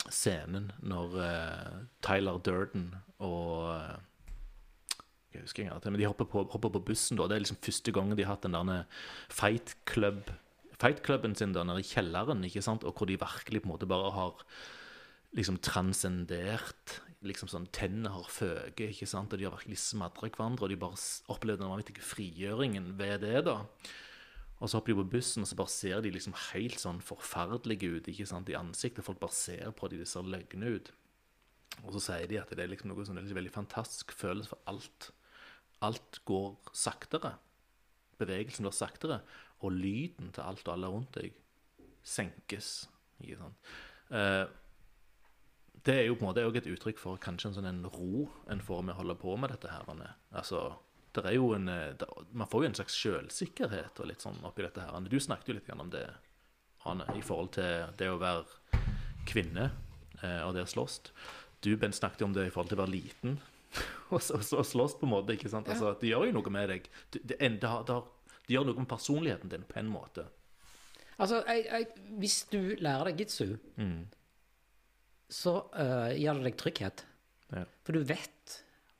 [0.08, 3.98] scenen når uh, Tyler Durden og uh,
[5.30, 7.16] jeg husker ikke men De hopper på, hopper på bussen.
[7.16, 8.84] da, Det er liksom første gangen de har hatt den der
[9.28, 10.30] fight club
[10.80, 12.84] Fight cluben sin der nede i kjelleren, ikke sant?
[12.88, 14.44] og hvor de virkelig på en måte bare har
[15.36, 19.32] liksom transcendert liksom sånn, Tennene har føket, ikke sant?
[19.32, 20.64] og de har virkelig smadra hverandre.
[20.64, 21.00] Og de bare
[21.32, 23.44] opplevde den vanvittige frigjøringen ved det.
[23.44, 23.58] da.
[24.60, 27.88] Og så hopper de på bussen, og så bare ser de liksom helt sånn forferdelige
[27.96, 28.50] ut ikke sant?
[28.52, 29.06] i ansiktet.
[29.06, 30.90] Folk bare ser på dem, de ser løgne ut.
[31.80, 34.60] Og så sier de at det er liksom noe det er veldig fantastisk følelse for
[34.68, 35.10] alt.
[35.80, 37.38] Alt går saktere.
[38.20, 39.22] Bevegelsen blir saktere.
[39.64, 41.36] Og lyden til alt og alle rundt deg
[42.04, 42.90] senkes.
[43.24, 43.72] Ikke sant?
[44.12, 44.44] Eh,
[45.88, 48.26] det er jo på en måte også et uttrykk for kanskje en sånn en ro
[48.52, 49.88] en får med å holde på med dette her.
[50.36, 50.66] Altså,
[51.16, 54.38] det er jo en, eh, det, man får jo en slags selvsikkerhet og litt sånn
[54.46, 54.98] oppi dette her.
[55.10, 56.04] Du snakket jo litt om det,
[56.88, 58.80] Ane, i forhold til det å være
[59.28, 59.70] kvinne
[60.22, 61.00] eh, og det å slåss.
[61.60, 63.34] Du, Ben, snakket jo om det i forhold til å være liten
[64.14, 65.34] og, og, og slåss på en måte.
[65.36, 65.68] ikke sant?
[65.68, 66.88] Altså, Det gjør jo noe med deg.
[67.12, 67.98] Det, det, det,
[68.46, 70.24] det gjør noe med personligheten din på en måte.
[71.20, 74.06] Altså, jeg, jeg, hvis du lærer deg jitsu, Mm.
[75.30, 77.04] så uh, gir det deg trygghet.
[77.52, 77.66] Ja.
[77.84, 78.56] For du vet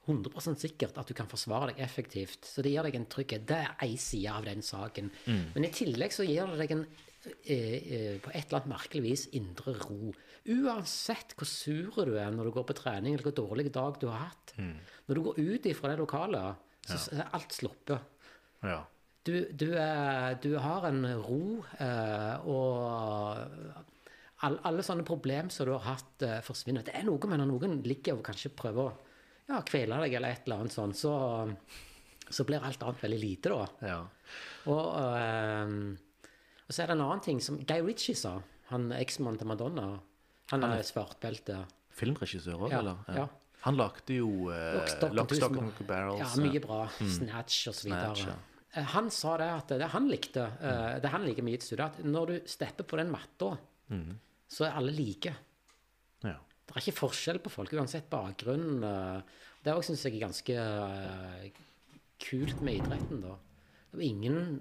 [0.09, 2.47] 100% sikkert at du kan forsvare deg effektivt.
[2.49, 3.47] Så det gir deg en trygghet.
[3.49, 5.11] Det er én side av den saken.
[5.55, 9.03] Men i tillegg så gir det deg en eh, eh, på et eller annet merkelig
[9.05, 10.15] vis indre ro.
[10.51, 14.09] Uansett hvor sur du er når du går på trening, eller hvor dårlig dag du
[14.09, 14.55] har hatt.
[14.57, 18.01] Når du går ut ifra det lokalet, så er alt sluppet.
[18.65, 18.81] Ja.
[19.29, 22.89] Du, du, er, du har en ro, eh, og
[24.49, 26.89] all, alle sånne problem som du har hatt, forsvinner.
[26.89, 29.10] Det er noe med når noen ligger og kanskje prøver å
[29.51, 31.13] ja, kvele deg eller et eller annet sånt, så,
[32.31, 33.67] så blir alt annet veldig lite, da.
[33.91, 33.99] ja.
[34.71, 35.75] Og, eh,
[36.69, 38.37] og så er det en annen ting som Guy Ritchie sa,
[38.71, 39.89] han eksmannen til Madonna.
[40.53, 41.57] Han er svartbelte.
[41.99, 43.01] Filmregissør òg, Ja, eller?
[43.17, 43.25] ja.
[43.67, 45.75] Han lagde jo eh, Lockstock, and Lock, Two Stock Smoke.
[45.83, 46.21] and Barrels.
[46.23, 46.79] Ja, mye bra.
[46.97, 48.15] Snatch og så videre.
[48.15, 48.37] Snatch, ja.
[48.79, 51.99] Eh, Han sa det at det han likte, eh, det han liker mye i studiet,
[51.99, 53.51] at når du stepper på den matta,
[54.51, 55.35] så er alle like.
[56.71, 58.85] Det er ikke forskjell på folk, uansett bakgrunn.
[58.87, 59.39] eh.
[59.65, 61.51] Det òg syns jeg er ganske eh,
[62.23, 63.35] kult med idretten, da.
[63.91, 64.61] Det var ingen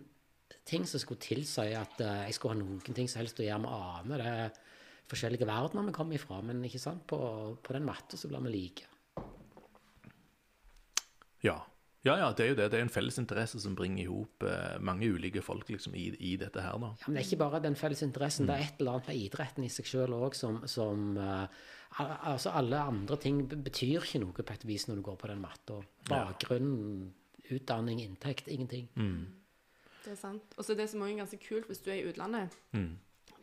[0.65, 3.61] ting som skulle tilsi at eh, jeg skulle ha noen ting som helst å gjøre
[3.61, 4.17] med Ane.
[4.17, 4.57] Det er
[5.09, 7.05] forskjellige verdener vi kommer ifra, men ikke sant?
[7.09, 7.19] På,
[7.61, 8.89] på den matta så blir vi like.
[11.45, 11.59] Ja.
[12.07, 12.69] Ja, ja, det er jo det.
[12.71, 16.09] Det er en felles interesse som bringer i hop eh, mange ulike folk liksom, i,
[16.31, 16.77] i dette her.
[16.79, 16.93] da.
[17.01, 19.19] Ja, men det er ikke bare den felles interessen, det er et eller annet med
[19.25, 21.43] idretten i seg sjøl òg som, som uh,
[21.99, 25.39] Altså, alle andre ting betyr ikke noe på et vis når du går på den
[25.41, 25.79] matta.
[26.05, 27.09] Bakgrunn,
[27.49, 28.85] utdanning, inntekt, ingenting.
[30.03, 30.53] Det er sant.
[30.55, 32.53] Og så det som også er ganske kult hvis du er i utlandet.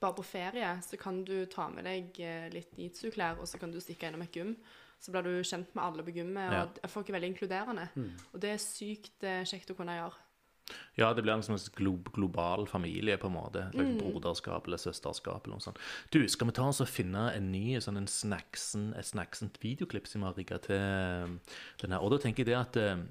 [0.00, 3.72] Bare på ferie så kan du ta med deg eh, litt jitsu-klær, og så kan
[3.72, 4.54] du stikke innom et gym.
[5.00, 6.62] Så blir du kjent med alle på gymmet, Ja.
[6.66, 7.88] og folk er veldig inkluderende.
[8.32, 10.22] Og det er sykt eh, kjekt å kunne gjøre.
[10.96, 13.68] Ja, det blir en slags glo global familie, på en måte.
[13.76, 13.98] Like mm.
[14.00, 15.78] broderskap eller søsterskap eller noe sånt.
[16.10, 20.08] Du, skal vi ta oss og finne en ny sånn en snacksen, et snacksent videoklipp
[20.10, 21.40] som vi har rigga til denne?
[21.82, 22.02] den her?
[22.02, 23.04] Og da tenker jeg det at eh,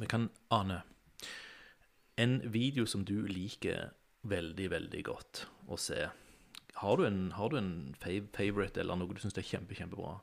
[0.00, 0.80] vi kan ane
[2.16, 3.90] en video som du liker
[4.26, 6.06] veldig, veldig godt å se.
[6.80, 10.18] Har du en, har du en fav favorite eller noe du syns er kjempe, kjempebra?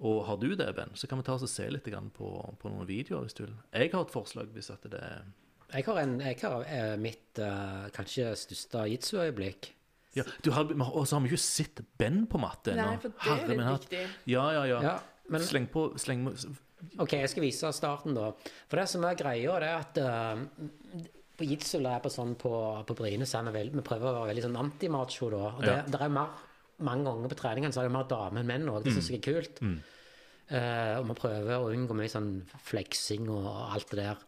[0.00, 2.28] Og har du det, Ben, så kan vi ta oss og se litt på,
[2.60, 3.54] på noen videoer hvis du vil.
[3.72, 5.22] Jeg har et forslag hvis at det er
[5.72, 9.72] Jeg har, en, jeg har eh, mitt eh, kanskje største jitsu-øyeblikk.
[10.16, 12.86] Ja, du har, og så har vi ikke sett Ben på matte ennå.
[12.92, 13.88] Nei, for det er Herre litt min hatt.
[13.88, 14.04] viktig.
[14.32, 14.78] Ja, ja, ja.
[14.82, 14.94] Ja,
[15.28, 16.28] men- Sleng på sleng,
[17.00, 18.30] Ok, jeg skal vise starten, da.
[18.68, 22.52] For det som er greia, det er at uh, på jitsu-lær på sånn på,
[22.86, 25.42] på Bryne så er vi, vi prøver å være veldig sånn antimacho, da.
[25.56, 25.82] Og det, Ja.
[25.88, 26.28] det er mer,
[26.84, 28.82] mange ganger på treningene så er det mer damer enn menn òg.
[28.84, 29.60] Det syns jeg er kult.
[30.48, 32.32] Eh, og vi prøver å unngå mye sånn
[32.68, 34.20] fleksing og alt det der.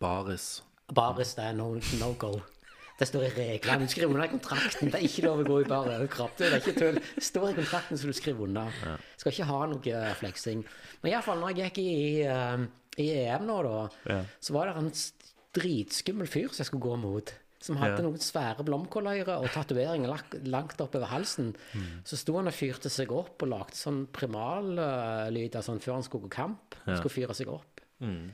[0.00, 0.62] Baris.
[0.94, 2.34] Baris, det er no, no go.
[2.96, 3.84] Det står i reglene.
[3.84, 4.88] Du skriver under i kontrakten.
[4.88, 6.36] Det er ikke lov å gå i bar overkropp.
[6.38, 7.00] Det er ikke tull.
[7.18, 8.78] Det står i kontrakten så du skriver under.
[9.20, 10.62] Skal ikke ha noe fleksing.
[11.02, 12.64] Men iallfall, når jeg gikk i, eh,
[13.04, 13.82] i EM nå, da,
[14.14, 14.22] Ja.
[14.40, 14.88] så var det en
[15.56, 17.34] dritskummel fyr som jeg skulle gå mot.
[17.66, 20.12] Som hadde noen svære blomkåløyre og tatoveringer
[20.46, 21.52] langt oppover halsen.
[21.74, 22.02] Mm.
[22.06, 26.28] Så sto han og fyrte seg opp og lagde sånn primallyder sånn, før han skulle
[26.28, 26.78] gå kamp.
[26.84, 26.98] Ja.
[27.00, 27.82] Skulle fyre seg opp.
[28.04, 28.26] Mm.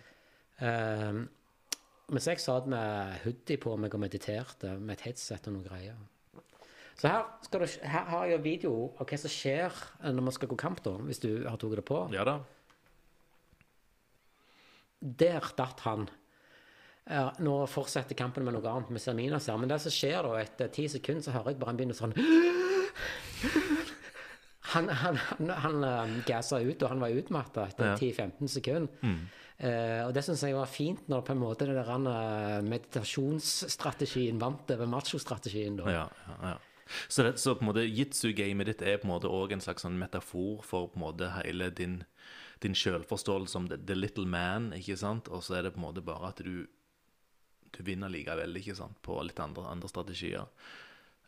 [0.63, 1.23] Eh,
[2.13, 6.01] mens jeg satt med hoodie på meg og mediterte med et headset og noen greier.
[7.01, 10.51] Så her, du, her har jeg en video av hva som skjer når man skal
[10.51, 12.03] gå kamp, da, hvis du har tatt det på.
[12.15, 12.37] Ja da.
[15.03, 16.07] Der datt han.
[17.11, 20.37] Ja, nå fortsetter kampen med noe annet med Serminas her, men det som skjer da,
[20.39, 22.15] etter ti sekunder, så hører jeg bare han begynner sånn
[24.73, 27.97] Han, han, han, han eh, gassa ut, og han var utmatta etter Ja.
[27.99, 29.17] 10-15 sekunder.
[29.59, 34.39] Eh, og det syns jeg var fint, når på en måte det der eh, meditasjonsstrategien
[34.41, 35.77] vant over machostrategien.
[35.77, 35.91] da.
[35.93, 36.55] Ja, ja, ja.
[37.09, 39.85] Så, det, så på en måte jitsu-gamet ditt er på en måte òg en slags
[39.85, 41.99] sånn metafor for på en måte hele din,
[42.65, 45.29] din selvforståelse som the, the little man, ikke sant?
[45.33, 46.67] Og så er det på en måte bare at du,
[47.73, 48.99] du vinner likevel, ikke sant?
[49.05, 50.47] På litt andre, andre strategier.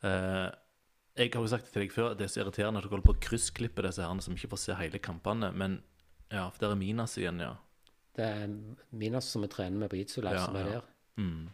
[0.04, 0.46] Eh,
[1.14, 3.14] jeg har jo sagt til deg før det er så irriterende at du holder på
[3.14, 5.78] å kryssklippe disse herrene som ikke får se hele kampene, men
[6.32, 7.52] ja, for der er Minas igjen, ja.
[8.14, 8.50] Det er
[8.94, 10.80] Minas som vi trener med på Jitsu Ja, som er ja.
[10.80, 10.90] der.
[11.18, 11.48] Mm.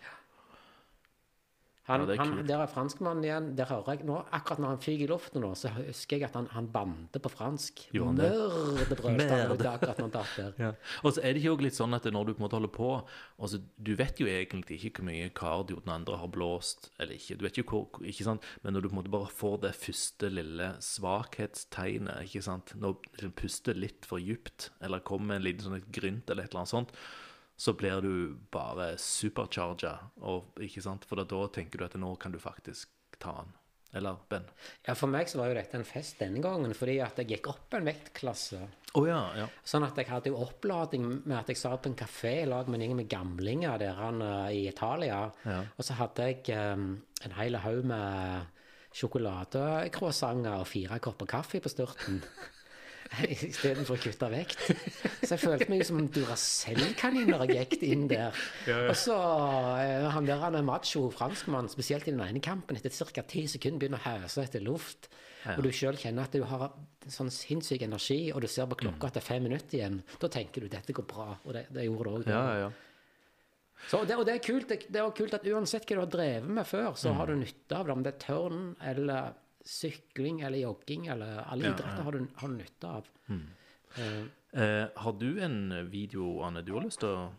[1.90, 3.48] Han, Ja, han, der er franskmannen igjen.
[3.58, 6.38] Der hører jeg nå, Akkurat når han fyker i luften nå, så husker jeg at
[6.38, 7.84] han, han bandet på fransk.
[7.92, 9.20] Mørdebrøl!
[9.74, 10.56] Akkurat når han datt der.
[10.60, 10.72] Ja.
[11.04, 12.72] Og så er det ikke også litt sånn at når du på en måte holder
[12.74, 12.90] på
[13.38, 17.38] altså, Du vet jo egentlig ikke hvor mye kardio den andre har blåst eller ikke.
[17.40, 18.46] Du vet jo hvor, ikke sant?
[18.64, 22.74] Men når du på en måte bare får det første lille svakhetstegnet, ikke sant?
[22.80, 26.30] når du liksom puster litt for dypt, eller kommer med en liten sånn et grynt
[26.30, 26.94] eller et eller annet sånt,
[27.60, 28.12] så blir du
[28.52, 29.98] bare supercharga?
[30.16, 32.88] For da, tenker du at nå kan du faktisk
[33.20, 33.50] ta den.
[33.92, 34.46] Eller, Ben?
[34.86, 37.48] Ja, For meg så var jo dette en fest denne gangen, fordi at jeg gikk
[37.50, 38.60] opp en vektklasse.
[38.96, 39.48] Å ja, ja.
[39.66, 42.70] Sånn at jeg hadde jo opplading med at jeg satt på en kafé i lag
[42.70, 45.18] med en gjeng med gamlinger der han eh, i Italia.
[45.44, 45.58] Ja.
[45.74, 46.94] Og så hadde jeg um,
[47.26, 48.56] en hel haug med
[48.96, 52.22] sjokoladecroissanter og fire kopper kaffe på styrten.
[53.50, 54.60] Istedenfor å kutte vekt.
[55.24, 58.36] Så jeg følte meg som en Duracell-kanin når jeg gikk inn der.
[58.86, 59.16] Og så
[59.82, 63.24] eh, han der han er macho franskmann, spesielt i den ene kampen, etter ca.
[63.26, 65.10] ti sekunder begynner å høse etter luft.
[65.56, 66.68] Og du sjøl kjenner at du har
[67.10, 70.00] sånn sinnssyk energi, og du ser på klokka at det er fem minutter igjen.
[70.20, 72.30] Da tenker du dette går bra, og det, det gjorde det òg.
[72.30, 72.70] Ja, ja, ja.
[73.88, 76.10] Så det, og det er kult det, det er kult at uansett hva du har
[76.12, 77.94] drevet med før, så har du nytte av det.
[77.94, 82.06] Om det er tørn eller sykling eller jogging eller alle Ja, idretter ja.
[82.06, 83.10] har, du, har du nytte av.
[83.28, 83.46] Mm.
[83.98, 84.24] Uh,
[84.56, 87.30] uh, har du en video, Anne, du har lyst til å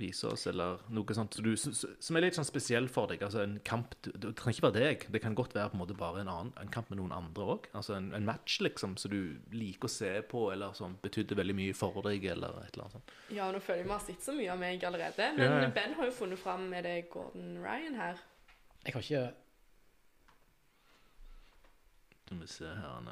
[0.00, 3.20] vise oss, eller noe sånt du, som er litt sånn spesiell for deg?
[3.26, 5.96] Altså en kamp Det trenger ikke være deg, det kan godt være på en måte
[5.98, 7.68] bare en, annen, en kamp med noen andre òg.
[7.76, 11.58] Altså en, en match, liksom, som du liker å se på, eller som betydde veldig
[11.58, 13.12] mye for deg, eller et eller annet sånt.
[13.36, 15.28] Ja, nå føler jeg vi har sett så mye av meg allerede.
[15.36, 15.70] Men Ja, ja.
[15.76, 18.24] Ben har jo funnet fram med det Gordon Ryan her.
[18.86, 19.26] jeg har ikke
[22.30, 23.10] Skal vi se her, Anne.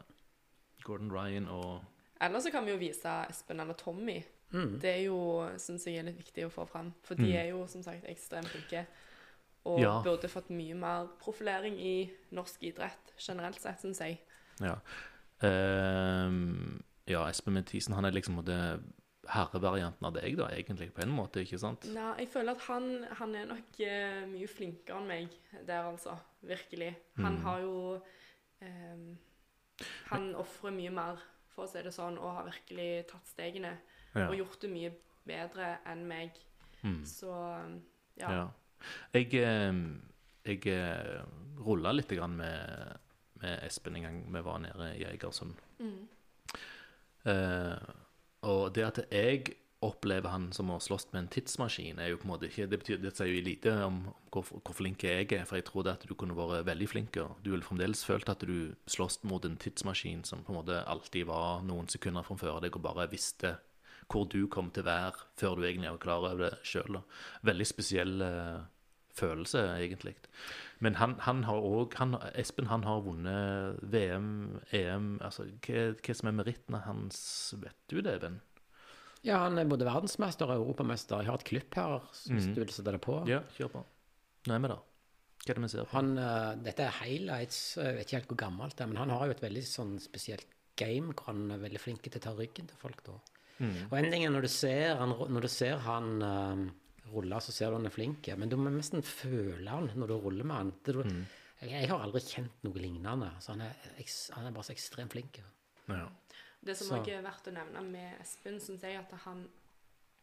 [0.87, 1.81] Gordon Ryan og
[2.23, 4.21] Eller så kan vi jo vise Espen eller Tommy.
[4.53, 4.79] mm.
[4.81, 6.93] Det er jo, syns jeg er litt viktig å få fram.
[7.03, 7.35] For de Mm.
[7.39, 8.87] er jo som sagt ekstremt flinke.
[9.64, 10.03] Og Ja.
[10.03, 14.21] burde fått mye mer profilering i norsk idrett generelt sett, syns jeg.
[14.61, 14.77] Ja.
[15.43, 18.81] Um, ja, Espen Mathisen, han er liksom det
[19.29, 21.85] herrevarianten av deg, da, egentlig, på en måte, ikke sant?
[21.93, 25.29] Nei, jeg føler at han, han er nok uh, mye flinkere enn meg
[25.66, 26.16] der, altså.
[26.43, 26.95] Virkelig.
[27.16, 27.43] Han Mm.
[27.43, 28.03] har jo
[28.65, 29.11] ehm,
[30.11, 31.21] Han ofrer mye mer,
[31.53, 33.77] for å si det sånn, og har virkelig tatt stegene.
[34.15, 34.27] Ja.
[34.27, 34.93] Og gjort det mye
[35.29, 36.39] bedre enn meg.
[36.83, 37.03] Mm.
[37.07, 37.31] Så
[38.19, 38.31] ja.
[38.33, 38.47] Ja.
[39.15, 39.79] Jeg, eh,
[40.47, 41.23] jeg eh,
[41.63, 42.99] rulla litt grann med,
[43.43, 45.59] med Espen en gang vi var nede i Egersund.
[45.79, 46.09] Mm.
[47.29, 47.75] Uh,
[48.49, 52.26] og det at jeg opplever han som å slåss med en tidsmaskin, er jo på
[52.26, 54.01] en måte ikke Det betyr, det sier jo lite om
[54.35, 57.18] hvor, hvor flink jeg er, for jeg tror at du kunne vært veldig flink.
[57.22, 60.83] og Du ville fremdeles følt at du slåss mot en tidsmaskin som på en måte
[60.83, 63.59] alltid var noen sekunder framfor deg, og bare visste
[64.09, 67.03] hvor du kom til å være før du egentlig var klar over det sjøl.
[67.47, 68.64] Veldig spesiell uh,
[69.14, 70.14] følelse, egentlig.
[70.83, 71.95] Men han, han har òg
[72.39, 77.20] Espen han har vunnet VM, EM altså Hva, hva som er merittene hans,
[77.59, 78.41] vet du det, Ben?
[79.27, 81.23] Ja, han er både verdensmester og europamester.
[81.23, 81.99] Jeg har et klipp her,
[82.29, 82.53] hvis mm.
[82.55, 83.19] du vil sette det på.
[83.31, 83.83] Ja, kjør på.
[84.47, 84.85] Nå er vi der.
[85.39, 85.95] Hva er det vi ser på?
[85.97, 89.12] Han, uh, dette er highlights, jeg vet ikke helt hvor gammelt det er, men han
[89.14, 90.47] har jo et veldig sånn spesielt
[90.79, 93.16] game hvor han er veldig flink til å ta ryggen til folk da.
[93.59, 93.75] Mm.
[93.89, 96.62] Og en ting er når du ser han, når du ser han uh,
[97.12, 100.16] rulle, så ser du han er flink, men du må nesten føle han når du
[100.16, 100.73] ruller med han.
[100.85, 101.25] Det, du, Mm.
[101.62, 103.89] jeg, jeg har aldri kjent noe lignende, så han er,
[104.37, 105.41] han er bare så ekstremt flink.
[105.89, 106.05] Ja.
[106.65, 109.45] Det som òg er verdt å nevne med Espen, syns jeg at han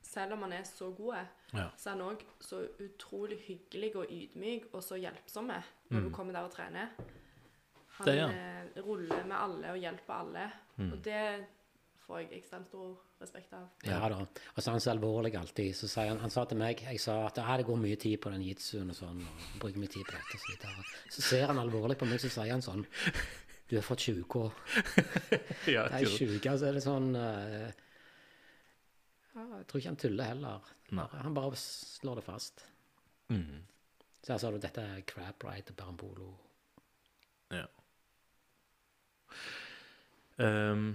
[0.05, 1.15] selv om han er så god,
[1.53, 1.69] Ja.
[1.77, 6.33] så er han òg så utrolig hyggelig og ydmyk og så hjelpsom når du kommer
[6.33, 6.89] der og trener.
[7.97, 8.11] Han Mm.
[8.11, 10.91] Det er eh, ruller med alle og hjelper alle, Mm.
[10.91, 11.45] og det
[12.05, 13.69] får jeg ekstremt stor respekt av.
[13.85, 14.15] Ja da.
[14.19, 15.73] Og så er han så alvorlig alltid.
[15.75, 18.17] Så sier han, han sa til meg Jeg sa at ja, det går mye tid
[18.21, 20.83] på den jitsuen og sånn, og bruker mye tid på dette og så videre.
[21.09, 22.85] Så ser han alvorlig på meg, så sier han sånn
[23.69, 24.41] Du er fra 20K.
[25.73, 27.71] Ja, Det er sjuke, så er det sånn uh,
[29.33, 30.67] Jeg tror ikke han tuller heller.
[30.93, 31.07] Nei.
[31.23, 32.65] Han bare slår det fast.
[33.33, 33.63] Mm.
[34.21, 36.29] Så her sa du, dette er crap right og barambolo.
[37.53, 37.65] Ja.
[40.37, 40.87] Um,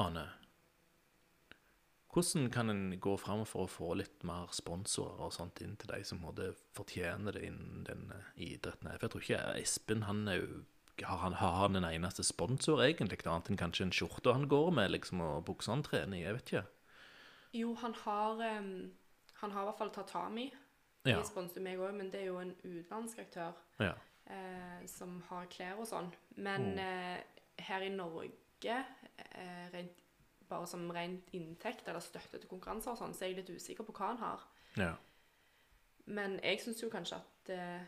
[0.00, 0.24] Ane,
[2.12, 5.88] hvordan kan en gå fram for å få litt mer sponsorer og sånt inn til
[5.92, 8.88] de som måtte fortjener det innen den idretten?
[8.90, 8.98] her?
[8.98, 10.64] For jeg tror ikke Espen han er jo
[11.00, 14.66] har han, har han en eneste sponsor, egentlig, annet enn kanskje en skjorte han går
[14.76, 16.24] med, liksom, og buksa han trener i?
[16.26, 16.64] Jeg vet ikke.
[17.56, 18.90] Jo, han har um,
[19.40, 20.50] Han har i hvert fall Tatami.
[21.08, 21.16] Ja.
[21.16, 23.94] De sponser meg òg, men det er jo en utenlandsk aktør Ja.
[24.28, 26.10] eh, som har klær og sånn.
[26.36, 26.78] Men Mm.
[26.78, 28.84] eh, her i Norge,
[29.18, 29.96] eh, rent,
[30.50, 33.86] bare som rent inntekt eller støtte til konkurranser og sånn, så er jeg litt usikker
[33.86, 34.50] på hva han har.
[34.80, 34.96] ja.
[36.10, 37.82] Men jeg syns jo kanskje at eh,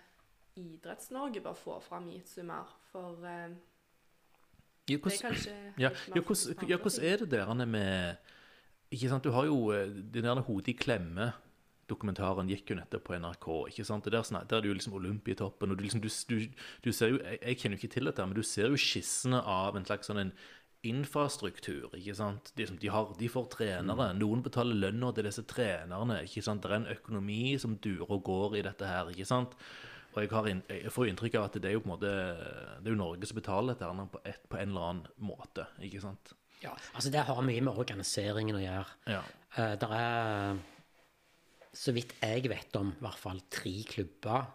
[0.61, 3.55] Idretts-Norge bør få fram jitsu mer, for eh,
[4.91, 6.79] Ja, det er kanskje Ja, ja, hvordan, ja,
[7.13, 8.17] er det der han er med
[8.91, 13.19] Ikke sant, du har jo eh, Den der Hodet i klemme-dokumentaren gikk jo nettopp på
[13.19, 13.49] NRK.
[13.73, 16.47] ikke sant, og Der, der er det jo liksom Olympiatoppen, og du liksom du, du,
[16.85, 19.77] du ser jo jeg kjenner jo ikke til dette, men du ser jo skissene av
[19.77, 20.33] en slags sånn en
[20.83, 21.93] infrastruktur.
[21.95, 24.09] ikke sant, De, som, de, har, de får trenere.
[24.19, 26.23] Noen betaler lønna til disse trenerne.
[26.27, 29.11] ikke sant, Det er en økonomi som durer og går i dette her.
[29.11, 29.55] ikke sant,
[30.13, 32.91] og jeg, har jeg får inntrykk av at det er jo på en måte Det
[32.91, 35.67] er jo Norge som betaler dette her på, et, på en eller annen måte.
[35.81, 36.35] ikke sant?
[36.63, 38.99] Ja, altså Det har mye med organiseringen å gjøre.
[39.11, 39.23] Ja.
[39.57, 40.61] Uh, det er,
[41.73, 44.51] så vidt jeg vet om, i hvert fall tre klubber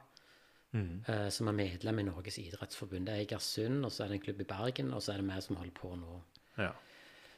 [1.08, 3.08] eh, som er medlem i Norges idrettsforbund.
[3.08, 5.30] Det er Egersund, og så er det en klubb i Bergen, og så er det
[5.30, 6.20] vi som holder på nå.
[6.64, 6.74] ja.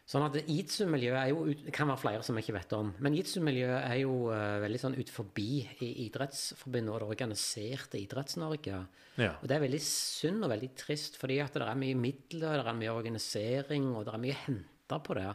[0.10, 2.88] Sånn at Jitsu-miljøet er kan være flere som jeg ikke vet om.
[3.06, 8.80] Men jitsu-miljøet er jo uh, veldig sånn ut forbi i Idrettsforbundet og det organiserte Idretts-Norge.
[9.22, 9.36] Ja.
[9.36, 12.66] Og det er veldig synd og veldig trist, fordi at det er mye midler, det
[12.74, 15.28] er mye organisering, og det er mye hente på det.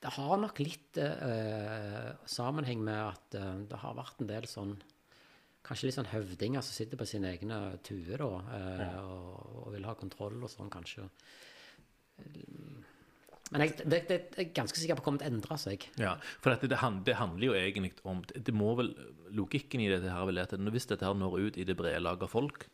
[0.00, 4.72] Det har nok litt uh, sammenheng med at uh, det har vært en del sånn
[5.62, 9.86] Kanskje litt sånn høvdinger som sitter på sine egne tuer da, eh, og, og vil
[9.86, 11.06] ha kontroll og sånn, kanskje.
[13.52, 15.84] Men jeg, det, det, er ganske sikkert på kommer til å endre seg.
[16.00, 16.80] Ja, for det, det
[17.18, 18.94] handler jo egentlig om det, må vel,
[19.32, 22.24] Logikken i dette her vil at hvis dette her når ut i det brede lag
[22.24, 22.66] av folk,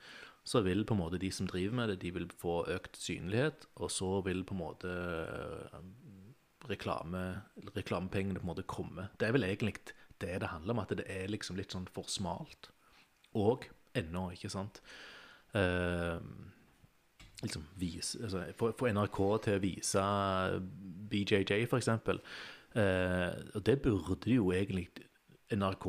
[0.49, 3.69] så vil på en måte de som driver med det, de vil få økt synlighet,
[3.77, 5.77] og så vil på en måte eh,
[6.71, 7.25] reklame,
[7.77, 9.11] reklamepengene på en måte komme.
[9.21, 9.77] Det er vel egentlig
[10.19, 12.71] det det handler om, at det er liksom litt sånn for smalt.
[13.39, 13.67] Og
[13.97, 14.83] ennå, ikke sant.
[15.55, 16.19] Uh,
[17.43, 20.07] liksom vise, altså, få NRK til å vise
[21.11, 22.19] BJJ, for eksempel.
[22.77, 24.89] Eh, og det burde jo egentlig
[25.55, 25.87] NRK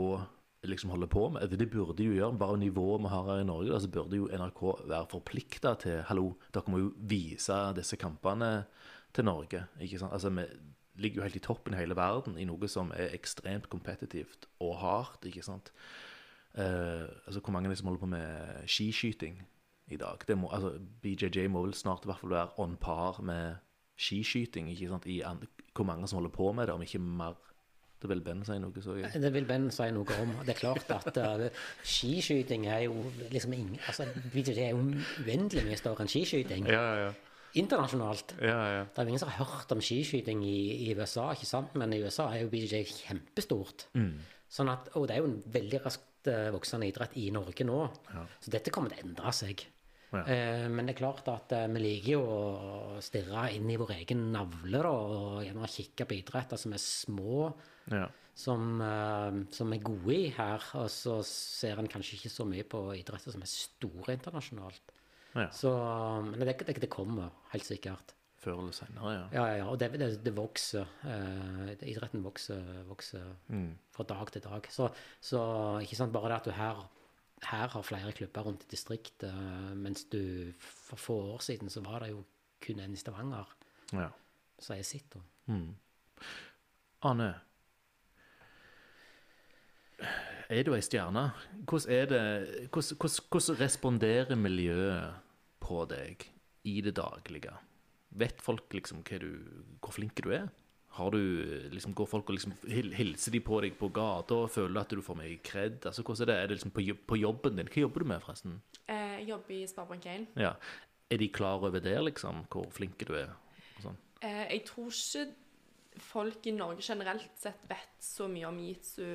[0.70, 1.50] liksom holde på med.
[1.52, 3.80] Det burde de jo gjøre, bare nivået vi har her i Norge.
[3.82, 8.66] så burde jo NRK være forplikta til Hallo, dere må jo vise disse kampene
[9.14, 9.66] til Norge.
[9.80, 10.14] ikke sant?
[10.14, 10.46] Altså, Vi
[10.96, 14.76] ligger jo helt i toppen i hele verden i noe som er ekstremt kompetitivt og
[14.78, 15.26] hardt.
[15.26, 15.72] ikke sant?
[16.58, 19.42] Eh, altså Hvor mange er det som holder på med skiskyting
[19.92, 20.18] i dag?
[20.28, 20.74] Det må, altså
[21.04, 23.56] BJJ må vel snart i hvert fall være on par med
[24.00, 24.72] skiskyting.
[24.72, 25.06] ikke sant?
[25.06, 25.44] I an-
[25.76, 27.36] hvor mange som holder på med det, om ikke mer.
[28.02, 29.12] Det vil Ben si noe, så jeg.
[29.22, 30.30] Det vil Ben si noe om.
[30.48, 31.50] Det er klart at uh,
[31.84, 32.94] skiskyting er jo
[33.32, 34.78] liksom ingen altså, BJJ er jo
[35.26, 36.68] uendelig mye større enn skiskyting.
[36.72, 37.10] Ja, ja,
[37.60, 38.36] Internasjonalt.
[38.42, 38.56] ja.
[38.76, 41.76] ja, Det er jo ingen som har hørt om skiskyting i, i USA, ikke sant?
[41.76, 43.88] men i USA er jo BJJ kjempestort.
[44.50, 47.82] Sånn at, og det er jo en veldig raskt eh, voksende idrett i Norge nå.
[48.42, 49.64] Så dette kommer til å endre seg.
[50.10, 50.24] Ja.
[50.26, 53.94] Eh, men det er klart at eh, vi liker jo å stirre inn i vår
[54.00, 57.50] egen navle da, og gjerne kikke på idretter som er små,
[57.94, 58.08] ja.
[58.34, 58.82] som,
[59.54, 60.70] som er gode i her.
[60.82, 64.96] Og så ser en kanskje ikke så mye på idretter som er store internasjonalt.
[65.38, 65.50] Ja.
[65.54, 65.72] Så,
[66.26, 68.16] men det, det, det kommer, helt sikkert.
[68.40, 69.24] Før eller senere, ja.
[69.36, 69.66] Ja, ja.
[69.68, 70.88] Og det, det, det vokser.
[71.04, 73.74] Eh, idretten vokser, vokser Mm.
[73.92, 74.68] fra dag til dag.
[74.72, 74.88] Så,
[75.22, 75.42] så
[75.84, 76.80] ikke sant, bare det at du her,
[77.52, 81.82] her har flere klubber rundt i distriktet, eh, mens du for få år siden så
[81.84, 82.24] var det jo
[82.66, 83.52] kun en i Stavanger.
[83.94, 84.08] ja.
[84.60, 85.20] Så jeg sitter.
[85.48, 85.76] Mm.
[87.08, 87.34] Anne,
[90.50, 91.30] er du ei stjerne?
[91.68, 92.22] Hvordan er det
[92.74, 95.14] hvordan, hvordan, hvordan responderer miljøet
[95.64, 96.26] på deg
[96.68, 97.54] i det daglige?
[98.10, 99.30] Vet folk liksom du,
[99.82, 100.50] hvor flink du er?
[100.98, 101.20] Har du,
[101.72, 102.54] liksom, Går folk og liksom
[102.98, 104.42] hilser de på deg på gata?
[104.50, 105.78] Føler du at du får mye kred?
[105.86, 106.38] Altså, hvordan er det?
[106.38, 107.70] Er det liksom på, jobb, på jobben din?
[107.70, 108.56] Hva jobber du med, forresten?
[108.88, 110.26] Eh, jeg jobber i Sparebank1.
[110.42, 110.56] Ja.
[111.10, 112.42] Er de klar over det, liksom?
[112.50, 113.36] Hvor flink du er?
[113.78, 114.02] Og sånn?
[114.26, 119.06] Eh, jeg tror ikke folk i Norge generelt sett vet så mye om jitsu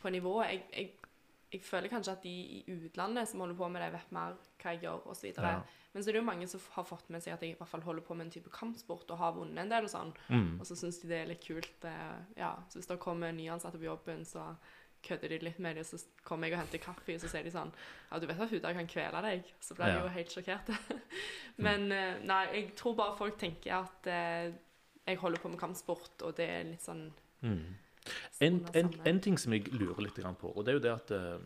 [0.00, 0.38] på nivå.
[0.48, 1.07] Jeg, jeg,
[1.52, 4.72] jeg føler kanskje at de i utlandet som holder på med det, vet mer hva
[4.74, 5.30] jeg gjør, osv.
[5.36, 5.62] Ja.
[5.94, 7.68] Men så er det jo mange som har fått med seg at jeg i hvert
[7.70, 10.10] fall holder på med en type kampsport og har vunnet en del og sånn.
[10.28, 10.58] Mm.
[10.60, 11.84] Og så syns de det er litt kult.
[11.88, 14.44] eh, ja, Så hvis det kommer nyansatte på jobben, så
[15.02, 15.96] kødder de litt med det, så
[16.26, 17.72] kommer jeg og henter kaffe, og så sier de sånn
[18.10, 19.44] Ja, du vet at Huda kan kvele deg?
[19.60, 20.02] Så blir jeg Ja.
[20.02, 20.72] jo helt sjokkert.
[21.56, 24.52] Men eh, nei, jeg tror bare folk tenker at eh,
[25.08, 27.08] jeg holder på med kampsport, og det er litt sånn
[27.40, 27.76] Mm.
[28.44, 31.16] En, en, en ting som jeg lurer litt på, og det er jo det at
[31.16, 31.38] eh,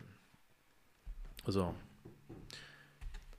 [1.43, 1.73] Altså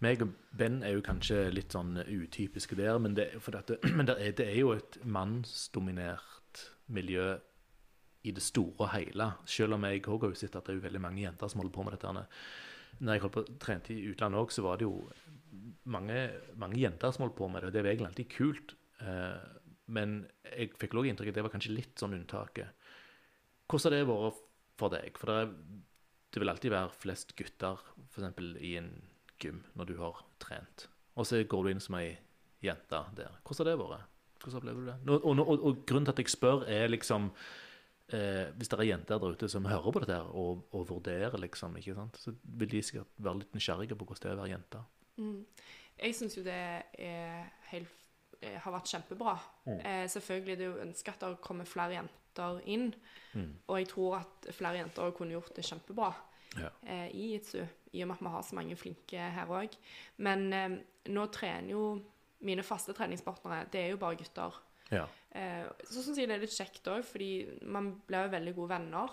[0.04, 4.18] meg og Ben er jo kanskje litt sånn utypiske der, men det, dette, men det,
[4.20, 7.34] er, det er jo et mannsdominert miljø
[8.24, 9.30] i det store og hele.
[9.50, 11.74] Selv om jeg òg har sett at det er jo veldig mange jenter som holder
[11.74, 12.12] på med dette.
[13.00, 15.02] Når jeg holdt på trente i utlandet òg, så var det jo
[15.92, 16.20] mange,
[16.60, 18.76] mange jenter som holdt på med det, og det var egentlig alltid kult.
[19.04, 19.42] Eh,
[19.94, 20.16] men
[20.48, 22.83] jeg fikk òg inntrykk av at det var kanskje litt sånn unntaket.
[23.70, 24.40] Hvordan har det vært
[24.78, 25.18] for deg?
[25.18, 25.84] For det, er,
[26.34, 28.40] det vil alltid være flest gutter, f.eks.
[28.60, 28.90] i en
[29.40, 30.88] gym, når du har trent.
[31.14, 32.16] Og så går du inn som ei
[32.64, 33.38] jente der.
[33.44, 34.10] Hvordan har det vært?
[34.44, 34.96] Hvordan opplever du det?
[35.14, 37.30] Og, og, og, og grunnen til at jeg spør, er liksom
[38.12, 41.38] eh, Hvis det er jenter der ute som hører på dette her og, og vurderer,
[41.40, 42.18] liksom, ikke sant?
[42.20, 44.84] så vil de sikkert være litt nysgjerrige på hvordan det er å være jente.
[45.16, 45.40] mm.
[45.94, 46.54] Jeg syns jo det
[46.98, 48.06] er helt,
[48.42, 49.36] eh, har vært kjempebra.
[49.70, 52.23] Eh, selvfølgelig er det jo ønske at det kommer flere jenter
[52.66, 52.94] inn.
[53.34, 53.50] Mm.
[53.68, 56.12] Og jeg tror at flere jenter kunne gjort det kjempebra
[56.56, 56.68] Ja.
[56.86, 59.74] eh, i jitsu, i og med at vi har så mange flinke her òg.
[60.18, 60.76] Men eh,
[61.10, 62.00] nå trener jo
[62.40, 64.52] mine faste treningspartnere, det er jo bare gutter.
[64.90, 65.06] Ja.
[65.32, 68.68] Eh, så syns jeg det er litt kjekt òg, fordi man blir jo veldig gode
[68.68, 69.08] venner.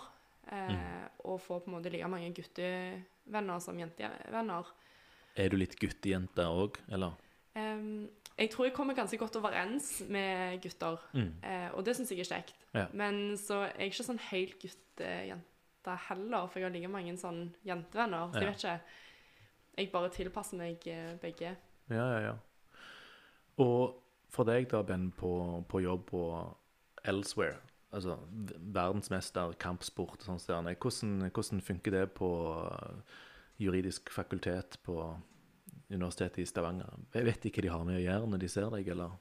[0.52, 4.66] Eh, Og får på en måte like mange guttevenner som jentevenner.
[5.36, 7.12] Er du litt guttejente òg, eller?
[7.56, 11.32] Em, jeg tror jeg kommer ganske godt overens med gutter, Mm.
[11.44, 12.54] uh, og det syns jeg er kjekt.
[12.74, 12.86] Ja.
[12.92, 17.54] Men så er jeg ikke sånn helt guttejente heller, for jeg har like mange sånn
[17.66, 18.32] jentevenner.
[18.32, 18.80] Så jeg vet ikke.
[19.78, 21.56] Jeg bare tilpasser meg eh, begge.
[21.90, 22.34] Ja, ja, ja.
[23.58, 23.98] Og
[24.32, 26.56] for deg da, Ben, på, på jobb og
[27.04, 27.56] elsewhere,
[27.92, 28.16] altså
[28.72, 33.02] verdensmester, kampsport og sånn, hvordan, hvordan funker det på uh,
[33.60, 34.96] juridisk fakultet på
[35.92, 36.92] Universitetet i Stavanger?
[37.14, 39.16] Jeg vet ikke hva de har med å gjøre når de ser deg, eller?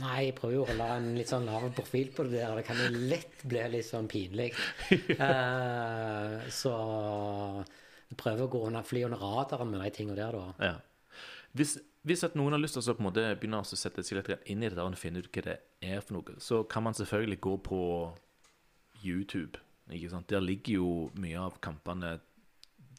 [0.00, 2.54] Nei, jeg prøver jo å holde en litt sånn lav profil på det der.
[2.56, 4.52] Det kan jo lett bli litt sånn pinlig.
[5.20, 6.72] uh, så
[8.08, 10.70] jeg prøver å gå under, fly under radaren med de tingene der, da.
[10.70, 11.20] Ja.
[11.52, 11.76] Hvis,
[12.08, 14.48] hvis at noen har lyst til å på en måte begynne å sette seg litt
[14.48, 16.96] inn i det der og finne ut hva det er for noe, så kan man
[16.96, 17.82] selvfølgelig gå på
[19.04, 19.60] YouTube.
[19.92, 20.30] Ikke sant?
[20.32, 22.16] Der ligger jo mye av kampene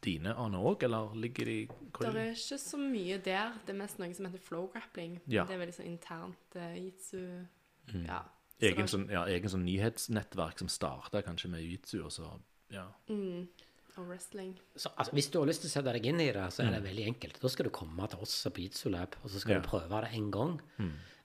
[0.04, 3.58] dine, Ane, òg, eller ligger de hvor Det er ikke så mye der.
[3.66, 5.20] Det er mest noe som heter flow grappling.
[5.32, 5.46] Ja.
[5.50, 7.20] Det er veldig sånn internt uh, jitsu.
[7.94, 8.06] Mm.
[8.08, 8.22] Ja.
[8.54, 12.30] Så egen, sånn, ja, egen sånn nyhetsnettverk som starta kanskje med jiu-jitsu, og så
[12.72, 12.86] ja.
[13.10, 13.48] Mm.
[13.98, 14.54] Og wrestling.
[14.76, 16.72] Så, altså, hvis du har lyst til å sette deg inn i det, så er
[16.74, 17.36] det veldig enkelt.
[17.44, 19.60] Da skal du komme til oss på Jitsu Lab, og så skal Ja.
[19.62, 20.56] du prøve det en gang.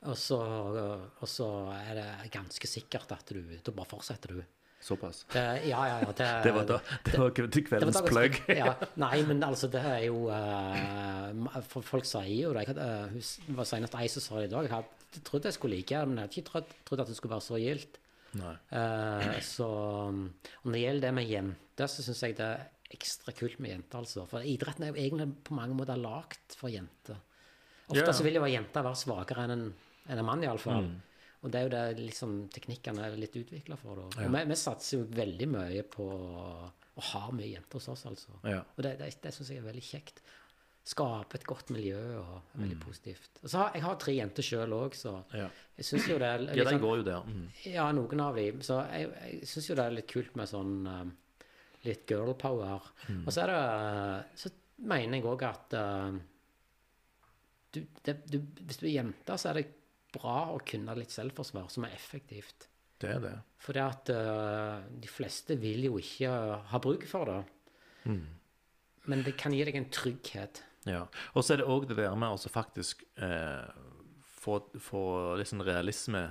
[0.03, 4.43] Og, så, og så er det ganske sikkert at du Da bare fortsetter du.
[4.81, 5.25] Såpass.
[5.33, 6.13] Det, ja, ja, ja.
[6.13, 8.37] Det, Det var, da, det var det kveldens plugg.
[8.61, 12.69] ja, nei, men altså, det er jo uh, Folk sier jo det.
[12.71, 14.69] Hadde, eh, var senest ei som sa det i dag.
[14.69, 17.19] Jeg hadde trodd jeg skulle like det, men jeg hadde ikke trodd, trodd at det
[17.19, 17.99] skulle være så gildt.
[18.39, 19.69] Eh, så
[20.13, 23.99] Når det gjelder det med jenter, så syns jeg det er ekstra kult med jenter.
[23.99, 24.29] altså.
[24.31, 27.19] For idretten er jo egentlig på mange måter lagd for jenter.
[27.89, 28.15] Ofte yeah.
[28.15, 29.69] så vil jo ei jente være svakere enn en,
[30.07, 30.91] enn en mann, iallfall.
[31.43, 34.01] Og det er jo det liksom, teknikkene er litt utvikla for.
[34.01, 34.25] Da.
[34.27, 38.35] Og vi, vi satser jo veldig mye på å ha mye jenter hos oss, altså.
[38.43, 38.65] Ja.
[38.75, 40.19] Og det, det, det syns jeg er veldig kjekt.
[40.89, 43.39] Skape et godt miljø og er veldig positivt.
[43.45, 45.47] Og så har, jeg har tre jenter sjøl òg, så Ja.
[45.77, 47.29] jeg syns jo det er Ja, litt de sånn- går jo der.
[47.29, 47.47] Mm.
[47.75, 48.63] ja, noen av dem.
[48.67, 51.13] Så jeg, jeg syns jo det er litt kult med sånn um,
[51.85, 52.89] litt girl power.
[53.21, 56.19] Og så er det Så mener jeg òg at uh,
[57.75, 59.67] du, det, du, Hvis du er jente, så er det
[60.15, 62.69] bra å kunne litt selvforsvar som er effektivt.
[62.99, 63.35] Det er det.
[63.63, 66.33] For det at uh, de fleste vil jo ikke
[66.71, 67.43] ha bruk for det.
[69.09, 70.63] Men det kan gi deg en trygghet.
[70.89, 71.05] Ja.
[71.35, 73.69] Og så er det òg det der med å faktisk eh,
[74.39, 75.03] få, få
[75.41, 76.25] litt sånn realisme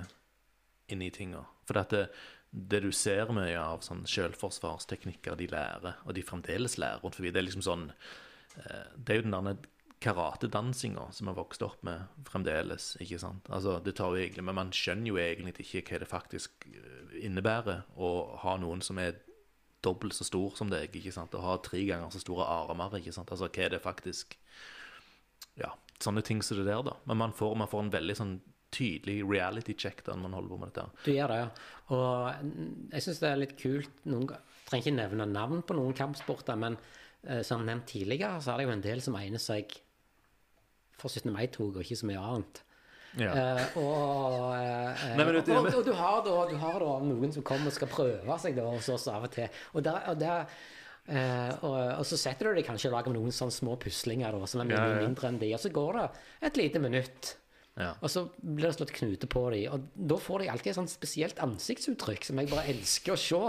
[0.92, 1.44] inn i tinga.
[1.68, 2.04] For det,
[2.50, 7.32] det du ser mye av sånn selvforsvarsteknikker de lærer, og de fremdeles lærer rundt forbi,
[7.34, 9.68] det er liksom sånn eh, Det er jo den der
[10.04, 12.96] karatedansinga som vi vokste vokst opp med fremdeles.
[13.02, 13.48] ikke sant?
[13.50, 17.24] Altså, det tar jo egentlig, Men man skjønner jo egentlig ikke hva det faktisk eh,
[17.26, 19.16] innebærer å ha noen som er
[19.82, 21.34] dobbelt så stor som deg, ikke sant?
[21.38, 22.98] og ha tre ganger så store armer.
[22.98, 23.30] ikke sant?
[23.30, 24.36] Altså, hva er det faktisk
[25.58, 25.72] Ja,
[26.02, 26.94] sånne ting som det der, da.
[27.06, 28.36] Men man får, man får en veldig sånn
[28.70, 31.04] tydelig reality check da når man holder på med dette.
[31.06, 31.48] Du gjør det, ja.
[31.96, 35.94] Og jeg syns det er litt kult noen ga- Trenger ikke nevne navn på noen
[35.96, 36.76] kampsporter, men
[37.24, 39.72] eh, som nevnt tidligere, så er det jo en del som egner seg
[40.98, 41.30] for 17.
[41.34, 42.62] mai-tog, og ikke så mye annet.
[43.18, 43.32] Ja.
[43.32, 47.32] Uh, og, uh, Nei, men og, og, og du, har da, du har da noen
[47.34, 49.48] som kommer og skal prøve seg da, hos oss av og til.
[49.72, 50.54] Og, der, der,
[51.08, 54.62] uh, og, så setter du deg kanskje og lager noen sånne små puslinger da, som
[54.62, 55.02] er mye Ja, ja.
[55.06, 56.08] mindre enn de, og så går det
[56.50, 57.34] et lite minutt.
[57.78, 57.92] Ja.
[58.02, 60.90] Og så blir det slått knute på dem, og da får de alltid et sånt
[60.90, 63.42] spesielt ansiktsuttrykk som jeg bare elsker å se.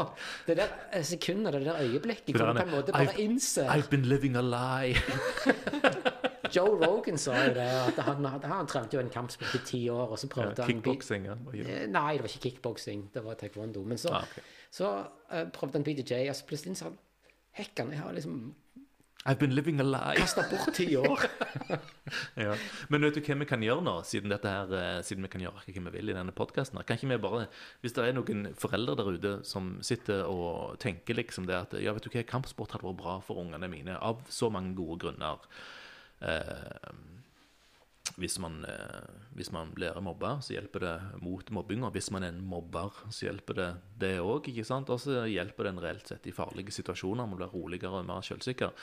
[0.45, 4.06] Det der sekundet, det der øyeblikket, hvor du på en måte bare innser I've been
[4.06, 4.93] living a lie.
[6.56, 10.14] Joe Rogan sa jo det, at han, han trente jo en kampsport i ti år,
[10.16, 11.26] og så prøvde han Kickboksing.
[11.30, 11.36] ja.
[11.54, 11.68] Ja.
[11.82, 13.84] Eh, Nei, det var ikke kickboksing, det var taekwondo.
[13.84, 14.43] Men så, Ah, okay.
[14.72, 14.93] så
[15.34, 16.97] uh, prøvde han BDJ, og så plutselig sa han
[17.60, 18.41] Hekkan, jeg har liksom
[19.28, 20.16] I've been living a lie.
[20.16, 21.20] kasta bort ti år.
[22.39, 22.56] Ja.
[22.89, 25.60] Men vet du hva vi kan gjøre nå, siden, her, eh, siden vi kan gjøre
[25.60, 26.80] hva vi vil i denne podkasten?
[26.88, 27.43] Kan ikke vi bare,
[27.84, 31.93] hvis det er noen foreldre der ute som sitter og tenker liksom det at ja,
[31.93, 35.43] vet du hva, kampsport hadde vært bra for ungene mine av så mange gode grunner.
[36.22, 36.91] Eh,
[38.20, 39.05] hvis man, eh,
[39.38, 41.84] hvis man blir mobba, så hjelper det mot mobbing.
[41.88, 43.70] Og hvis man er en mobber, så hjelper det
[44.01, 44.49] det òg.
[44.49, 47.28] Og så hjelper den reelt sett i farlige situasjoner.
[47.28, 48.74] Man blir roligere og mer selvsikker.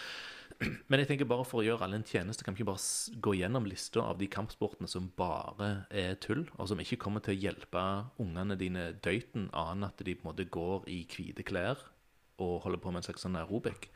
[0.89, 3.35] Men jeg tenker bare for å gjøre alle en tjeneste, kan vi ikke bare gå
[3.37, 7.41] gjennom lista av de kampsportene som bare er tull, og som ikke kommer til å
[7.49, 7.83] hjelpe
[8.23, 11.83] ungene dine døyten, annet at de på en måte går i hvite klær
[12.39, 13.91] og holder på med en slags sånn aerobic.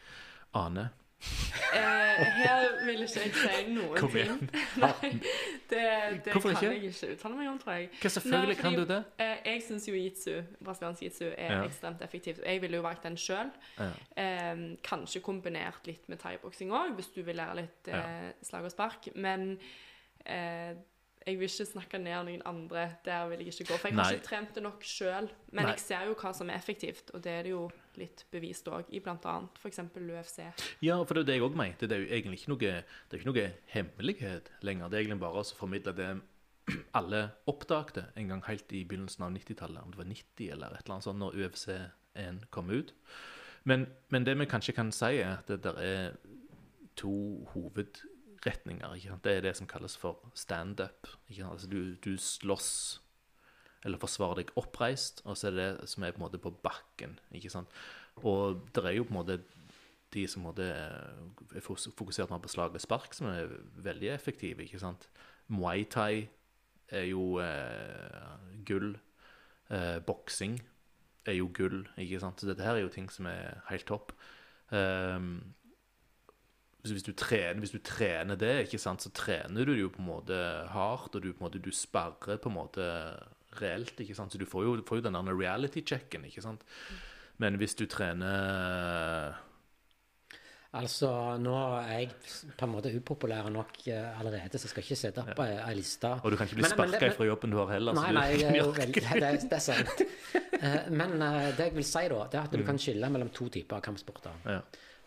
[0.57, 0.91] Ane.
[1.21, 4.25] Eh, her vil ikke jeg si noen Kom ting.
[4.25, 4.51] igjen.
[4.83, 5.11] Nei,
[5.71, 5.83] det,
[6.25, 6.71] det Hvorfor kan ikke?
[6.73, 7.91] jeg ikke uttale meg om, tror jeg.
[8.01, 8.99] Hva selvfølgelig Nei, kan du det?
[9.21, 10.33] Eh, jeg syns jo jitsu,
[10.65, 11.63] brasiliansk jitsu, er Ja.
[11.69, 12.41] ekstremt effektivt.
[12.47, 13.51] Jeg ville jo valgt den sjøl.
[13.79, 13.91] Ja.
[14.25, 18.73] Eh, kanskje kombinert litt med thaiboksing òg, hvis du vil lære litt eh, slag og
[18.75, 19.11] spark.
[19.15, 19.59] Men
[20.27, 20.73] eh,
[21.27, 22.89] jeg vil ikke snakke ned noen andre.
[23.05, 23.77] Der vil jeg ikke gå.
[23.79, 24.17] For jeg har Nei.
[24.19, 25.29] ikke trent det nok sjøl.
[25.53, 25.77] Men Nei.
[25.77, 27.67] jeg ser jo hva som er effektivt, og det er det jo
[27.99, 29.37] litt bevist òg, i bl.a.
[29.59, 29.81] f.eks.
[29.97, 30.43] UFC.
[30.85, 31.89] Ja, for det er det jeg òg mente.
[31.91, 34.91] Det er jo egentlig ikke noe, det er ikke noe hemmelighet lenger.
[34.91, 36.11] Det er egentlig bare å formidle det
[36.99, 40.85] alle oppdagte en gang helt i begynnelsen av 90-tallet, om det var 90 eller et
[40.85, 42.95] eller annet sånt, når UFC1 kom ut.
[43.69, 46.15] Men, men det vi kanskje kan si, er at det er
[46.97, 47.13] to
[47.53, 48.97] hovedretninger.
[49.25, 51.09] Det er det som kalles for standup.
[51.29, 53.01] Altså du, du slåss
[53.85, 56.53] eller forsvare deg oppreist, og så er det det som er på en måte på
[56.65, 57.19] bakken.
[57.33, 57.69] ikke sant?
[58.17, 59.41] Og det er jo på en måte
[60.11, 63.53] de som på måte er fokusert mer på slag og spark, som er
[63.83, 64.65] veldig effektive.
[64.65, 65.09] ikke sant?
[65.49, 66.29] Muay thai
[66.89, 68.35] er jo eh,
[68.67, 68.97] gull.
[69.71, 70.59] Eh, boksing
[71.27, 71.87] er jo gull.
[71.97, 72.41] ikke sant?
[72.41, 74.13] Så dette her er jo ting som er helt topp.
[74.71, 75.55] Um,
[76.83, 80.01] hvis du, trener, hvis du trener det, ikke sant, så trener du det jo på
[80.01, 80.37] en måte
[80.73, 82.87] hardt, og du, på en måte, du sperrer på en måte
[83.59, 86.63] reelt, ikke sant, så du får jo, får jo den reality-checken, ikke sant.
[87.43, 89.35] Men hvis du trener
[90.71, 91.09] Altså,
[91.43, 92.11] nå er jeg
[92.55, 95.65] på en måte upopulær nok eh, allerede, så jeg skal ikke sette opp ja.
[95.67, 96.13] ei liste.
[96.23, 97.97] Og du kan ikke bli sparka fra jobben du har heller.
[97.99, 100.05] Nei, du- nei, det er jo veldig, det, det er sant.
[100.61, 103.33] Eh, Men eh, det jeg vil si, da, det er at du kan skille mellom
[103.35, 104.39] to typer kampsporter.
[104.47, 104.61] Ja.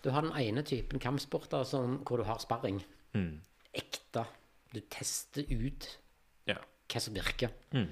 [0.03, 2.81] Du har den ene typen kampsporter som, hvor du har sparring.
[3.15, 3.37] Mm.
[3.79, 4.25] Ekte.
[4.75, 5.87] Du tester ut
[6.51, 6.57] Ja.
[6.91, 7.55] hva som virker.
[7.71, 7.87] Mm.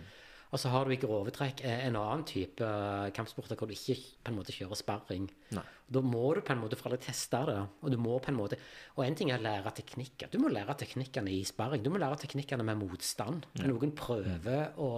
[0.52, 3.76] Og så har du i grove trekk eh, en annen type eh, kampsporter hvor du
[3.76, 5.30] ikke på en måte kjører sparring.
[5.56, 5.64] Nei.
[5.92, 7.56] Da må du på en måte for aldri teste det.
[7.84, 8.60] Og du må på en måte
[8.98, 10.32] Og en ting er å lære teknikker.
[10.32, 11.84] Du må lære teknikkene i sparring.
[11.84, 13.48] Du må lære teknikkene med motstand.
[13.60, 14.92] Når noen prøver å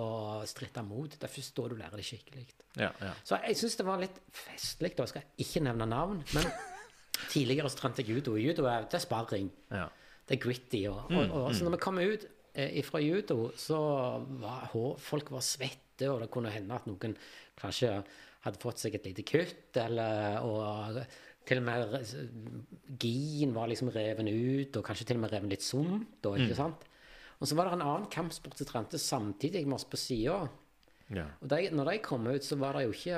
[0.50, 1.14] stritte mot.
[1.14, 2.46] Det er først da du lærer det skikkelig.
[2.82, 3.14] Ja, ja.
[3.26, 4.96] Så jeg syns det var litt festlig.
[4.98, 5.10] da.
[5.10, 6.50] skal Jeg ikke nevne navn, men
[7.34, 8.40] tidligere så trente jeg judo.
[8.42, 9.54] Judo er, det er sparring.
[9.70, 9.90] ja.
[10.24, 10.86] Det er gritty.
[10.88, 12.22] Og, og, og, så når vi kommer ut
[12.86, 13.80] fra judo, så
[14.42, 14.70] var
[15.02, 17.16] folk var svette, og det kunne hende at noen
[17.60, 17.96] kanskje
[18.44, 21.00] hadde fått seg et lite kutt, eller og
[21.48, 21.96] til og med
[23.02, 26.58] gien var liksom reven ut, og kanskje til og med reven litt sunt, Og, ikke
[26.58, 26.86] sant?
[27.42, 30.46] Og så var det en annen kampsport som trente samtidig med oss på sida.
[31.12, 31.26] Ja.
[31.44, 33.18] Og de, når de kom ut, så var det jo ikke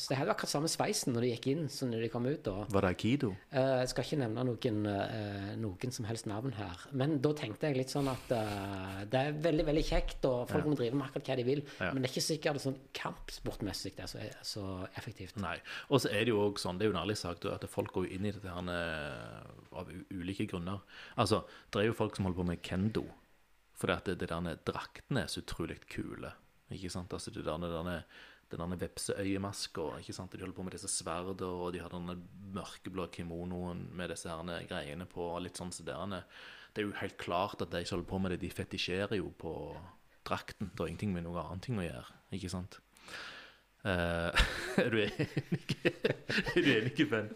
[0.00, 2.40] Så de hadde akkurat samme sveisen når de gikk inn som når de kom ut.
[2.42, 2.64] da.
[2.72, 3.30] Var det aikido?
[3.52, 6.86] Eh, Jeg skal ikke nevne noen, eh, noen som helst navn her.
[6.92, 10.66] Men da tenkte jeg litt sånn at eh, det er veldig veldig kjekt, og folk
[10.66, 11.62] må drive med akkurat hva de vil.
[11.78, 11.92] Ja.
[11.92, 14.66] Men det er ikke sikkert det sånn kampsportmessig det er så, så
[14.98, 15.36] effektivt.
[15.42, 15.58] Nei.
[15.92, 17.92] Og så er det jo også sånn, det er jo en ærlig sak, at folk
[17.94, 20.80] går inn i dette her eh, av ulike ulike grunner.
[21.16, 21.42] Altså,
[21.72, 23.08] det er jo folk som holder på med kendo
[23.82, 26.28] fordi at det, det der draktene er så utrolig kule.
[26.76, 27.12] Ikke sant?
[27.12, 28.02] Altså, det der, det der,
[28.52, 29.86] den vepseøyemaska.
[30.00, 30.32] ikke sant?
[30.32, 32.18] De holder på med disse sverdene, og de har denne
[32.54, 35.32] mørkeblå kimonoen med disse her greiene på.
[35.34, 36.22] og litt sånn så der.
[36.72, 39.32] Det er jo helt klart at de som holder på med det, de fetisjerer jo
[39.38, 39.52] på
[40.24, 40.70] drakten.
[40.72, 42.18] Det har ingenting med noe annet ting å gjøre.
[42.32, 42.80] ikke sant?
[43.82, 44.30] Uh,
[44.82, 45.24] er du enig?
[46.54, 47.32] er du enig, Ben?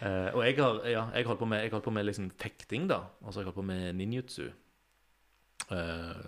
[0.00, 3.02] Uh, og jeg har, ja, jeg holdt på med, holdt på med liksom fekting, da.
[3.22, 4.46] Og så har jeg holdt på med ninjutsu.
[5.74, 6.26] Eh,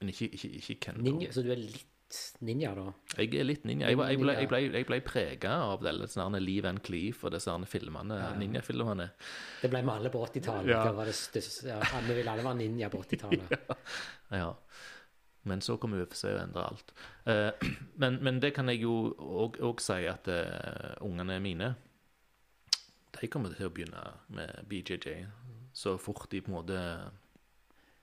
[0.00, 1.02] men ikke, ikke, ikke kendo.
[1.04, 1.86] Ninja, så du er litt
[2.42, 2.86] ninja, da?
[3.20, 3.90] Jeg er litt ninja.
[3.92, 7.20] Jeg, var- jeg ble, jeg ble, jeg ble prega av alle sånne Liv and Cleave
[7.28, 9.10] og disse filmene, ninjafilmene.
[9.62, 10.72] Det ble vi alle på 80-tallet.
[10.72, 10.80] Ja.
[10.88, 11.12] Det var
[11.68, 11.78] Ja,
[12.08, 13.76] vi ville alle være ninja på 80-tallet.
[14.40, 14.54] Ja.
[15.48, 16.90] Men så kom UFC og endra alt.
[17.24, 17.68] Eh,
[18.02, 21.70] men, men det kan jeg jo òg si at uh, ungene mine
[23.20, 25.26] De kommer til å begynne med BJJ
[25.72, 26.78] så fort de på en måte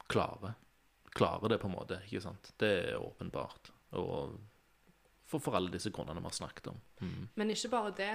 [0.09, 0.53] klarer.
[1.18, 1.99] Klarer det, på en måte.
[2.05, 2.51] ikke sant?
[2.61, 3.72] Det er åpenbart.
[3.97, 4.38] Og
[5.28, 6.78] for, for alle disse grunnene vi har snakket om.
[7.01, 7.24] Mm.
[7.36, 8.11] Men ikke bare det.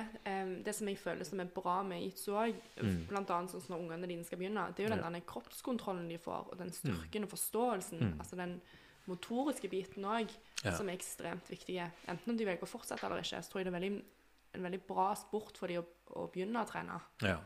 [0.64, 3.08] det som jeg føler som er bra med jitsu òg, Mm.
[3.12, 5.20] annet sånn når ungene dine skal begynne, det er jo den Ja.
[5.20, 8.18] kroppskontrollen de får, og den styrken og forståelsen.
[8.18, 8.60] Altså den
[9.06, 10.28] motoriske biten òg,
[10.64, 10.76] Ja.
[10.76, 11.90] som er ekstremt viktige.
[12.08, 14.02] Enten om de velger å fortsette eller ikke, så tror jeg det er veldig,
[14.54, 15.84] en veldig bra sport for de å,
[16.16, 17.00] å begynne å trene.
[17.20, 17.38] Ja.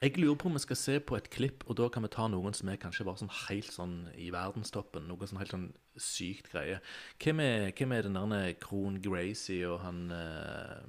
[0.00, 2.26] Jeg lurer på om vi skal se på et klipp, og da kan vi ta
[2.30, 5.06] noen som er kanskje bare sånn helt sånn i verdenstoppen.
[5.08, 5.68] Noe sånn helt sånn
[6.00, 6.80] sykt greie.
[7.22, 10.82] Hvem er, hvem er den der Krohn Gracie og han uh,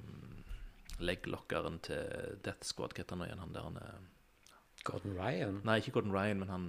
[1.00, 2.96] legglokkeren til Death Squad?
[2.96, 3.44] Hva heter han igjen?
[3.44, 4.10] Han der han eh,
[4.86, 5.62] Gordon Ryan.
[5.66, 6.68] Nei, ikke Gordon Ryan, men han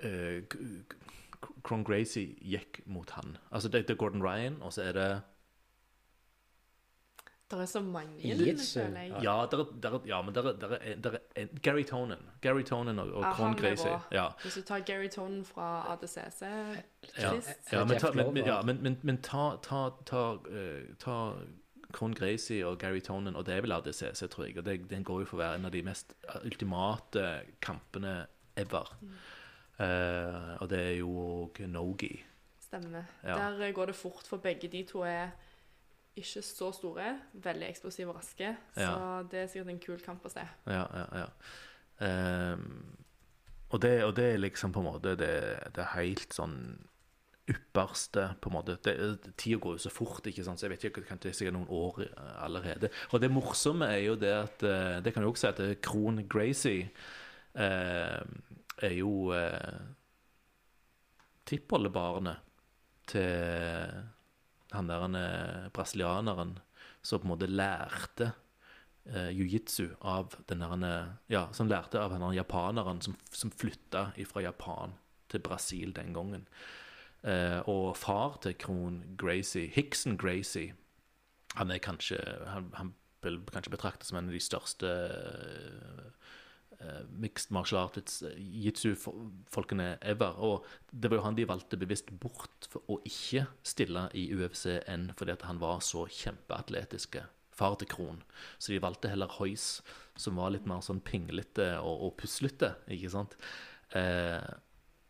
[0.00, 0.40] uh,
[1.64, 3.36] Krohn Gracie gikk mot han.
[3.50, 5.08] Altså, det, det er Gordon Ryan, og så er det
[7.50, 9.10] Det er så mange, Jitsu, føler jeg.
[9.22, 9.46] ja.
[9.50, 12.18] Der, er- der, er- ja men der, er- der, er- der er Gary Tonen.
[12.40, 13.98] Gary Tonen og, og Ja, Kron han er Gracie.
[14.12, 14.28] Ja.
[14.42, 17.32] Hvis du tar Gary Tonen fra ADCC Ja,
[17.72, 21.32] ja, men, ta, men, ja, men, men, men ta, ta, ta, uh, ta
[21.92, 24.58] Kron Gracie og Gary Tonen, og det er vel ADCC, tror jeg.
[24.58, 26.14] Og det, den går jo for å være en av de mest
[26.44, 28.26] ultimate kampene
[28.56, 28.88] ever.
[29.78, 32.24] Eh, og det er jo òg Nogi.
[32.62, 33.04] Stemmer.
[33.24, 33.36] Ja.
[33.58, 35.28] Der går det fort, for begge de to er
[36.16, 38.56] ikke så store, veldig eksplosive og raske.
[38.74, 39.22] Så Ja.
[39.30, 40.44] det er sikkert en kul kamp å se.
[40.66, 41.28] Ja, ja, ja.
[42.54, 42.96] Um,
[43.70, 45.30] og, det, og det er liksom på en måte det,
[45.74, 46.58] det er helt sånn
[47.50, 48.76] ypperste på en måte.
[49.36, 50.58] Tida går jo så fort, ikke sant?
[50.60, 52.88] så jeg vet ikke, kan det sikkert noen år eh, allerede.
[53.12, 55.74] Og det morsomme er jo det at eh, Det kan du også si at eh,
[55.84, 56.88] Kron Gracie
[57.54, 58.22] eh,
[58.82, 59.82] er jo eh,
[61.44, 62.40] tippoldebarnet
[63.10, 64.04] til
[64.74, 66.58] han der han er brasilianeren
[67.04, 68.30] som på en måte lærte
[69.06, 74.12] eh, jiu-jitsu av den der er- Ja, som lærte av den japaneren som, som flytta
[74.26, 74.94] fra Japan
[75.28, 76.46] til Brasil den gangen.
[77.24, 80.74] Eh, og far til Kron Gracie, Hickson Gracie,
[81.54, 82.18] han er kanskje
[82.48, 86.10] Han, han vil kanskje betraktes som en av de største eh,
[87.20, 90.38] mixed martial arts, eh, jitsu-folkene ever.
[90.38, 95.10] Og det var jo han de valgte bevisst bort for å ikke stille i UFC-N
[95.18, 97.24] fordi at han var så kjempeatletiske.
[97.54, 98.22] Far til Kron.
[98.58, 99.78] Så de valgte heller Hoys,
[100.18, 103.36] som var litt mer sånn pinglete og, og puslete, ikke sant.
[103.94, 104.50] Eh,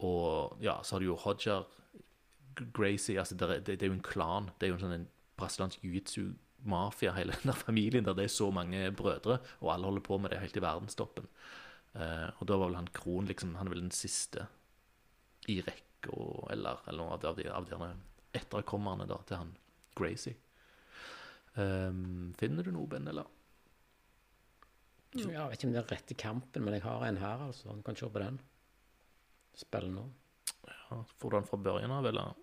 [0.05, 1.65] og ja, så har du jo Hodger,
[2.75, 4.51] Gracie altså det, det, det er jo en klan.
[4.59, 5.07] Det er jo en sånn
[5.39, 10.19] brasiliansk jiu-jitsu-mafia, hele den familien der det er så mange brødre, og alle holder på
[10.21, 11.29] med det helt i verdenstoppen.
[11.95, 14.49] Eh, og da var vel han Kron liksom, han er vel den siste
[15.51, 16.17] i rekka,
[16.51, 17.93] eller, eller noe av de, av de,
[18.35, 19.55] etterkommerne da, til han
[19.95, 20.35] Gracie.
[21.55, 23.29] Um, finner du noe, Ben, eller?
[25.15, 27.77] Jeg vet ikke om det er rett i kampen, men jeg har en her, altså.
[27.79, 28.41] Du kan se på den.
[29.55, 30.09] Spill nå.
[30.67, 32.35] Ja, får du den fra børjen av, eller?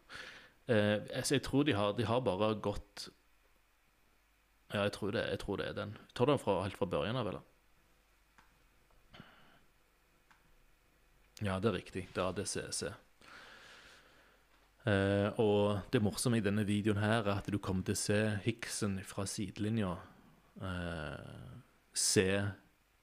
[0.70, 3.10] Uh, altså, jeg tror de har, de har bare gått
[4.72, 5.98] Ja, jeg tror det, jeg tror det er den.
[6.16, 7.51] Tar du den fra, helt fra børjen av, eller?
[11.42, 12.08] Ja, det er riktig.
[12.14, 12.84] Det er ADCC.
[14.86, 18.20] Eh, og det morsomme i denne videoen her er at du kommer til å se
[18.46, 19.92] Hickson fra sidelinja
[20.62, 21.52] eh,
[21.94, 22.28] se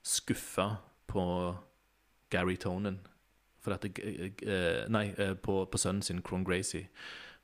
[0.03, 0.69] skuffa
[1.11, 1.25] på
[2.31, 2.99] Gary Tonen.
[3.63, 3.91] For dette,
[4.47, 6.89] eh, nei, eh, på, på sønnen sin, Cron Gracie.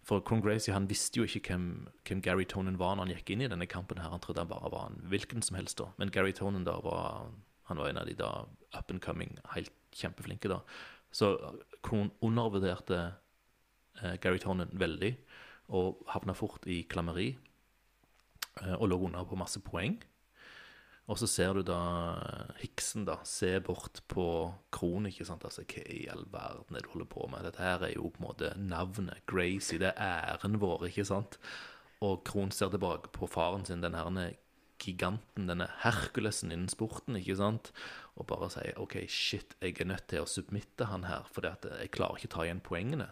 [0.05, 3.35] For Cron Gracie han visste jo ikke hvem, hvem Gary Tonen var når han gikk
[3.35, 3.99] inn i denne kampen.
[4.03, 5.79] her Han trodde han bare var en hvilken som helst.
[5.79, 7.31] da Men Gary Tonen da var
[7.65, 8.45] Han var en av de da
[8.77, 10.49] up and coming, helt kjempeflinke.
[10.49, 10.61] da
[11.13, 11.37] Så
[11.83, 13.15] Krohn undervurderte
[14.03, 15.17] eh, Gary Tonnen veldig
[15.69, 17.37] og havna fort i klammeri.
[18.63, 20.03] eh, og lå under på masse poeng.
[21.07, 21.81] Og så ser du da
[22.17, 25.07] eh, Hiksen da, se bort på Krohn.
[25.07, 25.45] ikke sant.
[25.45, 27.45] Altså, hva i all verden er det du holder på med?
[27.45, 29.25] Dette her er jo på en måte navnet.
[29.27, 31.39] Gracie, det er æren vår, ikke sant.
[32.01, 34.33] Og Krohn ser tilbake på faren sin, den herne
[34.85, 37.73] giganten, denne Herkulesen innen sporten, ikke sant.
[38.15, 41.93] Og bare sier OK, shit, jeg er nødt til å submitte han her, for jeg
[41.95, 43.11] klarer ikke å ta igjen poengene.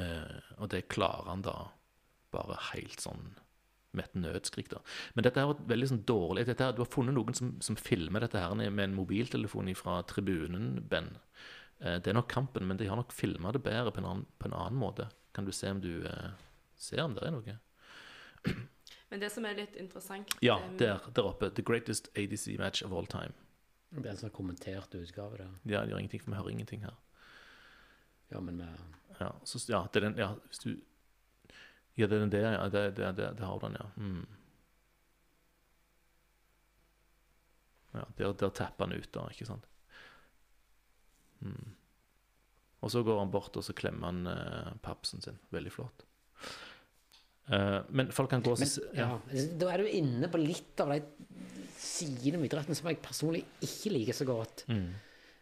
[0.00, 1.56] Eh, og det klarer han da
[2.32, 3.34] bare helt sånn
[3.92, 4.70] med et nødskrik.
[4.72, 4.80] da.
[5.14, 8.24] Men dette er veldig sånn dårlig dette her, Du har funnet noen som, som filmer
[8.24, 11.12] dette her med en mobiltelefon fra tribunen, Ben.
[11.80, 14.26] Eh, det er nok kampen, men de har nok filma det bedre på en, annen,
[14.38, 15.08] på en, annen, måte.
[15.34, 16.32] Kan du se om du eh,
[16.76, 17.58] ser om det er noe?
[19.12, 21.50] Men det som er litt interessant Ja, der, der oppe.
[21.52, 23.34] The greatest ADC match of all time.
[23.92, 25.48] Det er en sånn kommentert utgave, det.
[25.68, 26.94] Ja, det gjør ingenting, for vi hører ingenting her.
[28.32, 28.68] Ja, men vi
[29.18, 30.70] ja, så, ja, det er den, ja, hvis du
[32.00, 32.62] Ja, det er den der, ja.
[32.72, 33.90] Det, det, det, det har den, ja.
[34.00, 34.24] Mm.
[37.92, 39.68] Ja, der, der tapper han ut, da, ikke sant.
[41.44, 41.74] Mm.
[42.80, 45.36] Og så går han bort og så klemmer han eh, papsen sin.
[45.52, 46.06] Veldig flott.
[47.50, 49.08] Uh, men folk kan gå men, ja.
[49.10, 49.46] ja.
[49.58, 51.00] Da er du inne på litt av de
[51.82, 54.64] sidene med idretten som jeg personlig ikke liker så godt.
[54.70, 54.92] Mm.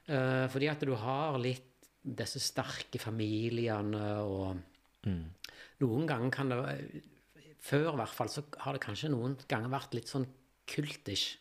[0.09, 1.67] Uh, fordi at du har litt
[2.01, 4.57] disse sterke familiene og
[5.05, 5.27] mm.
[5.81, 6.59] Noen ganger kan det
[7.65, 10.25] Før, i hvert fall, så har det kanskje noen ganger vært litt sånn
[10.71, 11.35] kultish.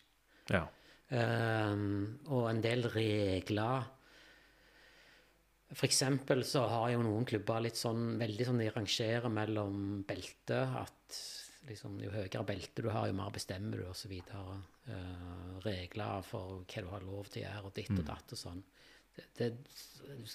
[0.52, 0.66] Ja.
[1.08, 3.88] Um, og en del regler.
[5.70, 10.72] Eksempel så har jo noen klubber litt sånn veldig sånn de rangerer mellom belter.
[10.80, 11.18] At
[11.68, 14.16] liksom, jo høyere belte du har, jo mer bestemmer du, osv.
[14.90, 18.08] Uh, regler for hva du har lov til å gjøre, og ditt og mm.
[18.10, 18.60] datt og sånn
[19.36, 19.50] det,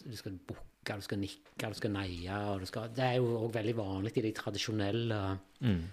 [0.05, 2.39] Du skal bukke, du skal nikke, du skal neie.
[2.61, 5.21] Du skal, det er jo òg veldig vanlig i de tradisjonelle
[5.59, 5.85] mm.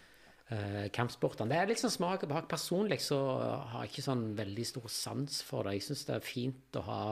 [0.52, 1.50] uh, kampsportene.
[1.50, 2.50] Det er liksom smak og behag.
[2.50, 5.80] Personlig så har jeg ikke sånn veldig stor sans for det.
[5.80, 7.02] Jeg syns det er fint å ha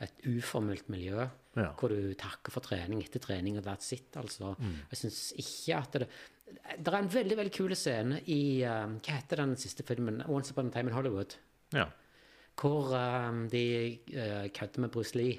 [0.00, 1.70] et uformelt miljø ja.
[1.78, 4.54] hvor du takker for trening etter trening, og that's it, altså.
[4.58, 4.76] Mm.
[4.92, 6.10] Jeg syns ikke at det
[6.50, 10.22] Det er en veldig veldig kul scene i uh, Hva heter den siste filmen?
[10.26, 11.36] 'Once Upon a Time in Hollywood'.
[11.72, 11.86] Ja
[12.60, 15.38] hvor um, de uh, kødder med Bruce Lee.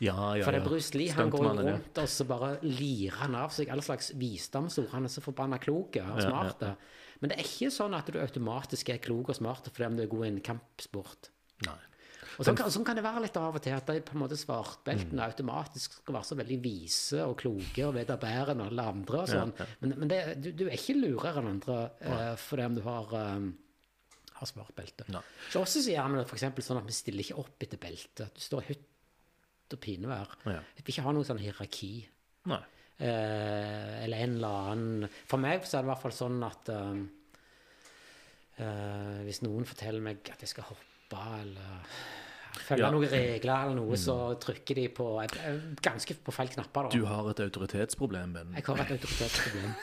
[0.00, 3.34] Ja, ja, For det er Bruce Lee han går rundt og så bare lirer han
[3.34, 4.92] av seg all slags visdomsord.
[4.92, 6.62] Han er så forbanna klok og smart.
[7.18, 10.04] Men det er ikke sånn at du automatisk er klok og smart fordi om du
[10.04, 11.32] er god i en kampsport.
[11.66, 11.80] Nei.
[12.38, 14.38] Og sånn sånn kan, det være litt av og til, at de på en måte
[14.40, 15.24] svartbeltene mm.
[15.26, 19.24] automatisk skal være så veldig vise og kloke og vite bedre enn alle andre.
[19.24, 19.52] og sånn.
[19.82, 23.12] Men, men det, du, du, er ikke lurere enn andre uh, fordi om du har
[23.18, 23.50] um,
[24.42, 25.08] har svart.
[25.12, 25.22] No.
[25.50, 26.46] Så også sier det f.eks.
[26.66, 28.28] sånn at vi stiller ikke opp etter belte.
[28.34, 30.36] Du står i hytt og pinevær.
[30.46, 30.60] Ja.
[30.76, 31.92] Vi vil ikke ha noe sånn hierarki.
[33.02, 36.68] Eh, eller en eller annen For meg så er det i hvert fall sånn at
[36.76, 37.00] um,
[38.60, 41.92] eh, Hvis noen forteller meg at jeg skal hoppe eller
[42.62, 42.90] følge ja.
[42.92, 45.06] noen regler eller noe, så trykker de på
[45.84, 46.88] ganske på feil knapper.
[46.88, 47.00] Da.
[47.00, 48.54] Du har et autoritetsproblem, Ben.
[48.58, 49.74] Jeg har et autoritetsproblem.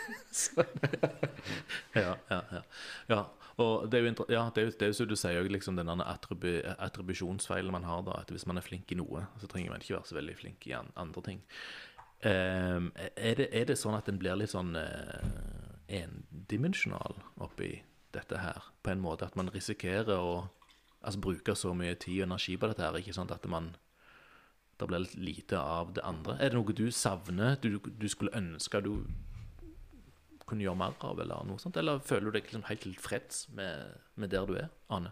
[2.03, 2.63] ja, ja, ja.
[3.09, 3.21] ja.
[3.59, 5.75] Og det er jo, ja, det er jo, det er jo så du sier, liksom
[5.75, 8.05] den attribu, attribusjonsfeilen man har.
[8.07, 10.35] da, at Hvis man er flink i noe, så trenger man ikke være så veldig
[10.39, 11.43] flink i andre ting.
[12.19, 17.77] Um, er, det, er, det, sånn at en blir litt sånn uh, endimensjonal oppi
[18.15, 18.71] dette her?
[18.83, 20.47] På en måte at man risikerer å
[21.01, 23.73] altså, bruke så mye tid og energi på dette her, ikke sant at man
[24.79, 26.37] det blir litt lite av det andre.
[26.39, 28.93] Er det noe du savner, du, du skulle ønske du
[30.49, 31.77] kunne gjøre mer av, eller noe sånt?
[31.77, 35.11] Eller føler du deg liksom helt tilfreds med, med, der du er, Ane?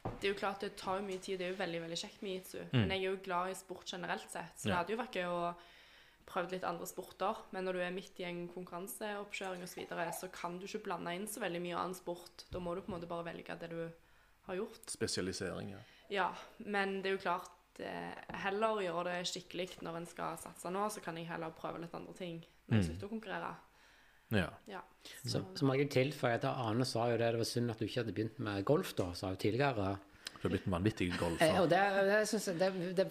[0.00, 1.38] Det er jo klart det tar mye tid.
[1.38, 2.62] Det er jo veldig veldig kjekt med jitsu.
[2.70, 2.78] Mm.
[2.78, 5.28] Men jeg er jo glad i sport generelt sett, så det hadde jo vært gøy
[5.28, 5.42] å
[6.30, 7.42] prøve litt andre sporter.
[7.54, 10.86] Men når du er midt i en konkurranseoppkjøring osv., så, videre, så kan du ikke
[10.88, 12.46] blande inn så veldig mye annen sport.
[12.50, 13.82] Da må du på en måte bare velge det du
[14.50, 14.84] har gjort.
[14.90, 15.80] Spesialisering, ja.
[16.10, 16.28] Ja,
[16.66, 20.88] men det er jo klart eh, heller gjøre det skikkelig når en skal satse nå,
[20.90, 22.88] så kan jeg heller prøve litt andre ting når jeg mm.
[22.88, 23.50] slutter å konkurrere.
[24.30, 24.46] Ja.
[24.70, 24.80] ja.
[25.26, 27.86] Så, så må jeg tilføye at Ane sa jo det, det var synd at du
[27.86, 29.96] ikke hadde begynt med golf, da, sa jo tidligere.
[30.40, 31.50] Du har blitt en vanvittig golfer.
[31.52, 31.80] Eh, det,
[32.56, 32.68] det,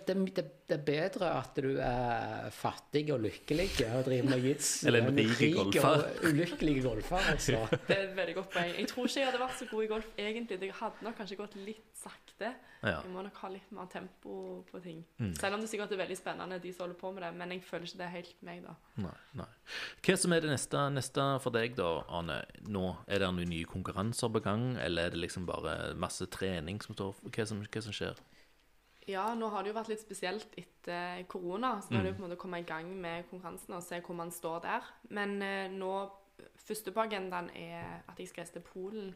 [0.10, 5.06] det, det, er bedre at du er fattig og lykkelig og driver med jits Eller
[5.06, 6.08] en rik golfer.
[6.08, 7.60] og ulykkelig golfer, altså.
[7.86, 8.74] Det er et veldig godt poeng.
[8.80, 10.58] Jeg tror ikke jeg hadde vært så god i golf egentlig.
[10.64, 12.52] Det hadde nok kanskje gått litt sakte.
[12.80, 13.02] Ja.
[13.04, 14.34] Jeg må nok ha litt mer tempo
[14.70, 15.02] på ting.
[15.20, 15.34] Mm.
[15.36, 17.32] Selv om det sikkert er veldig spennende, de som holder på med det.
[17.42, 18.76] Men jeg føler ikke det er helt meg, da.
[19.04, 19.48] Nei, nei.
[20.06, 21.90] Hva som er det neste, neste for deg, da,
[22.20, 22.40] Ane?
[22.72, 26.80] Nå, Er det noen nye konkurranser på gang, eller er det liksom bare masse trening
[26.84, 28.22] som står Hva som, hva som skjer?
[29.10, 31.80] Ja, nå har det jo vært litt spesielt etter korona.
[31.82, 32.20] Så nå er det jo mm.
[32.20, 34.90] på en måte å komme i gang med konkurransen og se hvor man står der.
[35.12, 35.94] Men eh, nå
[36.56, 39.10] Første på agendaen er at jeg skal reise til Polen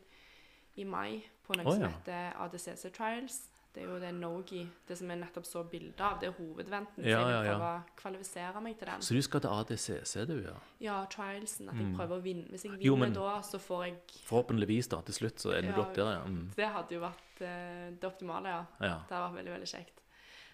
[0.75, 3.37] i mai på noe Å, som heter ADCC Trials.
[3.73, 6.19] Det er jo det Nogi, det som jeg nettopp så bilde av.
[6.21, 7.03] Det er hovedventen.
[7.09, 9.01] Ja, så jeg vil prøve å kvalifisere meg til den.
[9.01, 10.53] Så du skal til ADCC, du, ja.
[10.79, 11.69] Ja, trialsen.
[11.69, 11.95] At jeg Mm.
[11.97, 12.45] prøver å vinne.
[12.51, 13.97] Hvis jeg vinner Jo, men- da, så får jeg
[14.29, 15.01] Forhåpentligvis, da.
[15.01, 15.87] Til slutt så ender du Ja.
[15.87, 16.23] opp der, ja.
[16.25, 16.51] Mm.
[16.55, 18.65] Det hadde jo vært eh, det optimale, ja.
[18.79, 18.99] ja.
[19.09, 19.99] Det hadde vært veldig, veldig kjekt.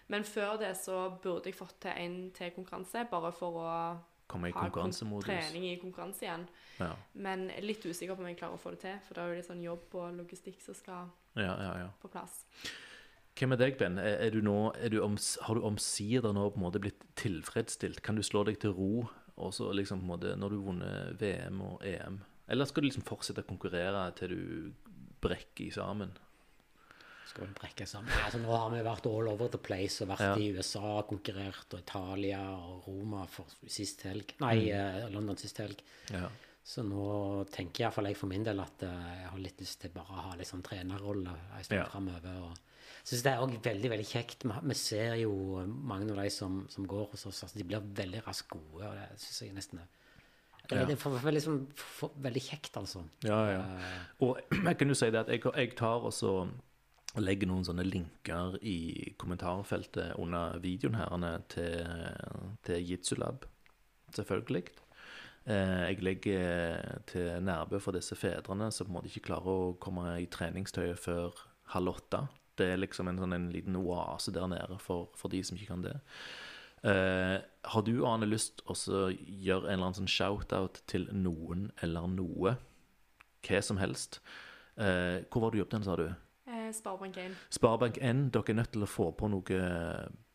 [0.08, 3.98] Men før det så burde jeg fått til en til konkurranse, bare for å
[4.28, 5.24] Komme i konkurransemodus.
[5.26, 6.48] trening i konkurranse igjen.
[6.80, 6.94] Ja.
[7.14, 9.34] Men litt usikker på om jeg klarer å få det til, for det er jo
[9.36, 11.88] litt sånn jobb og logistikk som skal ja, ja, ja.
[12.02, 12.44] på plass.
[13.38, 13.98] Hvem er deg, Ben?
[13.98, 18.02] Er, du nå, er du oms, har du omsider nå på en måte blitt tilfredsstilt?
[18.04, 19.06] Kan du slå deg til ro
[19.40, 22.18] også, liksom måte, når du har vunnet VM og EM?
[22.50, 26.12] Eller skal du liksom fortsette å konkurrere til du brekker sammen?
[27.30, 28.10] Skal vi brekke sammen.
[28.26, 30.34] Altså, nå har vi vært all over the place og vært Ja.
[30.34, 34.34] i USA, konkurrert, og Italia og Roma for sist helg.
[34.40, 34.72] Nei, Mm.
[34.74, 35.80] eh, London sist helg.
[36.10, 36.28] Ja.
[36.64, 38.88] Så nå tenker iallfall jeg for min del at eh,
[39.22, 41.84] jeg har litt lyst til bare å ha litt sånn trenerrolle en stund Ja.
[41.86, 42.52] framover.
[43.04, 44.44] Syns det er òg veldig veldig kjekt.
[44.46, 45.32] Vi, ser jo
[45.66, 48.94] mange av de som, som går hos oss, altså, de blir veldig raskt gode, og
[48.98, 49.88] det syns jeg nesten er
[50.70, 50.84] det, Ja.
[50.86, 51.66] det er liksom,
[52.22, 53.02] veldig kjekt, altså.
[53.26, 53.60] Ja, ja.
[53.60, 54.38] Eh, Og
[54.68, 56.12] jeg kan jo si det at jeg, jeg tar og
[57.18, 61.88] legger noen sånne linker i kommentarfeltet under videoen her til,
[62.62, 63.48] til Jitsulab,
[64.14, 64.68] selvfølgelig.
[65.50, 69.72] Eh, Jeg legger til Nærbø for disse fedrene som på en måte ikke klarer å
[69.80, 71.34] komme i treningstøyet før
[71.74, 72.28] halv åtte.
[72.60, 75.72] Det er liksom en, sånn, en liten oase der nede for, for de som ikke
[75.72, 75.96] kan det.
[76.80, 77.36] Uh,
[77.68, 82.56] har du, Ane, lyst å gjøre en eller annen sånn shout-out til noen eller noe?
[83.44, 84.20] Hva som helst.
[84.80, 86.06] Uh, hvor var du jobbet hen, sa du?
[86.50, 87.36] Eh, Sparebank1.
[87.52, 89.60] Sparebank1, dere er nødt til å få på noe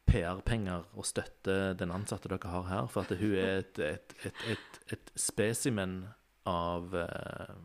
[0.05, 4.43] PR-penger og støtte den ansatte dere har her, for at hun er et, et, et,
[4.53, 6.03] et, et spesimen
[6.49, 7.55] av, eh,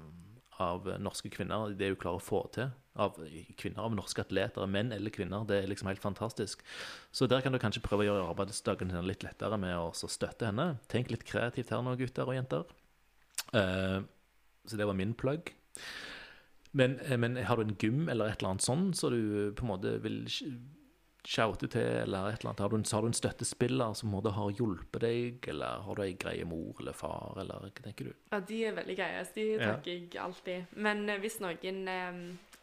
[0.64, 2.72] av norske kvinner, det hun klarer å få til.
[3.00, 3.16] Av
[3.56, 5.46] kvinner, av norske atleter, menn eller kvinner.
[5.48, 6.60] Det er liksom helt fantastisk.
[7.16, 10.10] Så der kan du kanskje prøve å gjøre arbeidsdagen din litt lettere med å så
[10.10, 10.74] støtte henne.
[10.92, 12.66] Tenk litt kreativt her nå, gutter og jenter.
[13.54, 14.02] Uh,
[14.68, 15.54] så det var min plugg.
[16.72, 19.64] Men, eh, men har du en gym eller et eller annet sånn, så du på
[19.64, 20.52] en måte vil sh-
[21.26, 22.60] shoute til, eller et eller annet?
[22.62, 25.82] Har du en, har du en støttespiller som måtte ha måte har hjulpet deg, eller
[25.88, 28.12] har du ei greie mor eller far, eller hva tenker du?
[28.30, 29.24] Ja, de er veldig greie.
[29.26, 29.72] så De Ja.
[29.72, 30.66] takker jeg alltid.
[30.76, 31.82] Men eh, hvis noen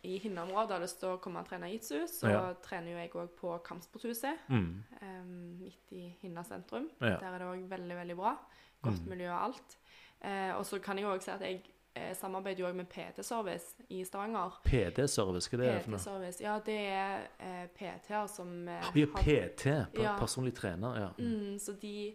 [0.08, 2.54] i Hinna-området har lyst til å komme og trene jitsu, så Ja.
[2.64, 4.84] trener jo jeg òg på Kampsporthuset Mm.
[5.02, 6.90] um, midt i Hinna sentrum.
[7.02, 7.18] Ja.
[7.20, 8.38] Der er det òg veldig, veldig bra.
[8.84, 9.10] Godt Mm.
[9.10, 9.78] miljø og alt.
[10.24, 11.62] Uh, og så kan jeg òg si at jeg
[12.00, 14.52] eh, samarbeider jo òg med PT-service i Stavanger.
[14.64, 16.34] PT-service, hva er det for noe?
[16.40, 19.64] Ja, det er eh, PT-er som eh, Vi er PT,
[19.96, 20.18] per- Ja.
[20.20, 21.10] personlig trener, ja.
[21.18, 22.14] Mm, så de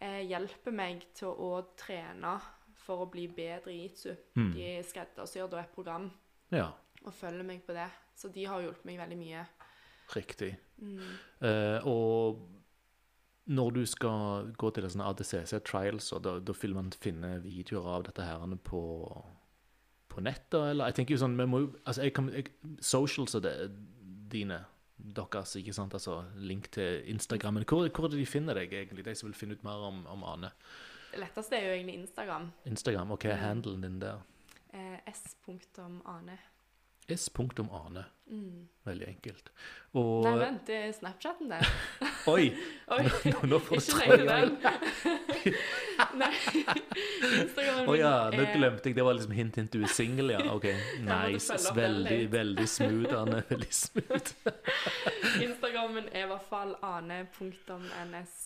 [0.00, 2.40] eh, hjelper meg til å trene
[2.74, 4.16] for å bli bedre i jitsu.
[4.36, 4.52] Mm.
[4.52, 6.10] De skreddersyr da et program
[6.50, 6.72] Ja,
[7.06, 7.88] og følger meg på det.
[8.16, 9.44] Så de har hjulpet meg veldig mye.
[10.14, 10.56] riktig.
[10.82, 11.12] Mm.
[11.46, 12.40] Eh, og
[13.50, 17.86] når du skal gå til sånne ADCC trials, og da, da vil man finne videoer
[17.96, 18.82] av dette her på,
[20.10, 20.90] på nettet, eller?
[20.90, 22.50] Jeg tenker jo sånn, må altså jeg kan, jeg,
[22.82, 23.54] socials er det,
[24.30, 24.60] dine,
[24.98, 29.06] deres, ikke sant, altså link til Instagrammen, hvor, hvor er det de finner deg egentlig,
[29.06, 30.52] de som vil finne ut mer om, om Ane?
[31.10, 32.50] Det letteste er jo egentlig Instagram.
[32.70, 33.42] Instagram, er Mm.
[33.46, 34.20] handelen din der?
[34.72, 36.38] Eh, S.ane.
[37.18, 38.68] S.Ane, Mm.
[38.86, 39.48] veldig enkelt.
[39.98, 41.58] Og, Nei, vent, det er Snapchaten, det.
[42.30, 42.52] oi,
[42.94, 44.52] Oi, nå, nå får du den.
[46.20, 46.28] Nei,
[47.40, 48.94] Instagramen Å ja, nå glemte jeg.
[49.00, 50.44] Det var liksom hint, hint, du er singel, ja.
[50.54, 50.68] Ok,
[51.02, 51.58] nice.
[51.74, 53.42] Veldig, veldig smooth, Ane.
[53.50, 54.30] Veldig smooth.
[55.42, 58.36] Instagrammen er i hvert fall ane.ns.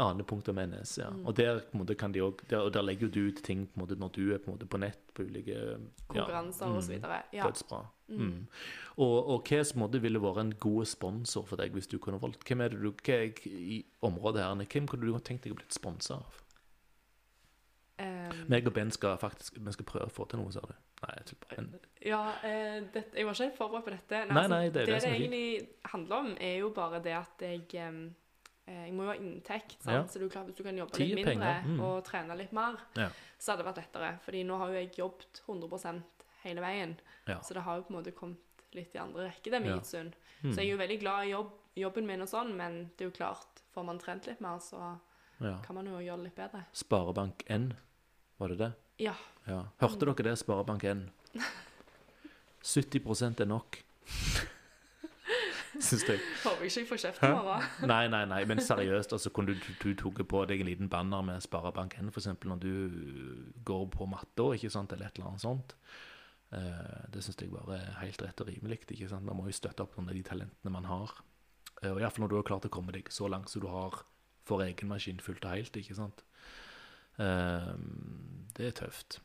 [0.00, 1.10] Ane.ns, ja.
[1.10, 1.26] Mm.
[1.26, 3.96] Og der, på måte, kan de også, der, der legger du ut ting på måte,
[4.00, 5.76] når du er på, måte, på nett, på ulike ja,
[6.08, 7.18] Konkurranser og så mm, videre.
[7.32, 7.48] Ja.
[7.48, 7.82] Dødsbra.
[8.08, 8.46] Mm.
[8.96, 12.20] Og, og hva som måte ville vært en god sponsor for deg hvis du kunne
[12.22, 12.46] valgt?
[12.48, 15.68] Hvem er det du, hva I området her, hvem kunne du tenkt deg å bli
[15.68, 16.40] sponsa av?
[18.02, 20.72] Um, Meg og Ben skal faktisk vi skal prøve å få til noe, sa du.
[21.02, 21.80] Nei, jeg tuller bare.
[22.06, 24.22] Ja, eh, det, jeg var ikke helt forberedt på dette.
[24.30, 25.14] Nei, nei, nei, det er det det er fint.
[25.20, 28.00] egentlig handler om, er jo bare det at jeg eh,
[28.66, 29.96] Jeg må jo ha inntekt, sant?
[29.96, 30.02] Ja.
[30.06, 31.80] så du, kan, hvis du kan jobbe Tid litt er mindre mm.
[31.82, 33.08] og trene litt mer, Ja.
[33.38, 34.10] så hadde det vært lettere.
[34.22, 36.02] Fordi nå har jo jeg jobbet 100
[36.44, 37.40] hele veien, Ja.
[37.40, 38.38] så det har jo på en måte kommet
[38.72, 39.76] litt i andre rekke, det med Ja.
[39.80, 40.14] jitsuen.
[40.42, 40.52] Mm.
[40.52, 43.10] Så jeg er jo veldig glad i jobb, jobben min og sånn, men det er
[43.10, 44.98] jo klart, får man trent litt mer, så
[45.40, 46.64] kan man jo gjøre det litt bedre.
[46.72, 47.72] Sparebank1,
[48.38, 48.72] var det det?
[48.98, 49.14] Ja.
[49.46, 49.64] Ja.
[49.80, 51.08] Hørte dere det, Sparebank1?
[52.62, 53.82] 70 er nok.
[55.82, 56.20] Syns jeg.
[56.44, 57.66] Håper ikke jeg får kjeft i morgen.
[57.92, 61.24] Nei, nei, nei, men seriøst, altså kunne du, du tok på deg en liten banner
[61.26, 65.44] med Sparebank1, for eksempel, når du går på matta, ikke sant, eller et eller annet
[65.44, 65.76] sånt.
[66.52, 68.82] Uh, det syns jeg bare er helt rett og rimelig.
[68.86, 69.26] ikke sant?
[69.26, 71.14] Man må jo støtte opp under de talentene man har.
[71.82, 74.04] Uh, og Iallfall når du har klart å komme deg så langt som du har
[74.46, 75.76] for egen maskin fullt og helt.
[75.78, 76.22] ikke sant?
[77.20, 77.74] Eh,
[78.56, 79.20] det er tøft.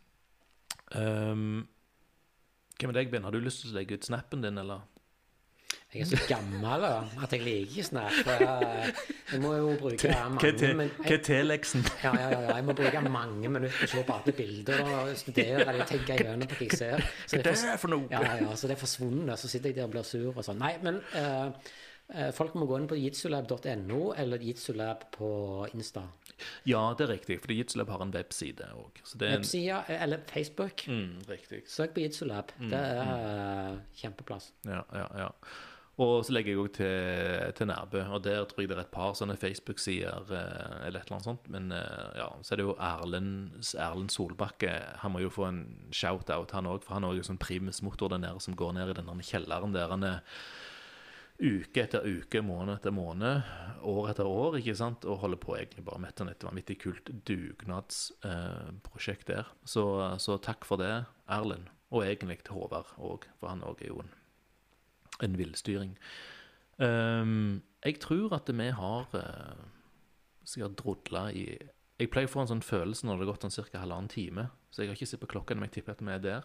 [0.95, 1.67] Um,
[2.77, 3.25] hva med deg, Ben?
[3.25, 4.85] Har du lyst til å legge ut snappen din, eller?
[5.93, 6.89] Jeg er så gammel da,
[7.23, 8.11] at jeg liker ikke Snap.
[8.27, 8.93] Jeg,
[9.31, 11.85] jeg må jo bruke mange Hva er T-leksen?
[12.03, 15.11] ja, ja, ja, jeg må bruke mange minutter på å se på alle bilder og
[15.21, 17.05] studere eller tenke gjennom hva jeg ser.
[17.31, 18.09] Hva det er det for noe?
[18.11, 20.59] Ja, ja, så det er forsvunnet, så sitter jeg der og blir sur og sånn.
[20.59, 21.71] Nei, men eh,
[22.17, 25.31] eh, folk må gå inn på jitsulab.no eller jitsulab på
[25.71, 26.03] Insta.
[26.69, 28.99] Ja, det er riktig, for Jitsulab har en webside òg.
[29.23, 30.83] Eh, eller Facebook.
[30.91, 31.63] mm, Riktig.
[31.71, 32.51] Søk på Jitsulab.
[32.59, 33.73] Det er eh,
[34.03, 34.51] kjempeplass.
[34.67, 35.31] Ja, ja, ja.
[35.97, 38.91] Og så legger jeg òg til, til Nærbø, og der tror jeg det er et
[38.93, 41.47] par sånne Facebook-sider eh, eller et eller annet sånt.
[41.49, 44.75] Men eh, ja, så er det jo Erlend, Erlend Solbakke.
[45.01, 48.21] Han må jo få en shout-out, han òg, for han er jo sånn primusmotor der
[48.21, 50.21] nede som går ned i den kjelleren der han er
[51.37, 53.41] uke etter uke, måned etter måned,
[53.85, 59.29] år etter år, ikke sant, og holder på egentlig bare med et vanvittig kult dugnadsprosjekt
[59.33, 59.49] der.
[59.65, 59.85] Så,
[60.21, 64.01] så takk for det, Erlend, og egentlig til Håvard òg, for han òg er jo
[64.05, 64.13] en
[65.23, 65.95] en villstyring.
[66.77, 69.63] Um, jeg tror at vi har uh,
[70.45, 71.47] sikkert drodla i
[71.97, 73.79] Jeg pleier å få en sånn følelse når det har gått sånn ca.
[73.81, 76.21] halvannen time, så jeg har ikke sett på klokka, men jeg tipper at vi er
[76.21, 76.43] der.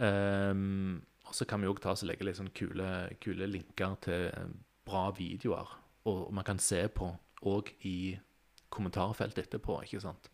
[0.00, 2.88] Um, og så kan vi òg legge litt sånn kule,
[3.20, 4.30] kule linker til
[4.88, 5.68] bra videoer,
[6.08, 7.10] og man kan se på
[7.44, 8.16] òg i
[8.72, 10.30] kommentarfeltet etterpå, ikke sant.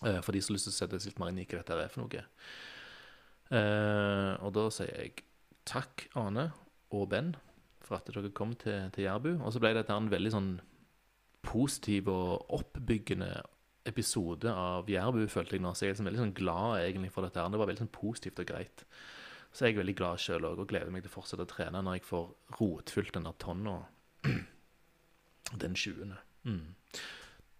[0.00, 1.60] Uh, for de som har lyst til å sette seg litt mer inn i hva
[1.60, 2.24] dette er for noe.
[3.52, 5.26] Uh, og da sier jeg
[5.68, 6.48] takk, Ane
[6.94, 7.34] og Ben,
[7.84, 9.30] for at dere kom til, til Jærbu.
[9.42, 10.50] Og så ble dette en veldig sånn
[11.46, 13.30] positiv og oppbyggende
[13.88, 15.72] episode av Jærbu, følte jeg nå.
[15.72, 17.40] Så jeg er liksom veldig sånn glad egentlig for dette.
[17.40, 17.52] her.
[17.52, 18.84] Det var veldig sånn positivt og greit.
[19.52, 21.80] Så jeg er veldig glad sjøl òg, og gleder meg til å fortsette å trene
[21.84, 22.26] når jeg får
[22.58, 23.78] rotfylt den der tonna
[25.56, 26.16] den 20.
[26.44, 26.74] Mm.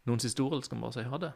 [0.09, 1.33] Ord, eller skal vi bare si ha det?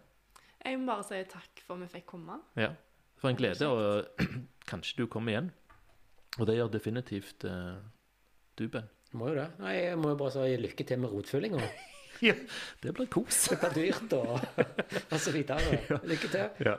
[0.63, 2.39] Jeg må bare si takk for at vi fikk komme.
[2.59, 2.73] Ja.
[3.21, 4.27] For en glede, og
[4.71, 5.51] kanskje du kommer igjen.
[6.41, 7.77] Og det gjør definitivt uh,
[8.59, 8.89] du, Ben.
[9.13, 9.49] Må jo det.
[9.61, 11.65] Nei, jeg må jo bare si lykke til med rotfyllinga.
[12.23, 12.35] Ja,
[12.83, 13.49] det blir kos.
[13.51, 14.37] Det blir dyrt og,
[15.13, 15.79] og så videre.
[16.11, 16.69] Lykke til.
[16.69, 16.77] Ja.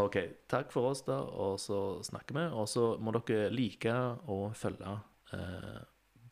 [0.00, 0.16] OK.
[0.48, 2.44] Takk for oss, da, og så snakker vi.
[2.56, 3.92] Og så må dere like
[4.32, 4.94] å følge
[5.36, 5.82] eh,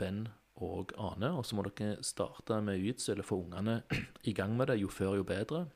[0.00, 0.22] Ben
[0.64, 1.34] og Ane.
[1.36, 3.82] Og så må dere starte med jiu-jitsu, eller få ungene
[4.30, 4.78] i gang med det.
[4.80, 5.66] Jo før, jo bedre.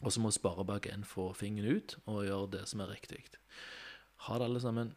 [0.00, 3.22] Og så må sparebak en få fingeren ut og gjøre det som er riktig.
[4.26, 4.96] Ha det, alle sammen.